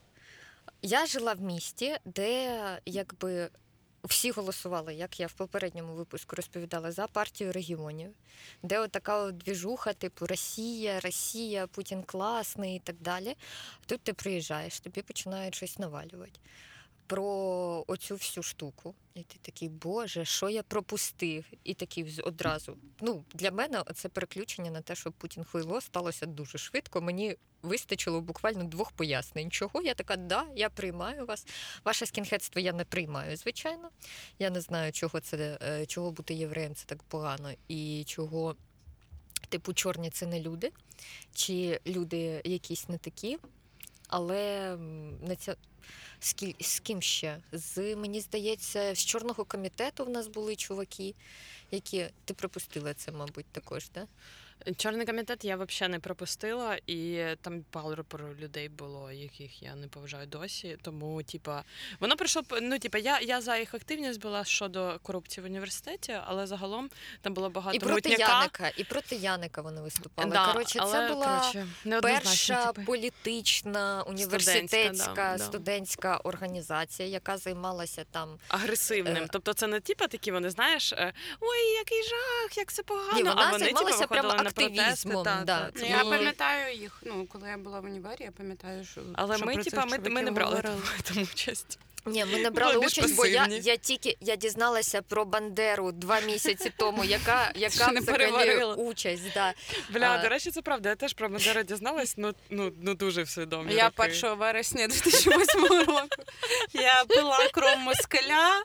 я 0.82 1.06
жила 1.06 1.34
в 1.34 1.42
місті, 1.42 1.98
де 2.06 2.58
якби. 2.86 3.50
Всі 4.04 4.32
голосували, 4.32 4.96
як 4.96 5.20
я 5.20 5.28
в 5.28 5.34
попередньому 5.34 5.94
випуску 5.94 6.36
розповідала, 6.36 6.92
за 6.92 7.08
партію 7.08 7.52
регіонів, 7.52 8.12
де 8.64 8.80
от 8.80 8.92
така 8.92 9.18
от 9.18 9.38
двіжуха, 9.38 9.94
типу 9.94 10.28
Росія, 10.28 11.00
Росія, 11.00 11.68
Путін 11.68 12.04
класний 12.04 12.76
і 12.76 12.80
так 12.80 12.96
далі. 13.00 13.36
Тут 13.86 14.02
ти 14.02 14.14
приїжджаєш, 14.14 14.80
тобі 14.80 15.02
починають 15.02 15.56
щось 15.56 15.80
навалювати 15.80 16.40
про 17.10 17.84
оцю 17.88 18.16
всю 18.16 18.44
штуку. 18.44 18.96
І 19.16 19.24
ти 19.24 19.38
такий, 19.42 19.70
Боже, 19.70 20.26
що 20.26 20.50
я 20.50 20.64
пропустив? 20.64 21.46
І 21.64 21.74
такий 21.74 22.22
одразу. 22.24 22.78
Ну, 23.02 23.24
для 23.34 23.52
мене 23.52 23.84
це 23.96 24.10
переключення 24.10 24.72
на 24.72 24.82
те, 24.82 24.96
що 24.96 25.12
Путін 25.12 25.44
хуйло 25.44 25.82
сталося 25.82 26.26
дуже 26.26 26.58
швидко. 26.58 27.02
Мені 27.02 27.38
вистачило 27.62 28.22
буквально 28.22 28.64
двох 28.64 28.92
пояснень. 28.92 29.52
Чого 29.52 29.82
я 29.82 29.94
така, 29.94 30.16
да, 30.16 30.46
я 30.56 30.70
приймаю 30.70 31.26
вас. 31.26 31.48
Ваше 31.86 32.06
скінхедство 32.06 32.62
я 32.62 32.74
не 32.74 32.86
приймаю, 32.86 33.38
звичайно. 33.38 33.90
Я 34.40 34.50
не 34.50 34.62
знаю, 34.62 34.92
чого 34.92 35.20
це 35.20 35.60
е, 35.62 35.86
чого 35.86 36.12
бути 36.12 36.34
євреєм 36.34 36.76
це 36.76 36.86
так 36.86 37.04
погано, 37.04 37.52
і 37.68 38.04
чого, 38.08 38.56
типу, 39.50 39.74
чорні 39.74 40.10
це 40.10 40.26
не 40.26 40.40
люди, 40.40 40.72
чи 41.34 41.80
люди 41.86 42.42
якісь 42.46 42.90
не 42.90 42.98
такі. 42.98 43.38
Але 44.10 44.76
на 45.22 45.36
ця... 45.36 45.56
з, 46.60 46.80
ким 46.80 47.02
ще? 47.02 47.38
З, 47.52 47.96
мені 47.96 48.22
здається, 48.22 48.96
з 48.96 49.06
Чорного 49.06 49.46
комітету 49.46 50.06
в 50.06 50.10
нас 50.10 50.28
були 50.28 50.56
чуваки, 50.56 51.16
які 51.72 52.08
ти 52.26 52.34
пропустила 52.34 52.94
це, 52.94 53.12
мабуть, 53.12 53.46
також, 53.52 53.90
так? 53.90 54.08
Чорний 54.78 55.06
комітет 55.06 55.46
я 55.46 55.56
взагалі 55.56 55.92
не 55.92 56.00
пропустила, 56.00 56.78
і 56.88 57.24
там 57.42 57.66
пару 57.70 58.04
пару 58.04 58.28
людей 58.40 58.70
було, 58.70 59.12
яких 59.12 59.64
я 59.64 59.76
не 59.76 59.88
поважаю 59.88 60.28
досі. 60.28 60.78
Тому, 60.82 61.24
типа, 61.24 61.64
воно 62.00 62.16
прийшло 62.16 62.42
ну, 62.62 62.80
типа, 62.80 62.98
я, 62.98 63.20
я 63.20 63.42
за 63.42 63.58
їх 63.58 63.74
активність 63.74 64.22
була 64.22 64.46
щодо 64.46 65.00
корупції 65.04 65.44
в 65.44 65.46
університеті, 65.46 66.18
але 66.26 66.48
загалом 66.48 66.90
там 67.22 67.34
було 67.34 67.50
багато 67.50 67.78
І 67.78 67.80
проти 67.80 68.10
мутняка. 68.10 68.34
Яника, 68.34 68.72
і 68.78 68.84
проти 68.84 69.16
Яника 69.16 69.62
вони 69.62 69.82
виступали. 69.82 70.32
Да, 70.32 70.54
Коротше, 70.54 70.80
але, 70.82 70.92
це 70.92 71.14
була 71.14 71.40
коротше, 71.40 71.68
перша 72.02 72.66
типу. 72.66 72.86
політична 72.86 74.04
університетська 74.08 75.14
да, 75.16 75.38
да. 75.38 75.44
студентська 75.44 76.18
організація, 76.18 77.10
яка 77.10 77.38
займалася 77.38 78.06
там. 78.12 78.38
агресивним. 78.48 79.24
Е. 79.24 79.28
Тобто 79.32 79.54
це 79.54 79.68
не 79.68 79.80
типа 79.80 80.08
такі, 80.08 80.32
вони 80.32 80.50
знаєш, 80.50 80.94
е, 80.94 81.14
ой, 81.40 81.74
який 81.78 82.04
жах, 82.04 82.58
як 82.58 82.74
це 82.74 82.84
погано. 82.84 83.14
Ні, 83.16 83.24
вона 83.24 83.42
а 83.42 83.52
вони 83.52 83.66
займалася 83.66 84.00
типа, 84.00 84.16
прямо 84.16 84.49
на 84.58 84.70
протести, 84.70 85.10
та, 85.10 85.42
да. 85.46 85.72
та, 85.72 85.72
Ну, 85.76 85.88
Я 85.88 86.04
пам'ятаю 86.04 86.76
їх. 86.76 87.02
Ну, 87.06 87.26
коли 87.32 87.50
я 87.50 87.58
була 87.58 87.80
в 87.80 87.86
універі, 87.86 88.24
я 88.24 88.32
пам'ятаю, 88.32 88.86
що 88.86 89.02
Але 89.14 89.38
що 89.38 89.46
ми, 89.46 89.54
про 89.54 89.64
типа, 89.64 89.86
ми, 89.86 90.00
ми 90.10 90.22
не 90.22 90.32
брали 90.32 90.64
тому 91.14 91.28
участь. 91.34 91.80
Ні, 92.06 92.26
ми 92.26 92.40
не 92.40 92.50
брали 92.50 92.74
Були 92.74 92.86
участь, 92.88 93.16
бо 93.16 93.26
я, 93.26 93.46
я 93.46 93.78
тільки 93.78 94.18
я 94.22 94.36
дізналася 94.36 95.02
про 95.02 95.26
Бандеру 95.26 95.92
два 95.92 96.20
місяці 96.20 96.72
тому, 96.78 97.04
яка, 97.04 97.52
яка 97.56 97.92
взагалі 97.92 98.64
участь. 98.64 99.34
Да. 99.34 99.54
Бля, 99.90 100.10
А. 100.12 100.22
до 100.22 100.30
речі, 100.30 100.52
це 100.52 100.62
правда. 100.62 100.90
Я 100.90 100.96
теж 100.96 101.14
про 101.14 101.30
Бандеру 101.30 101.64
дізналась, 101.64 102.14
ну, 102.18 102.34
ну, 102.50 102.72
ну 102.82 102.94
дуже 102.94 103.24
всвідомі. 103.24 103.74
Я 103.74 103.92
роки. 103.98 104.12
1 104.24 104.38
вересня 104.38 104.88
2008 105.04 105.64
року 105.66 106.08
я 106.74 107.06
пила 107.08 107.50
кром 107.54 107.80
москаля. 107.80 108.64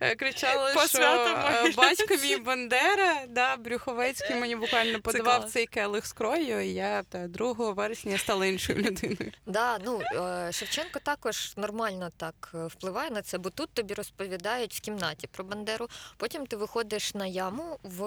Е, 0.00 0.14
Кричала, 0.14 0.74
По 0.74 0.86
що 0.86 0.98
е, 0.98 1.72
батько 1.76 2.16
мій 2.22 2.36
Бандера, 2.36 3.26
да, 3.28 3.56
Брюховецький 3.56 4.36
мені 4.36 4.56
буквально 4.56 5.00
подавав 5.00 5.44
цей 5.44 5.66
келих 5.66 6.06
з 6.06 6.12
кров'ю, 6.12 6.60
і 6.60 6.68
я 6.68 7.02
та, 7.02 7.28
2 7.28 7.52
вересня 7.52 8.18
стала 8.18 8.46
іншою 8.46 8.78
людиною. 8.78 9.32
Да, 9.46 9.78
ну 9.84 10.00
е, 10.14 10.52
Шевченко 10.52 10.98
також 10.98 11.52
нормально 11.56 12.10
так 12.16 12.50
впливає 12.54 13.10
на 13.10 13.22
це, 13.22 13.38
бо 13.38 13.50
тут 13.50 13.70
тобі 13.70 13.94
розповідають 13.94 14.74
в 14.74 14.80
кімнаті 14.80 15.26
про 15.26 15.44
Бандеру. 15.44 15.88
Потім 16.16 16.46
ти 16.46 16.56
виходиш 16.56 17.14
на 17.14 17.26
яму. 17.26 17.78
В 17.82 18.02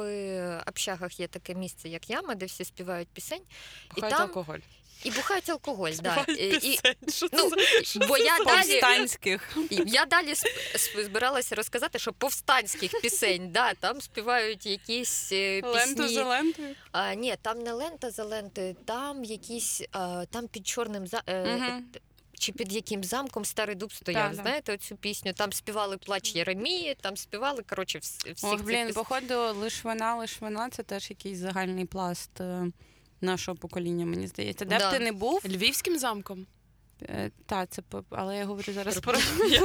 общагах 0.67 1.19
є 1.19 1.27
таке 1.27 1.53
місце, 1.55 1.89
як 1.89 2.09
яма, 2.09 2.35
де 2.35 2.45
всі 2.45 2.65
співають 2.65 3.07
пісень, 3.13 3.41
Бухають 3.95 4.15
там- 4.15 4.27
алкоголь. 4.27 4.59
І 5.03 5.11
бухають 5.11 5.49
алкоголь. 5.49 5.91
Да. 6.03 6.25
І, 6.27 6.47
і. 6.63 6.79
Ну, 7.33 7.51
бо 8.07 8.17
я 8.17 8.37
далі- 8.45 8.79
Повстанських. 8.79 9.57
Я 9.69 10.05
далі 10.05 10.33
збиралася 11.05 11.55
розказати, 11.55 11.99
що 11.99 12.13
повстанських 12.13 12.91
пісень, 13.01 13.49
да, 13.51 13.73
там 13.73 14.01
співають 14.01 14.65
якісь 14.65 15.29
е, 15.31 15.61
Ленту 15.63 16.01
пісні. 16.03 16.15
за 16.15 16.23
лентою. 16.23 16.75
А, 16.91 17.13
ні, 17.13 17.35
там 17.41 17.59
не 17.59 17.71
лента 17.73 18.11
за 18.11 18.23
лентою, 18.23 18.75
там 18.85 19.23
якісь 19.23 19.81
а, 19.91 20.25
там 20.31 20.47
під 20.47 20.67
чорним 20.67 21.07
за. 21.07 21.21
е, 21.27 21.55
Мгм. 21.55 21.85
Чи 22.39 22.51
під 22.51 22.73
яким 22.73 23.03
замком 23.03 23.45
старий 23.45 23.75
дуб 23.75 23.93
стояв? 23.93 24.21
Так, 24.27 24.35
так. 24.35 24.41
Знаєте 24.45 24.73
оцю 24.73 24.95
пісню? 24.95 25.33
Там 25.33 25.53
співали 25.53 25.97
плач 25.97 26.35
Єремії, 26.35 26.95
там 27.01 27.17
співали 27.17 27.63
коротше 27.69 27.97
вс- 27.99 28.33
всіх 28.33 28.49
Ох, 28.53 28.61
блін, 28.61 28.87
піс- 28.87 28.93
походу, 28.93 29.35
лиш 29.59 29.83
вона, 29.83 30.15
лиш 30.15 30.37
вона 30.41 30.69
це 30.69 30.83
теж 30.83 31.09
якийсь 31.09 31.37
загальний 31.37 31.85
пласт 31.85 32.41
е, 32.41 32.65
нашого 33.21 33.57
покоління, 33.57 34.05
мені 34.05 34.27
здається. 34.27 34.65
Де 34.65 34.77
Да. 34.77 34.89
б 34.89 34.93
ти 34.93 34.99
не 34.99 35.11
був, 35.11 35.41
Львівським 35.45 35.99
замком. 35.99 36.45
е, 37.01 37.31
та, 37.45 37.65
це 37.65 37.81
по- 37.81 38.03
але 38.09 38.37
я 38.37 38.45
говорю 38.45 38.73
зараз 38.73 38.99
про, 38.99 39.13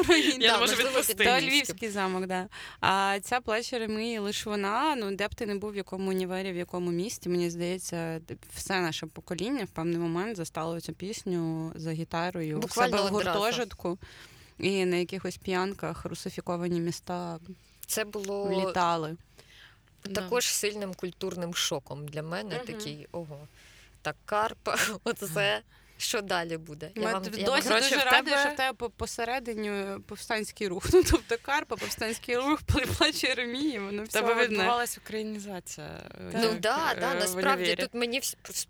про 0.05 0.15
Я 0.41 0.53
не 0.53 0.59
можу 0.59 0.75
відпустити. 0.77 1.25
Та 1.25 1.41
Львівський 1.41 1.89
замок, 1.91 2.27
да. 2.27 2.49
А 2.81 3.19
ця 3.23 3.41
плач 3.41 3.73
Єремії 3.73 4.19
лиш 4.19 4.47
вона. 4.47 4.97
Ну 4.97 5.17
де 5.17 5.29
б 5.29 5.35
ти 5.35 5.47
не 5.47 5.55
був, 5.55 5.71
в 5.73 5.77
якому 5.77 6.11
універі, 6.11 6.53
в 6.53 6.57
якому 6.57 6.91
місті, 6.91 7.29
мені 7.29 7.51
здається, 7.51 8.21
все 8.55 8.81
наше 8.81 9.07
покоління 9.07 9.65
в 9.65 9.69
певний 9.71 9.99
момент 9.99 10.37
застало 10.37 10.81
цю 10.81 10.93
пісню 10.93 11.73
за 11.75 11.93
гітарою 11.93 12.59
Буквально 12.59 12.97
в 12.97 12.99
себе 13.01 13.11
в 13.11 13.15
одразу. 13.15 13.39
гуртожитку. 13.39 13.99
І 14.59 14.85
на 14.85 14.97
якихось 14.97 15.37
п'янках 15.37 16.05
русифіковані 16.05 16.81
міста 16.81 17.39
Це 17.87 18.05
було 18.05 18.51
літали. 18.69 19.17
Також 20.13 20.45
сильним 20.47 20.95
культурним 20.95 21.55
шоком 21.55 22.09
для 22.09 22.23
мене. 22.23 22.59
Такий 22.59 23.09
ого. 23.13 23.49
Так, 24.03 24.17
Карпа, 24.25 24.77
оце. 25.05 25.63
Що 26.05 26.21
далі 26.23 26.57
буде? 26.57 26.91
Ми 26.97 27.03
Я 27.03 27.13
вам- 27.13 27.23
д- 27.23 27.31
я 27.41 27.47
досі 27.47 27.69
вам- 27.69 27.81
дуже 27.83 27.97
раді, 27.97 28.31
тебе- 28.31 28.41
що 28.41 28.51
в 28.51 28.57
тебе 28.57 28.89
посередині 28.97 29.99
повстанський 30.07 30.69
рух. 30.69 30.87
Ну 30.93 31.03
тобто 31.11 31.37
Карпа, 31.43 31.77
повстанський 31.77 32.37
рух, 32.37 32.63
плач 32.99 33.25
Єремії, 33.25 33.79
воно 33.79 34.03
все 34.03 34.21
тебе 34.21 34.47
відбувалася 34.47 35.01
українізація. 35.05 35.87
е, 35.87 36.31
Ну 36.35 36.43
як, 36.43 36.61
да, 36.61 36.93
е, 36.93 37.01
да, 37.01 37.15
насправді 37.15 37.75
тут 37.77 37.95
мені 37.95 38.21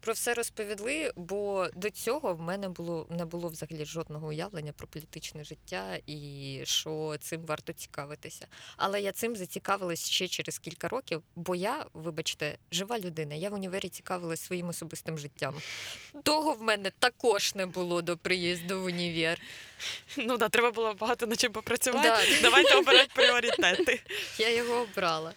про 0.00 0.12
все 0.12 0.34
розповіли, 0.34 1.12
бо 1.16 1.68
до 1.76 1.90
цього 1.90 2.34
в 2.34 2.40
мене 2.40 2.68
було 2.68 3.06
не 3.10 3.24
було 3.24 3.48
взагалі 3.48 3.84
жодного 3.84 4.26
уявлення 4.28 4.72
про 4.72 4.86
політичне 4.86 5.44
життя 5.44 5.98
і 6.06 6.60
що 6.64 7.16
цим 7.20 7.42
варто 7.46 7.72
цікавитися. 7.72 8.46
Але 8.76 9.00
я 9.00 9.12
цим 9.12 9.36
зацікавилась 9.36 10.10
ще 10.10 10.28
через 10.28 10.58
кілька 10.58 10.88
років, 10.88 11.22
бо 11.36 11.54
я, 11.54 11.86
вибачте, 11.94 12.58
жива 12.72 12.98
людина. 12.98 13.34
Я 13.34 13.50
в 13.50 13.54
універі 13.54 13.88
цікавилась 13.88 14.40
своїм 14.40 14.68
особистим 14.68 15.18
життям. 15.18 15.54
Того 16.22 16.52
в 16.52 16.62
мене 16.62 16.92
також 17.24 17.54
не 17.54 17.66
було 17.66 18.02
до 18.02 18.16
приїзду 18.16 18.80
в 18.80 18.84
універ. 18.84 19.40
Ну 20.16 20.36
да, 20.36 20.48
треба 20.48 20.70
було 20.70 20.94
багато 20.94 21.26
над 21.26 21.40
чим 21.40 21.52
попрацювати. 21.52 22.08
Да. 22.08 22.18
Давайте 22.42 22.74
обирати 22.74 23.10
пріоритети. 23.14 24.00
Я 24.38 24.56
його 24.56 24.74
обрала. 24.74 25.32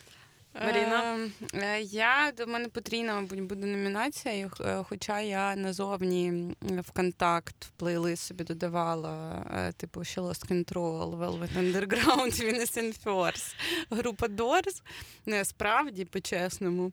Маріна? 0.66 1.30
Е, 1.54 1.60
е, 1.60 1.82
Я 1.82 2.34
до 2.38 2.48
мене 2.48 2.70
потрійна, 2.70 3.16
мабуть, 3.16 3.42
буде 3.42 3.66
номінація, 3.66 4.34
і, 4.34 4.50
е, 4.62 4.84
хоча 4.90 5.22
я 5.22 5.56
назовні 5.56 6.56
в 6.62 6.92
контакт 6.92 7.66
в 7.66 7.70
плейлист 7.70 8.24
собі 8.24 8.44
додавала, 8.44 9.46
е, 9.56 9.72
типу 9.72 10.04
ще 10.04 10.22
Lost 10.22 10.52
Control, 10.52 11.18
Velvet 11.18 11.58
Underground, 11.58 12.44
Innocent 12.54 13.04
Force, 13.04 13.56
група 13.90 14.28
Doors. 14.28 14.82
Не 15.26 15.46
справді, 15.46 16.06
по-чесному. 16.06 16.92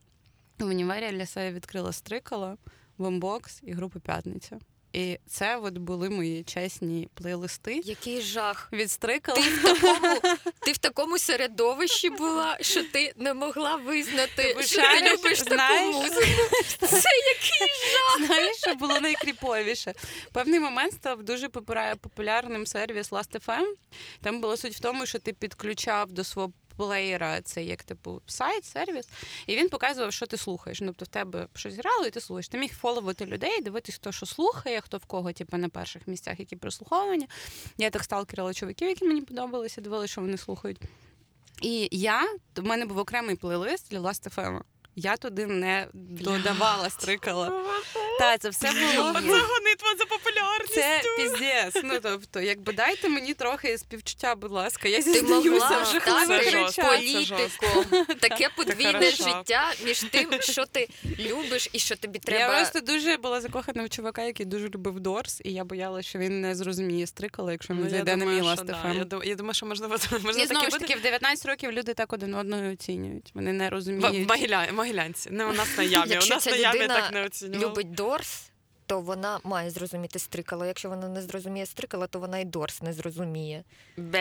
В 0.58 0.64
універі 0.64 1.12
для 1.12 1.26
себе 1.26 1.52
відкрила 1.52 1.92
стрикала, 1.92 2.56
бомбокс 2.98 3.60
і 3.62 3.72
групу 3.72 4.00
П'ятниця. 4.00 4.58
І 4.94 5.18
це 5.26 5.56
от 5.56 5.78
були 5.78 6.10
мої 6.10 6.42
чесні 6.42 7.08
плейлисти. 7.14 7.80
Який 7.84 8.20
жах. 8.20 8.68
Від 8.72 8.90
стрикала. 8.90 9.38
Ти 9.38 9.50
в 9.50 9.62
такому, 9.62 10.20
ти 10.60 10.72
в 10.72 10.78
такому 10.78 11.18
середовищі 11.18 12.10
була, 12.10 12.58
що 12.60 12.84
ти 12.84 13.12
не 13.16 13.34
могла 13.34 13.76
визнати, 13.76 14.42
що 14.42 14.56
ти 14.56 14.64
Знаєш, 14.64 15.12
любиш 15.12 15.42
таку 15.42 15.92
музику. 15.92 16.20
Це 16.80 17.08
який 17.34 18.26
Знаєш, 18.26 18.56
що 18.56 18.74
було 18.74 19.00
найкріповіше? 19.00 19.94
Певний 20.32 20.60
момент 20.60 20.92
став 20.92 21.22
дуже 21.22 21.48
популярним 21.48 22.66
сервіс 22.66 23.12
Last.fm. 23.12 23.66
Там 24.22 24.40
була 24.40 24.56
суть 24.56 24.74
в 24.74 24.80
тому, 24.80 25.06
що 25.06 25.18
ти 25.18 25.32
підключав 25.32 26.12
до 26.12 26.24
свого 26.24 26.52
плеєра 26.76 27.40
це 27.40 27.64
як 27.64 27.82
типу 27.82 28.22
сайт, 28.26 28.64
сервіс, 28.64 29.08
і 29.46 29.56
він 29.56 29.68
показував, 29.68 30.12
що 30.12 30.26
ти 30.26 30.36
слухаєш. 30.36 30.80
Ну, 30.80 30.86
Тобто 30.86 31.04
в 31.04 31.08
тебе 31.08 31.48
щось 31.54 31.74
грало, 31.74 32.06
і 32.06 32.10
ти 32.10 32.20
слухаєш. 32.20 32.48
Ти 32.48 32.58
міг 32.58 32.74
фоловити 32.74 33.26
людей, 33.26 33.60
дивитись, 33.60 33.94
хто 33.94 34.12
що 34.12 34.26
слухає, 34.26 34.80
хто 34.80 34.98
в 34.98 35.04
кого, 35.04 35.32
типу, 35.32 35.56
на 35.56 35.68
перших 35.68 36.08
місцях, 36.08 36.40
які 36.40 36.56
прослуховування. 36.56 37.26
Я 37.78 37.90
так 37.90 38.04
сталкерила 38.04 38.54
чуваків, 38.54 38.88
які 38.88 39.04
мені 39.04 39.22
подобалися, 39.22 39.80
дивилися, 39.80 40.12
що 40.12 40.20
вони 40.20 40.36
слухають. 40.36 40.80
І 41.62 41.88
я, 41.90 42.22
в 42.56 42.62
мене 42.62 42.86
був 42.86 42.98
окремий 42.98 43.36
плейлист 43.36 43.90
для 43.90 44.00
Last.fm. 44.00 44.60
Я 44.96 45.16
туди 45.16 45.46
не 45.46 45.86
додавала, 45.92 46.90
стрикала. 46.90 47.52
Та, 48.18 48.38
це 48.38 48.48
все 48.48 48.66
було. 48.72 49.10
Оце 49.10 49.20
гонитва 49.20 49.88
за 49.98 50.04
популярністю. 50.04 50.74
Це 50.74 51.02
піздець. 51.16 51.84
Ну 51.84 51.94
тобто, 52.02 52.40
якби 52.40 52.72
дайте 52.72 53.08
мені 53.08 53.34
трохи 53.34 53.78
співчуття, 53.78 54.34
будь 54.34 54.50
ласка. 54.50 54.88
Я 54.88 54.96
Ти 54.96 55.02
зізнаюся 55.12 55.50
могла 55.50 55.82
в 55.82 55.86
Це 55.86 55.92
жахливих 55.92 56.50
жорстко. 56.50 56.82
речах. 56.82 56.98
політиком. 56.98 58.04
Таке 58.20 58.48
подвійне 58.56 59.10
життя 59.10 59.72
між 59.84 60.00
тим, 60.00 60.30
що 60.40 60.66
ти 60.66 60.88
любиш 61.18 61.68
і 61.72 61.78
що 61.78 61.96
тобі 61.96 62.18
треба. 62.18 62.40
Я 62.40 62.48
просто 62.48 62.80
дуже 62.80 63.16
була 63.16 63.40
закохана 63.40 63.84
в 63.84 63.88
чувака, 63.90 64.22
який 64.22 64.46
дуже 64.46 64.68
любив 64.68 65.00
Дорс, 65.00 65.40
і 65.44 65.52
я 65.52 65.64
боялася, 65.64 66.08
що 66.08 66.18
він 66.18 66.40
не 66.40 66.54
зрозуміє 66.54 67.06
стрикала, 67.06 67.52
якщо 67.52 67.74
він 67.74 67.80
Ну, 67.84 67.90
зайде 67.90 68.16
на 68.16 68.24
мій 68.24 68.40
да. 69.04 69.20
Я 69.24 69.34
думаю, 69.34 69.54
що 69.54 69.66
можливо 69.66 69.96
можна 70.22 70.46
знову 70.46 70.64
таке 70.64 70.70
ж 70.70 70.78
таки, 70.78 70.94
в 70.94 71.02
19 71.02 71.46
років 71.46 71.72
люди 71.72 71.94
так 71.94 72.12
один 72.12 72.34
одного 72.34 72.72
оцінюють. 72.72 73.30
Вони 73.34 73.52
не 73.52 73.70
розуміють. 73.70 74.28
Могиля- 74.84 74.94
Могилянці. 74.94 75.30
Не 75.30 75.44
у 75.44 75.52
нас 75.52 75.68
на 75.76 75.82
ямі. 75.82 76.18
У 76.18 76.26
нас 76.26 76.42
ця 76.42 76.50
на 76.50 76.56
ямі 76.56 76.86
так 76.86 77.12
не 77.12 77.24
оцінювали. 77.24 77.64
любить 77.70 77.94
Дорс, 77.94 78.42
то 78.86 79.00
вона 79.00 79.40
має 79.44 79.70
зрозуміти 79.70 80.18
стрикало. 80.18 80.64
Якщо 80.66 80.88
вона 80.88 81.08
не 81.08 81.22
зрозуміє 81.22 81.66
стрикало, 81.66 82.06
то 82.06 82.18
вона 82.18 82.38
і 82.38 82.44
Дорс 82.44 82.82
не 82.82 82.92
зрозуміє. 82.92 83.64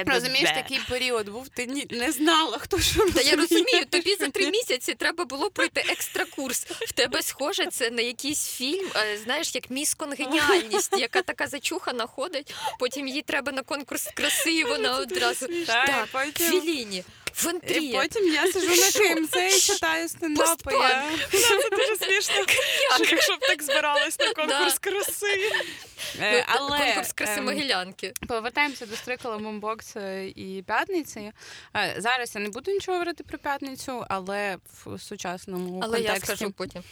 Розумієш, 0.05 0.49
такий 0.55 0.79
період 0.89 1.29
був, 1.29 1.49
ти 1.49 1.65
ні, 1.65 1.87
не 1.89 2.11
знала, 2.11 2.57
хто 2.57 2.79
що 2.79 3.11
Та 3.11 3.21
я 3.21 3.35
розумію, 3.35 3.85
тобі 3.89 4.15
за 4.15 4.29
три 4.29 4.51
місяці 4.51 4.93
треба 4.93 5.25
було 5.25 5.49
пройти 5.51 5.85
екстра 5.89 6.25
курс. 6.25 6.65
В 6.65 6.91
тебе 6.91 7.21
схоже 7.21 7.65
це 7.65 7.89
на 7.89 8.01
якийсь 8.01 8.47
фільм, 8.47 8.87
е, 8.95 9.17
знаєш, 9.17 9.55
як 9.55 9.69
міс 9.69 9.93
конгеніальність, 9.93 10.97
яка 10.97 11.21
така 11.21 11.47
зачухана 11.47 12.05
ходить. 12.05 12.55
Потім 12.79 13.07
їй 13.07 13.21
треба 13.21 13.51
на 13.51 13.61
конкурс 13.61 14.09
краси, 14.13 14.53
і 14.53 14.63
вона 14.63 14.97
одразу 14.97 15.47
Так, 15.47 15.85
так, 16.11 16.33
Філіні. 16.37 17.03
В 17.33 17.45
І 17.45 17.49
Андрія. 17.49 17.99
потім 18.01 18.33
я 18.33 18.47
сижу 18.51 18.67
на 18.67 19.15
КМЦ 19.15 19.35
і 19.57 19.59
читаю 19.73 20.09
стендапи. 20.09 20.73
Я... 20.73 21.03
Це 21.31 21.69
дуже 21.69 21.95
смішно. 21.97 22.35
Якщо 23.11 23.35
б 23.35 23.39
так 23.39 23.63
збиралась 23.63 24.19
на 24.19 24.33
конкурс 24.33 24.79
краси. 24.79 25.51
Е, 26.19 26.37
Ну, 26.37 26.43
Але 26.47 26.79
Конкурс 26.79 27.13
краси 27.13 27.33
ем, 27.39 27.45
Могилянки. 27.45 28.13
Повертаємося 28.27 28.85
до 28.85 28.95
стрикала 28.95 29.37
бомбокс 29.37 29.95
і 30.35 30.63
п'ятниці. 30.67 31.31
Е, 31.75 31.95
Зараз 31.97 32.35
я 32.35 32.41
не 32.41 32.49
буду 32.49 32.71
нічого 32.71 32.95
говорити 32.97 33.23
про 33.23 33.37
п'ятницю, 33.37 34.05
але 34.09 34.57
в 34.85 34.99
сучасному 34.99 35.79
Але 35.83 35.99
я 35.99 36.11
контексті 36.11 36.35
скажу 36.35 36.51
потім. 36.51 36.83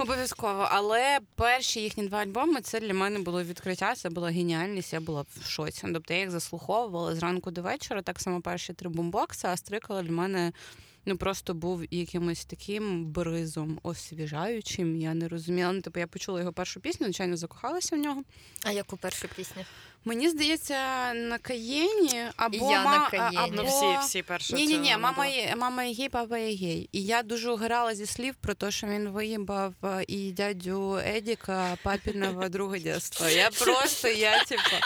Обов'язково. 0.00 0.68
Але 0.70 1.18
перші 1.34 1.80
їхні 1.80 2.08
два 2.08 2.18
альбоми 2.18 2.60
це 2.60 2.80
для 2.80 2.94
мене 2.94 3.18
було 3.18 3.42
відкриття, 3.42 3.94
це 3.94 4.10
була 4.10 4.30
геніальність, 4.30 4.92
я 4.92 5.00
була 5.00 5.22
в 5.22 5.48
шоці. 5.48 5.86
Тобто 5.92 6.14
я 6.14 6.20
їх 6.20 6.30
заслуховувала 6.30 7.14
зранку 7.14 7.50
до 7.50 7.62
вечора, 7.62 8.02
так 8.02 8.20
само 8.20 8.40
перші 8.40 8.72
три 8.72 8.88
бомбокси, 8.88 9.48
а 9.48 9.56
стрикала 9.56 10.02
для 10.02 10.12
мене. 10.12 10.52
Ну 11.06 11.16
просто 11.16 11.54
був 11.54 11.82
якимось 11.90 12.44
таким 12.44 13.06
бризом 13.06 13.80
освіжаючим. 13.82 14.96
Я 14.96 15.14
не 15.14 15.28
розуміла. 15.28 15.72
Ну, 15.72 15.80
типу, 15.80 16.00
я 16.00 16.06
почула 16.06 16.40
його 16.40 16.52
першу 16.52 16.80
пісню, 16.80 17.06
звичайно, 17.06 17.36
закохалася 17.36 17.96
в 17.96 17.98
нього. 17.98 18.22
А 18.64 18.70
яку 18.72 18.96
першу 18.96 19.28
пісню? 19.28 19.64
Мені 20.04 20.28
здається, 20.28 20.74
на 21.14 21.38
Каєні 21.38 22.24
або 22.36 22.70
Я 22.70 22.84
на 22.84 23.10
Каєні. 23.10 23.36
або... 23.36 23.52
Ну 23.56 23.64
всі, 23.64 24.06
всі 24.06 24.22
перші. 24.22 24.54
Ні, 24.54 24.66
ні, 24.66 24.78
ні, 24.78 24.96
мама 24.96 25.26
є, 25.26 25.54
мама 25.56 25.84
є 25.84 25.94
гей, 25.94 26.08
папа 26.08 26.38
є 26.38 26.56
гей. 26.56 26.88
І 26.92 27.04
я 27.04 27.22
дуже 27.22 27.56
грала 27.56 27.94
зі 27.94 28.06
слів 28.06 28.34
про 28.34 28.54
те, 28.54 28.70
що 28.70 28.86
він 28.86 29.08
виїбав 29.08 29.74
е, 29.84 30.04
і 30.08 30.32
дядю 30.32 30.96
Едіка, 31.06 31.76
папіного 31.82 32.48
друга 32.48 32.78
дєства. 32.78 33.30
Я 33.30 33.50
просто, 33.50 34.08
я 34.08 34.44
типу, 34.44 34.76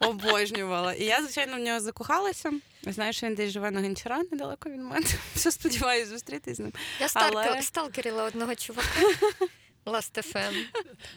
обожнювала. 0.00 0.94
І 0.94 1.04
я, 1.04 1.22
звичайно, 1.22 1.56
в 1.56 1.60
нього 1.60 1.80
закохалася. 1.80 2.52
Знаю, 2.92 3.12
що 3.12 3.26
він 3.26 3.34
десь 3.34 3.50
живе 3.52 3.70
на 3.70 3.80
Гончара 3.80 4.22
недалеко 4.32 4.70
від 4.70 4.80
мене. 4.80 5.06
Все 5.34 5.50
сподіваюся 5.52 6.10
зустрітись 6.10 6.56
з 6.56 6.60
ним. 6.60 6.72
Я 7.00 7.08
Але- 7.14 7.62
сталкерила 7.62 8.24
одного 8.24 8.54
чувака. 8.54 8.88
Last 9.86 10.32
FM. 10.32 10.64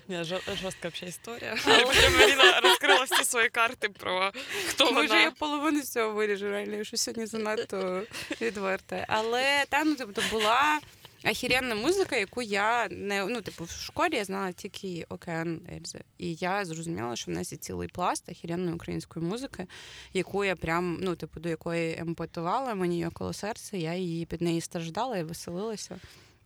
Не, 0.07 0.23
жорстка 0.23 0.89
взагалі 0.89 1.09
історія. 1.09 1.57
Потім 1.65 2.17
Маріна 2.19 2.59
розкрила 2.59 3.03
всі 3.03 3.23
свої 3.23 3.49
карти 3.49 3.89
про 3.89 4.31
хто 4.69 4.91
Може, 4.91 5.07
вона. 5.07 5.21
я 5.21 5.31
половину 5.31 5.81
з 5.81 5.91
цього 5.91 6.11
виріжу, 6.11 6.49
реально, 6.49 6.83
що 6.83 6.97
сьогодні 6.97 7.25
занадто 7.25 8.03
відверте. 8.41 9.05
Але 9.09 9.65
там, 9.69 9.95
тобто, 9.95 10.21
була 10.31 10.79
охеренна 11.25 11.75
музика, 11.75 12.15
яку 12.15 12.41
я 12.41 12.87
не 12.87 13.25
ну, 13.25 13.41
типу, 13.41 13.63
в 13.63 13.69
школі 13.69 14.15
я 14.15 14.25
знала 14.25 14.51
тільки 14.51 15.05
Океан 15.09 15.61
Ельзи. 15.77 16.01
І 16.17 16.33
я 16.33 16.65
зрозуміла, 16.65 17.15
що 17.15 17.31
в 17.31 17.33
нас 17.33 17.51
є 17.51 17.57
цілий 17.57 17.87
пласт 17.87 18.29
охеренної 18.29 18.73
української 18.73 19.25
музики, 19.25 19.67
яку 20.13 20.45
я 20.45 20.55
прям, 20.55 20.99
ну, 21.01 21.15
типу, 21.15 21.39
до 21.39 21.49
якої 21.49 21.97
емпатувала, 21.99 22.75
мені 22.75 22.95
її 22.95 23.09
коло 23.09 23.33
серця, 23.33 23.77
я 23.77 23.93
її 23.93 24.25
під 24.25 24.41
неї 24.41 24.61
страждала 24.61 25.17
і 25.17 25.23
веселилася. 25.23 25.99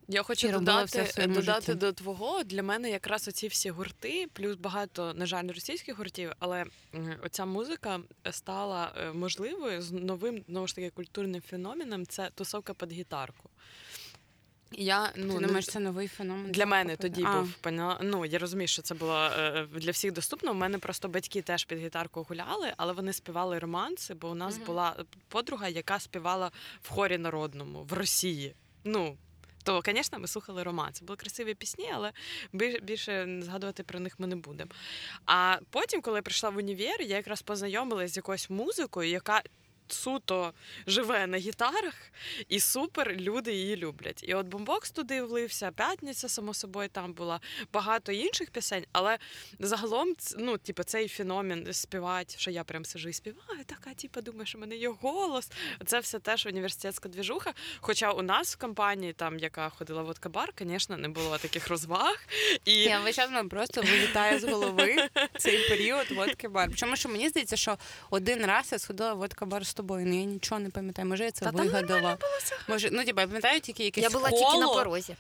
Я 0.07 0.23
хочу 0.23 0.47
І 0.47 0.51
додати, 0.51 1.05
своєму 1.05 1.35
додати 1.35 1.65
житті. 1.65 1.79
до 1.79 1.93
твого. 1.93 2.43
Для 2.43 2.63
мене 2.63 2.89
якраз 2.89 3.27
оці 3.27 3.47
всі 3.47 3.69
гурти, 3.69 4.27
плюс 4.33 4.55
багато, 4.55 5.13
на 5.13 5.25
жаль, 5.25 5.47
російських 5.47 5.97
гуртів, 5.97 6.31
але 6.39 6.65
оця 7.23 7.45
музика 7.45 7.99
стала 8.31 8.93
е, 8.97 9.11
можливою 9.13 9.81
з 9.81 9.91
новим 9.91 10.43
знову 10.47 10.67
ж 10.67 10.75
таки 10.75 10.89
культурним 10.89 11.41
феноменом. 11.41 12.05
Це 12.05 12.29
тусовка 12.35 12.73
під 12.73 12.91
гітарку. 12.91 13.49
Я 14.71 15.11
ну 15.15 15.33
Ти 15.33 15.39
не- 15.39 15.47
думаєш, 15.47 15.65
це 15.67 15.79
новий 15.79 16.07
феномен? 16.07 16.51
для 16.51 16.65
мене 16.65 16.95
тоді 16.95 17.23
а. 17.27 17.39
був 17.39 17.53
поняла. 17.53 17.99
Ну 18.01 18.25
я 18.25 18.39
розумію, 18.39 18.67
що 18.67 18.81
це 18.81 18.95
було 18.95 19.15
е, 19.17 19.67
для 19.71 19.91
всіх 19.91 20.11
доступно. 20.13 20.51
У 20.51 20.53
мене 20.53 20.77
просто 20.77 21.07
батьки 21.09 21.41
теж 21.41 21.65
під 21.65 21.79
гітарку 21.79 22.25
гуляли, 22.29 22.73
але 22.77 22.93
вони 22.93 23.13
співали 23.13 23.59
романси, 23.59 24.13
бо 24.13 24.29
у 24.29 24.35
нас 24.35 24.55
Мгм. 24.55 24.65
була 24.65 24.95
подруга, 25.27 25.67
яка 25.67 25.99
співала 25.99 26.51
в 26.81 26.89
хорі 26.89 27.17
народному 27.17 27.83
в 27.83 27.93
Росії. 27.93 28.55
Ну. 28.83 29.17
То, 29.63 29.81
звісно, 29.85 30.19
ми 30.19 30.27
слухали 30.27 30.63
романси. 30.63 31.05
Були 31.05 31.17
красиві 31.17 31.53
пісні, 31.53 31.89
але 31.93 32.11
більше 32.81 33.39
згадувати 33.41 33.83
про 33.83 33.99
них 33.99 34.19
ми 34.19 34.27
не 34.27 34.35
будемо. 34.35 34.71
А 35.25 35.57
потім, 35.69 36.01
коли 36.01 36.17
я 36.17 36.21
прийшла 36.21 36.49
в 36.49 36.57
універ, 36.57 37.01
я 37.01 37.15
якраз 37.15 37.41
познайомилася 37.41 38.13
з 38.13 38.17
якоюсь 38.17 38.49
музикою, 38.49 39.09
яка 39.09 39.41
суто 39.87 40.53
живе 40.87 41.27
на 41.27 41.37
гітарах, 41.37 41.93
і 42.49 42.59
супер 42.59 43.15
люди 43.15 43.53
її 43.53 43.75
люблять. 43.75 44.23
І 44.23 44.33
от 44.33 44.47
бомбокс 44.47 44.91
туди 44.91 45.21
влився, 45.21 45.71
п'ятниця, 45.71 46.29
само 46.29 46.53
собою, 46.53 46.89
там 46.89 47.13
була 47.13 47.39
багато 47.73 48.11
інших 48.11 48.49
пісень, 48.49 48.85
але 48.91 49.17
загалом, 49.59 50.13
ну, 50.37 50.57
типу, 50.57 50.83
цей 50.83 51.07
феномен 51.07 51.73
співати, 51.73 52.35
що 52.37 52.51
я 52.51 52.63
прям 52.63 52.85
сижу 52.85 53.09
і 53.09 53.13
співаю, 53.13 53.63
така, 53.65 53.93
типу, 53.93 54.21
думаю, 54.21 54.45
що 54.45 54.57
в 54.57 54.61
мене 54.61 54.75
є 54.75 54.89
голос. 55.01 55.51
Це 55.85 55.99
все 55.99 56.19
теж 56.19 56.45
університетська 56.45 57.09
двіжуха. 57.09 57.53
Хоча 57.79 58.11
у 58.11 58.21
нас 58.21 58.55
в 58.55 58.57
компанії, 58.57 59.13
там, 59.13 59.39
яка 59.39 59.69
ходила 59.69 60.01
в 60.01 60.05
водкабар, 60.05 60.53
звісно, 60.59 60.97
не 60.97 61.09
було 61.09 61.37
таких 61.37 61.67
розваг. 61.67 62.27
І 62.65 62.73
Я 62.73 63.01
нам 63.31 63.49
просто 63.49 63.81
вилітає 63.81 64.39
з 64.39 64.43
голови 64.43 65.09
цей 65.37 65.69
період 65.69 66.11
водки 66.11 66.47
бар. 66.47 66.67
Причому 66.67 66.95
що 66.95 67.09
мені 67.09 67.29
здається, 67.29 67.55
що 67.55 67.77
один 68.09 68.45
раз 68.45 68.71
я 68.71 68.79
сходила 68.79 69.13
в 69.13 69.17
водка 69.17 69.45
бар 69.45 69.65
з 69.65 69.73
тобою, 69.81 70.05
ну 70.07 70.19
я 70.19 70.23
нічого 70.25 70.61
не 70.61 70.69
пам'ятаю. 70.69 71.07
Може, 71.07 71.23
я 71.23 71.31
це 71.31 71.45
Та 71.45 71.51
там 71.51 71.65
вигадала. 71.65 72.17
Може, 72.67 72.89
ну 72.91 73.03
тіба, 73.03 73.21
я 73.21 73.27
пам'ятаю 73.27 73.59
тільки 73.59 73.83
якесь 73.83 74.03
Я 74.03 74.09
була 74.09 74.29
тільки 74.29 74.57
на 74.57 74.67
порозі. 74.67 75.15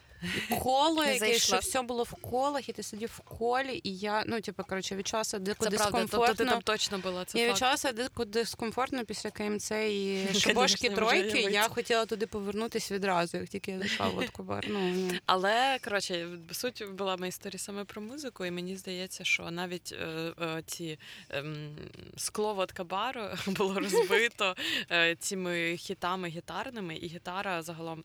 Коло, 0.61 1.03
якесь, 1.03 1.19
зайшла. 1.19 1.61
що 1.61 1.69
все 1.69 1.81
було 1.81 2.03
в 2.03 2.11
колах, 2.11 2.69
і 2.69 2.73
ти 2.73 2.83
сидів 2.83 3.09
в 3.17 3.19
колі, 3.19 3.81
і 3.83 3.97
я, 3.97 4.23
ну 4.27 4.41
типу, 4.41 4.63
коротше, 4.63 4.95
відчула 4.95 5.23
себе 5.23 5.45
дико 5.45 5.69
це 5.69 5.77
правда, 5.77 6.05
тобто 6.11 6.33
ти 6.33 6.45
там 6.45 6.61
точно 6.61 6.99
була. 6.99 7.25
Це 7.25 7.39
Я 7.39 7.53
факт. 7.53 7.61
відчула 7.61 7.93
дико 7.93 8.25
дискомфортно 8.25 9.05
після 9.05 9.31
КМЦ 9.31 9.71
і 9.71 10.27
шибошки 10.39 10.89
тройки. 10.89 11.41
Я 11.41 11.67
хотіла 11.67 12.05
туди 12.05 12.27
повернутися 12.27 12.95
відразу, 12.95 13.37
як 13.37 13.47
тільки 13.47 13.71
я 13.71 13.79
зайшла 13.79 14.07
в 14.07 14.13
водку 14.13 14.43
бар. 14.43 14.65
Ну. 14.69 15.11
Але 15.25 15.79
коротше, 15.83 16.27
суть 16.51 16.83
була 16.91 17.17
моя 17.17 17.29
історія 17.29 17.59
саме 17.59 17.83
про 17.85 18.01
музику, 18.01 18.45
і 18.45 18.51
мені 18.51 18.77
здається, 18.77 19.23
що 19.23 19.51
навіть 19.51 19.95
е, 20.01 20.33
е, 20.41 20.63
ці 20.65 20.99
ем, 21.29 21.75
скло 22.17 22.53
водка 22.53 22.83
бару 22.83 23.21
було 23.47 23.79
розбито 23.79 24.55
е, 24.91 25.15
цими 25.15 25.77
хітами 25.77 26.27
гітарними, 26.27 26.95
і 26.95 27.07
гітара 27.07 27.61
загалом. 27.61 28.03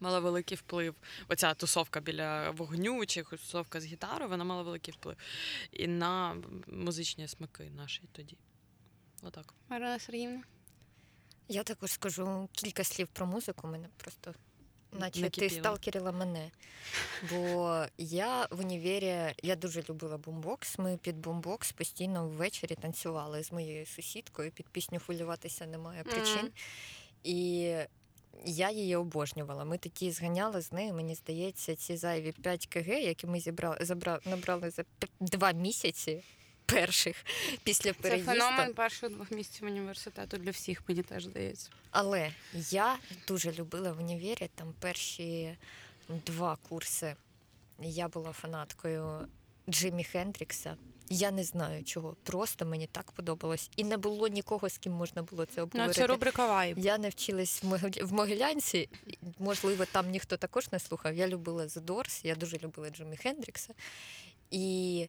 Мала 0.00 0.20
великий 0.20 0.56
вплив. 0.56 0.94
Оця 1.28 1.54
тусовка 1.54 2.00
біля 2.00 2.50
вогню 2.50 3.06
чи 3.06 3.22
тусовка 3.22 3.80
з 3.80 3.84
гітарою, 3.84 4.30
вона 4.30 4.44
мала 4.44 4.62
великий 4.62 4.94
вплив 4.94 5.16
і 5.72 5.86
на 5.86 6.36
музичні 6.66 7.28
смаки 7.28 7.70
наші 7.76 8.02
тоді. 8.12 8.36
Отак. 9.22 9.54
Марина 9.68 9.98
Сергіївна. 9.98 10.42
Я 11.48 11.62
також 11.62 11.92
скажу 11.92 12.48
кілька 12.52 12.84
слів 12.84 13.08
про 13.08 13.26
музику. 13.26 13.68
Мене 13.68 13.88
просто 13.96 14.34
наче 14.92 15.30
ти 15.30 15.50
сталкерила 15.50 16.12
мене. 16.12 16.50
Бо 17.30 17.84
я 17.98 18.48
в 18.50 18.60
універі 18.60 19.34
я 19.42 19.56
дуже 19.56 19.82
любила 19.88 20.18
бумбокс. 20.18 20.78
Ми 20.78 20.96
під 20.96 21.16
бумбокс 21.16 21.72
постійно 21.72 22.28
ввечері 22.28 22.74
танцювали 22.74 23.44
з 23.44 23.52
моєю 23.52 23.86
сусідкою. 23.86 24.50
Під 24.50 24.68
пісню 24.68 24.98
хвилюватися 24.98 25.66
немає 25.66 26.02
причин. 26.02 26.36
Мгм. 26.36 26.52
І 27.24 27.74
я 28.44 28.70
її 28.70 28.96
обожнювала. 28.96 29.64
Ми 29.64 29.78
тоді 29.78 30.10
зганяли 30.10 30.60
з 30.60 30.72
нею, 30.72 30.94
мені 30.94 31.14
здається, 31.14 31.76
ці 31.76 31.96
зайві 31.96 32.32
5 32.32 32.66
кг, 32.66 32.88
які 32.88 33.26
ми 33.26 33.40
зібрали, 33.40 33.76
забра, 33.80 34.20
набрали 34.24 34.70
за 34.70 34.84
два 35.20 35.52
місяці 35.52 36.22
перших 36.66 37.24
після 37.64 37.92
Це 37.92 38.18
феномен 38.18 38.74
перших 38.74 39.10
двох 39.10 39.30
місяців 39.30 39.66
університету 39.68 40.36
для 40.36 40.50
всіх, 40.50 40.82
мені 40.88 41.02
теж 41.02 41.24
здається. 41.24 41.70
Але 41.90 42.32
я 42.54 42.98
дуже 43.28 43.52
любила 43.52 43.92
в 43.92 43.98
універі 43.98 44.50
там 44.54 44.74
перші 44.80 45.56
два 46.08 46.56
курси. 46.68 47.16
Я 47.80 48.08
була 48.08 48.32
фанаткою 48.32 49.28
Джиммі 49.68 50.04
Хендрікса. 50.04 50.76
Я 51.12 51.30
не 51.30 51.44
знаю 51.44 51.84
чого. 51.84 52.16
Просто 52.22 52.64
мені 52.66 52.86
так 52.86 53.12
подобалось. 53.12 53.70
І 53.76 53.84
не 53.84 53.96
було 53.96 54.28
нікого, 54.28 54.68
з 54.68 54.78
ким 54.78 54.92
можна 54.92 55.22
було 55.22 55.44
це 55.46 55.52
Ну, 55.56 55.62
обговорити. 55.62 56.00
це 56.00 56.06
рубрика 56.06 56.46
вайб. 56.46 56.78
Я 56.78 56.98
не 56.98 57.08
вчилась 57.08 57.62
в 57.62 57.66
Могиль- 57.66 58.04
в 58.04 58.12
Могилянці. 58.12 58.88
Можливо, 59.38 59.84
там 59.84 60.10
ніхто 60.10 60.36
також 60.36 60.72
не 60.72 60.78
слухав. 60.78 61.14
Я 61.14 61.28
любила 61.28 61.64
The 61.64 61.80
Doors, 61.84 62.26
я 62.26 62.34
дуже 62.34 62.58
любила 62.58 62.90
Джимі 62.90 63.16
Хендрікса. 63.16 63.74
І 64.50 65.08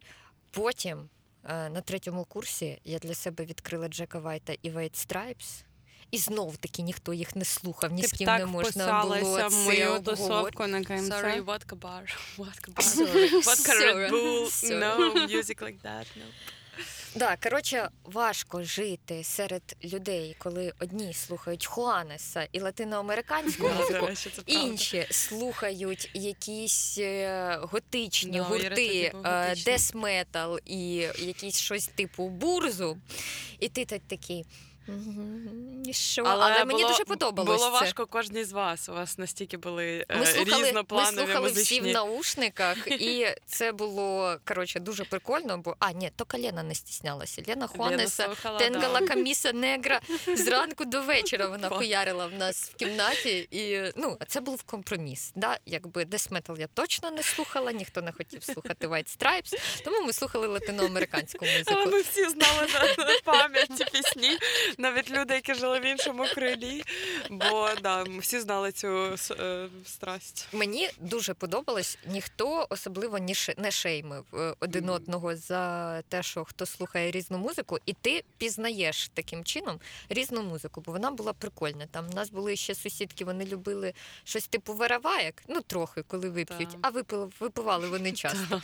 потім 0.51 1.09
е, 1.43 1.69
на 1.69 1.81
третьому 1.81 2.25
курсі 2.25 2.81
я 2.85 2.99
для 2.99 3.13
себе 3.13 3.45
відкрила 3.45 3.87
Джека 3.87 4.19
Вайта 4.19 4.53
і 4.61 4.69
White 4.71 5.07
Stripes. 5.07 5.63
І 6.11 6.17
знов 6.17 6.57
таки 6.57 6.81
ніхто 6.81 7.13
їх 7.13 7.35
не 7.35 7.45
слухав, 7.45 7.91
ні 7.91 8.01
Ти 8.01 8.07
з 8.07 8.11
ким 8.11 8.27
не 8.27 8.45
можна 8.45 9.01
було 9.01 9.15
це 9.15 9.49
мою 9.49 9.87
обговорити. 9.91 10.03
тусовку 10.11 10.67
на 10.67 10.83
КМЦ. 10.83 11.09
Sorry, 11.09 11.41
водка 11.41 11.75
бар. 11.75 12.19
Водка 12.37 12.71
бар. 12.71 12.85
Sorry, 12.85 13.31
Водка 13.45 13.71
Red 13.73 14.11
Bull. 14.11 14.45
sorry. 14.45 14.79
No 14.79 15.13
music 15.27 15.61
like 15.61 15.81
that. 15.83 16.05
No. 16.17 16.23
Да, 17.15 17.37
коротше, 17.43 17.89
важко 18.03 18.63
жити 18.63 19.23
серед 19.23 19.75
людей, 19.83 20.35
коли 20.39 20.73
одні 20.79 21.13
слухають 21.13 21.65
Хуанеса 21.65 22.47
і 22.51 22.59
латиноамериканську 22.59 23.69
музику. 23.69 24.09
Інші 24.45 25.07
слухають 25.11 26.11
якісь 26.13 26.97
е, 26.97 27.57
готичні 27.61 28.31
тоді 28.31 28.39
гурти, 28.39 29.13
е, 29.25 29.55
дес 29.65 29.93
метал 29.93 30.59
і 30.65 30.85
якісь 31.19 31.57
щось 31.59 31.87
типу 31.87 32.29
бурзу. 32.29 32.97
І 33.59 33.69
ти 33.69 33.85
так 33.85 34.01
такий. 34.07 34.45
Що? 35.91 36.23
Але, 36.23 36.65
мені 36.65 36.81
було, 36.81 36.89
дуже 36.89 37.03
подобалось 37.03 37.61
Було 37.61 37.71
це. 37.71 37.79
важко 37.79 38.05
кожній 38.05 38.43
з 38.43 38.51
вас. 38.51 38.89
У 38.89 38.93
вас 38.93 39.17
настільки 39.17 39.57
були 39.57 40.05
е, 40.09 40.17
Ми 40.17 40.25
слухали, 40.25 40.73
ми 40.91 41.05
слухали 41.05 41.49
музичні. 41.49 41.79
всі 41.79 41.81
в 41.81 41.93
наушниках, 41.93 42.87
і 42.87 43.27
це 43.45 43.71
було 43.71 44.37
коротше 44.47 44.79
дуже 44.79 45.03
прикольно. 45.03 45.57
Бо 45.57 45.75
а 45.79 45.91
ні, 45.91 46.11
то 46.15 46.25
Лена 46.33 46.63
не 46.63 46.75
стіснялася. 46.75 47.43
Лена 47.47 47.67
Хуанеса, 47.67 48.29
Тенгала 48.59 48.99
да. 48.99 49.07
Каміса 49.07 49.53
Негра 49.53 50.01
зранку 50.35 50.85
до 50.85 51.01
вечора 51.01 51.47
вона 51.47 51.69
хуярила 51.69 52.27
в 52.27 52.33
нас 52.33 52.69
в 52.69 52.75
кімнаті. 52.75 53.47
І 53.51 53.81
ну 53.95 54.17
це 54.27 54.41
був 54.41 54.63
компроміс. 54.63 55.31
Да? 55.35 55.57
Якби 55.65 56.05
Metal 56.31 56.59
я 56.59 56.67
точно 56.67 57.11
не 57.11 57.23
слухала, 57.23 57.71
ніхто 57.71 58.01
не 58.01 58.11
хотів 58.11 58.43
слухати 58.43 58.87
White 58.87 59.17
Stripes, 59.17 59.83
тому 59.83 60.05
ми 60.05 60.13
слухали 60.13 60.47
латиноамериканську 60.47 61.45
Але 61.65 61.85
ми 61.85 62.01
всі 62.01 62.29
знали 62.29 62.67
на, 62.73 63.05
на 63.05 63.19
пам'ять 63.23 63.91
пісні, 63.91 64.37
навіть 64.77 65.11
люди, 65.11 65.33
які 65.33 65.53
жили 65.53 65.79
в 65.79 65.85
іншому 65.85 66.25
крилі. 66.35 66.83
Бо 67.29 67.69
да, 67.83 68.03
всі 68.19 68.39
знали 68.39 68.71
цю 68.71 69.17
е, 69.39 69.67
страсть. 69.85 70.47
Мені 70.51 70.89
дуже 70.99 71.33
подобалось. 71.33 71.97
Ніхто 72.07 72.67
особливо 72.69 73.19
не 73.19 73.33
ше- 73.33 73.53
не 73.57 73.71
шеймив 73.71 74.25
е, 74.33 74.55
один 74.59 74.89
одного 74.89 75.35
за 75.35 76.01
те, 76.01 76.23
що 76.23 76.43
хто 76.45 76.65
слухає 76.65 77.11
різну 77.11 77.37
музику, 77.37 77.77
і 77.85 77.93
ти 77.93 78.23
пізнаєш 78.37 79.09
таким 79.13 79.43
чином 79.43 79.79
різну 80.09 80.43
музику, 80.43 80.81
бо 80.85 80.91
вона 80.91 81.11
була 81.11 81.33
прикольна. 81.33 81.85
Там 81.91 82.07
у 82.11 82.13
нас 82.13 82.29
були 82.29 82.55
ще 82.55 82.75
сусідки, 82.75 83.25
вони 83.25 83.45
любили 83.45 83.93
щось 84.23 84.47
типу 84.47 84.73
вараваєк, 84.73 85.43
ну 85.47 85.61
трохи, 85.61 86.03
коли 86.07 86.29
вип'ють, 86.29 86.69
Так. 86.69 86.79
а 86.81 86.89
випили, 86.89 87.29
випивали 87.39 87.87
вони 87.89 88.11
часто. 88.11 88.61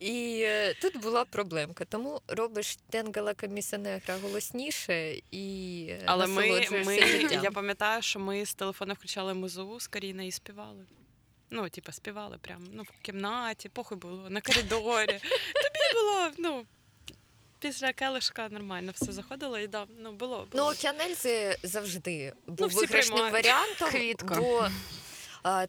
І 0.00 0.40
е, 0.44 0.74
тут 0.74 0.96
була 1.00 1.24
проблемка. 1.24 1.84
Тому 1.84 2.20
робиш 2.28 2.78
тенгала 2.90 3.34
камісанегра 3.34 4.16
голосніше 4.22 5.14
і 5.30 5.41
е, 5.90 6.02
Але 6.06 6.26
ми, 6.26 6.66
ми 6.84 6.96
я 7.42 7.50
пам'ятаю, 7.50 8.02
що 8.02 8.18
ми 8.18 8.46
з 8.46 8.54
телефона 8.54 8.94
включали 8.94 9.34
музову 9.34 9.80
з 9.80 9.86
Каріна 9.86 10.22
і 10.22 10.30
співали. 10.30 10.86
Ну, 11.50 11.68
типа, 11.68 11.92
співали 11.92 12.38
прямо 12.40 12.66
ну, 12.72 12.82
в 12.82 13.02
кімнаті, 13.02 13.68
похуй 13.68 13.98
було, 13.98 14.30
на 14.30 14.40
коридорі. 14.40 15.20
Тобі 15.54 15.94
було, 15.94 16.30
ну, 16.38 16.66
після 17.58 17.92
келишка 17.92 18.48
нормально 18.48 18.92
все 18.94 19.12
заходило 19.12 19.58
і 19.58 19.66
да, 19.66 19.86
ну, 19.98 20.12
було. 20.12 20.48
Ну, 20.52 20.58
було. 20.58 20.72
Океанельзи 20.72 21.56
завжди 21.62 22.32
був 22.46 22.70
ну, 22.72 22.80
виграшним 22.80 23.32
варіантом, 23.32 23.90
Квітка. 23.90 24.34
бо 24.34 24.68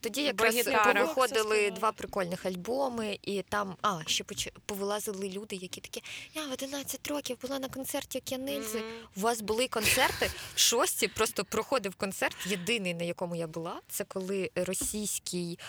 тоді 0.01 0.21
якраз 0.21 0.67
виходили 0.95 1.71
два 1.71 1.91
прикольних 1.91 2.45
альбоми, 2.45 3.19
і 3.21 3.41
там 3.41 3.75
а, 3.81 3.99
ще 4.07 4.23
поч... 4.23 4.49
повилазили 4.65 5.29
люди, 5.29 5.55
які 5.55 5.81
такі, 5.81 6.03
я 6.33 6.45
в 6.47 6.51
11 6.51 7.07
років 7.07 7.37
була 7.41 7.59
на 7.59 7.69
концерті 7.69 8.19
Океанельзи. 8.19 8.77
Мгм. 8.77 8.87
У 9.17 9.19
вас 9.19 9.41
були 9.41 9.67
концерти 9.67 10.31
в 10.55 10.59
шості, 10.59 11.07
просто 11.07 11.45
проходив 11.45 11.95
концерт. 11.95 12.35
Єдиний, 12.45 12.93
на 12.93 13.03
якому 13.03 13.35
я 13.35 13.47
була, 13.47 13.81
це 13.89 14.03
коли 14.03 14.51
російський 14.55 15.59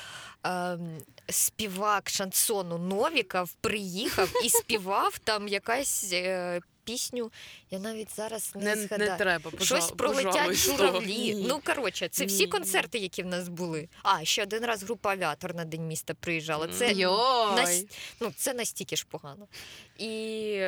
ем, 0.44 0.98
співак 1.28 2.10
шансону 2.10 2.78
Новіков 2.78 3.52
приїхав 3.60 4.44
і 4.44 4.48
співав 4.48 5.18
там 5.18 5.48
якась 5.48 6.08
е, 6.12 6.60
пісню. 6.84 7.30
Я 7.70 7.78
навіть 7.78 8.16
зараз 8.16 8.52
не, 8.54 8.74
Не, 8.76 8.82
згадаю. 8.86 9.10
не 9.10 9.16
треба, 9.16 9.50
Щось 9.50 9.68
пожалуй, 9.68 9.96
пролетять 9.96 10.54
журавлі. 10.54 11.34
Ну 11.48 11.60
коротше, 11.64 12.08
це 12.08 12.24
всі 12.24 12.46
концерти, 12.46 12.98
які 12.98 13.22
в 13.22 13.26
нас 13.26 13.48
були. 13.48 13.88
А 14.02 14.24
ще 14.24 14.42
один 14.42 14.64
раз 14.64 14.82
група 14.82 15.12
авіатор 15.12 15.54
на 15.54 15.64
день 15.64 15.86
міста 15.88 16.14
приїжджала. 16.14 16.68
Це 16.68 16.94
нас- 16.94 17.84
ну 18.20 18.32
це 18.36 18.54
настільки 18.54 18.96
ж 18.96 19.06
погано. 19.10 19.48
І 19.98 20.60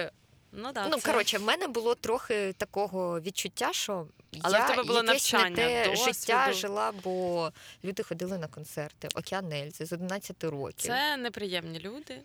ну, 0.52 0.72
да, 0.72 0.88
ну 0.88 0.96
це- 0.96 1.06
коротше, 1.12 1.38
в 1.38 1.42
мене 1.42 1.66
було 1.68 1.94
трохи 1.94 2.52
такого 2.52 3.20
відчуття, 3.20 3.72
що 3.72 4.06
Але 4.42 4.58
я 4.58 4.64
в 4.64 4.68
тебе 4.68 4.82
було 4.84 5.02
якесь 5.02 5.32
навчання, 5.32 5.56
не 5.56 5.84
те 5.84 5.90
досвіду. 5.90 6.12
життя 6.12 6.52
жила, 6.52 6.92
бо 7.04 7.52
люди 7.84 8.02
ходили 8.02 8.38
на 8.38 8.46
концерти. 8.46 9.08
Океан 9.14 9.52
Ельзи 9.52 9.86
з 9.86 9.92
11 9.92 10.44
років. 10.50 10.86
Це 10.90 11.16
неприємні 11.16 11.78
люди. 11.80 12.18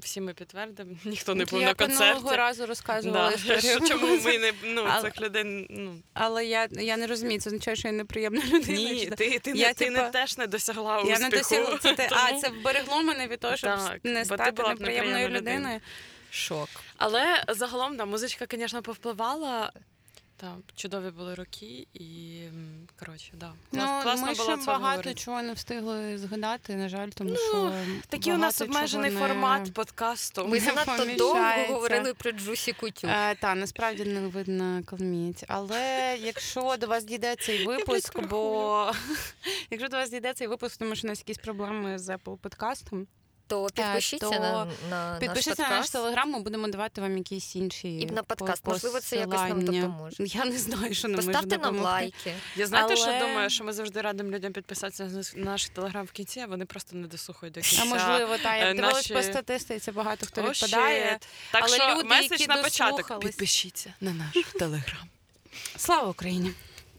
Всі 0.00 0.20
ми 0.20 0.34
підтвердимо. 0.34 0.96
Ніхто 1.04 1.34
не 1.34 1.44
був 1.44 1.60
я 1.60 1.66
на 1.66 1.74
минулого 1.86 2.12
концерті. 2.14 2.36
разу 2.36 2.66
розказувала 2.66 3.28
Да. 3.30 3.34
історію. 3.36 3.60
Що- 3.60 3.88
Чому 3.88 4.16
ми 4.16 4.38
не 4.38 4.52
ну, 4.64 4.86
Але- 4.90 5.02
цих 5.10 5.20
людей 5.20 5.66
ну 5.70 5.98
Але 6.14 6.46
я, 6.46 6.68
я 6.70 6.96
не 6.96 7.06
розумію, 7.06 7.40
це 7.40 7.50
означає, 7.50 7.76
що 7.76 7.88
я 7.88 7.92
неприємна 7.92 8.42
людина. 8.46 8.78
ні, 8.90 9.04
чи- 9.04 9.10
ти, 9.10 9.38
ти, 9.38 9.50
Я, 9.50 9.68
не, 9.68 9.74
ти 9.74 9.90
не 9.90 9.98
типа, 9.98 10.10
теж 10.10 10.38
не 10.38 10.46
досягла 10.46 11.02
Я 11.06 11.18
не 11.18 11.28
досягла 11.30 11.78
це 11.78 11.94
те. 11.94 12.08
А, 12.12 12.32
це 12.32 12.48
вберегло 12.48 13.02
мене 13.02 13.26
від 13.28 13.40
того, 13.40 13.56
щоб 13.56 13.70
Так, 13.70 14.00
не 14.04 14.24
стати 14.24 14.62
неприємною 14.62 15.28
людиною. 15.28 15.80
Шок. 16.30 16.68
Але 16.96 17.44
загалом, 17.48 17.96
да, 17.96 18.04
музичка, 18.04 18.46
звісно, 18.50 18.82
повпливала. 18.82 19.72
Та, 20.38 20.56
чудові 20.74 21.10
були 21.10 21.34
роки, 21.34 21.86
і 21.94 22.40
коротше, 22.98 23.32
да. 23.34 23.52
Ну, 23.72 23.82
класно 24.02 24.26
ми 24.26 24.32
було 24.34 24.44
ще 24.44 24.56
це 24.56 24.66
багато 24.66 24.84
обговорити. 24.86 25.14
чого 25.14 25.42
не 25.42 25.52
встигли 25.52 26.18
згадати, 26.18 26.76
на 26.76 26.88
жаль, 26.88 27.08
тому 27.08 27.30
Ну, 27.30 27.36
що 27.36 27.72
Такий 28.08 28.32
у 28.32 28.36
нас 28.36 28.60
обмежений 28.60 29.10
не- 29.10 29.20
формат 29.20 29.72
подкасту. 29.74 30.46
Ми 30.48 30.60
занадто 30.60 31.04
довго 31.18 31.42
говорили 31.68 32.14
про 32.14 32.32
Джусі 32.32 32.72
Кутю. 32.72 33.06
Е, 33.08 33.34
та 33.34 33.54
насправді 33.54 34.04
не 34.04 34.20
видно 34.20 34.82
калміць. 34.86 35.44
Але 35.48 36.16
якщо 36.20 36.76
до 36.80 36.86
вас 36.86 37.04
дійде 37.04 37.36
цей 37.36 37.66
випуск, 37.66 38.20
бо 38.28 38.92
якщо 39.70 39.88
до 39.88 39.96
вас 39.96 40.10
дійде 40.10 40.34
цей 40.34 40.46
випуск, 40.46 40.76
тому 40.76 40.94
що 40.96 41.08
у 41.08 41.10
нас 41.10 41.18
якісь 41.18 41.38
проблеми 41.38 41.98
з 41.98 42.08
Apple 42.16 42.36
подкастом, 42.36 43.06
То 43.48 43.66
підпишіться 43.74 44.30
то 44.30 44.40
на, 44.40 44.66
на 44.90 45.18
підпишіться 45.20 45.62
наш 45.62 45.70
на 45.70 45.78
наш 45.78 45.90
телеграм, 45.90 46.30
ми 46.30 46.40
будемо 46.40 46.68
давати 46.68 47.00
вам 47.00 47.16
якісь 47.18 47.56
інші 47.56 47.88
І 48.00 48.06
на 48.06 48.22
подкаст. 48.22 48.62
по- 48.62 48.70
Можливо, 48.70 49.00
це 49.00 49.16
якось 49.16 49.40
нам 49.40 49.64
допоможе. 49.64 50.16
Я 50.24 50.44
не 50.44 50.58
знаю, 50.58 50.94
що 50.94 51.08
нам 51.08 51.16
Поставте 51.16 51.58
нам 51.58 51.78
лайки. 51.78 52.34
Я 52.56 52.66
знаєте, 52.66 52.96
що 52.96 53.06
думаю, 53.06 53.50
що 53.50 53.64
ми 53.64 53.72
завжди 53.72 54.00
радимо 54.00 54.30
людям 54.30 54.52
підписатися 54.52 55.04
на 55.04 55.44
наш 55.44 55.66
телеграм 55.68 56.06
в 56.06 56.12
кінці, 56.12 56.40
а 56.40 56.46
вони 56.46 56.64
просто 56.64 56.96
не 56.96 57.06
дослухають 57.06 57.54
до 57.54 57.60
кінця. 57.60 57.82
А 57.82 57.84
можливо, 57.84 58.38
так, 58.38 58.54
е, 58.54 58.58
як 58.58 58.76
дивилась 58.76 58.94
наші- 58.96 59.14
по 59.14 59.22
статистиці, 59.22 59.92
багато 59.92 60.26
хто 60.26 60.42
відпадає. 60.42 61.04
shit. 61.12 61.26
Так 61.52 61.62
Але 61.66 61.76
що 61.76 61.94
люди, 61.94 62.04
меседж 62.04 62.30
які 62.40 62.46
на 62.46 62.62
початок. 62.62 63.20
Підпишіться 63.20 63.94
на 64.00 64.12
наш 64.12 64.36
телеграм. 64.58 65.08
Слава 65.76 66.08
Україні! 66.08 66.52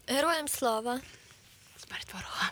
Героям 0.08 0.48
слава! 0.48 1.00
Смерть 1.88 2.08
ворога. 2.14 2.52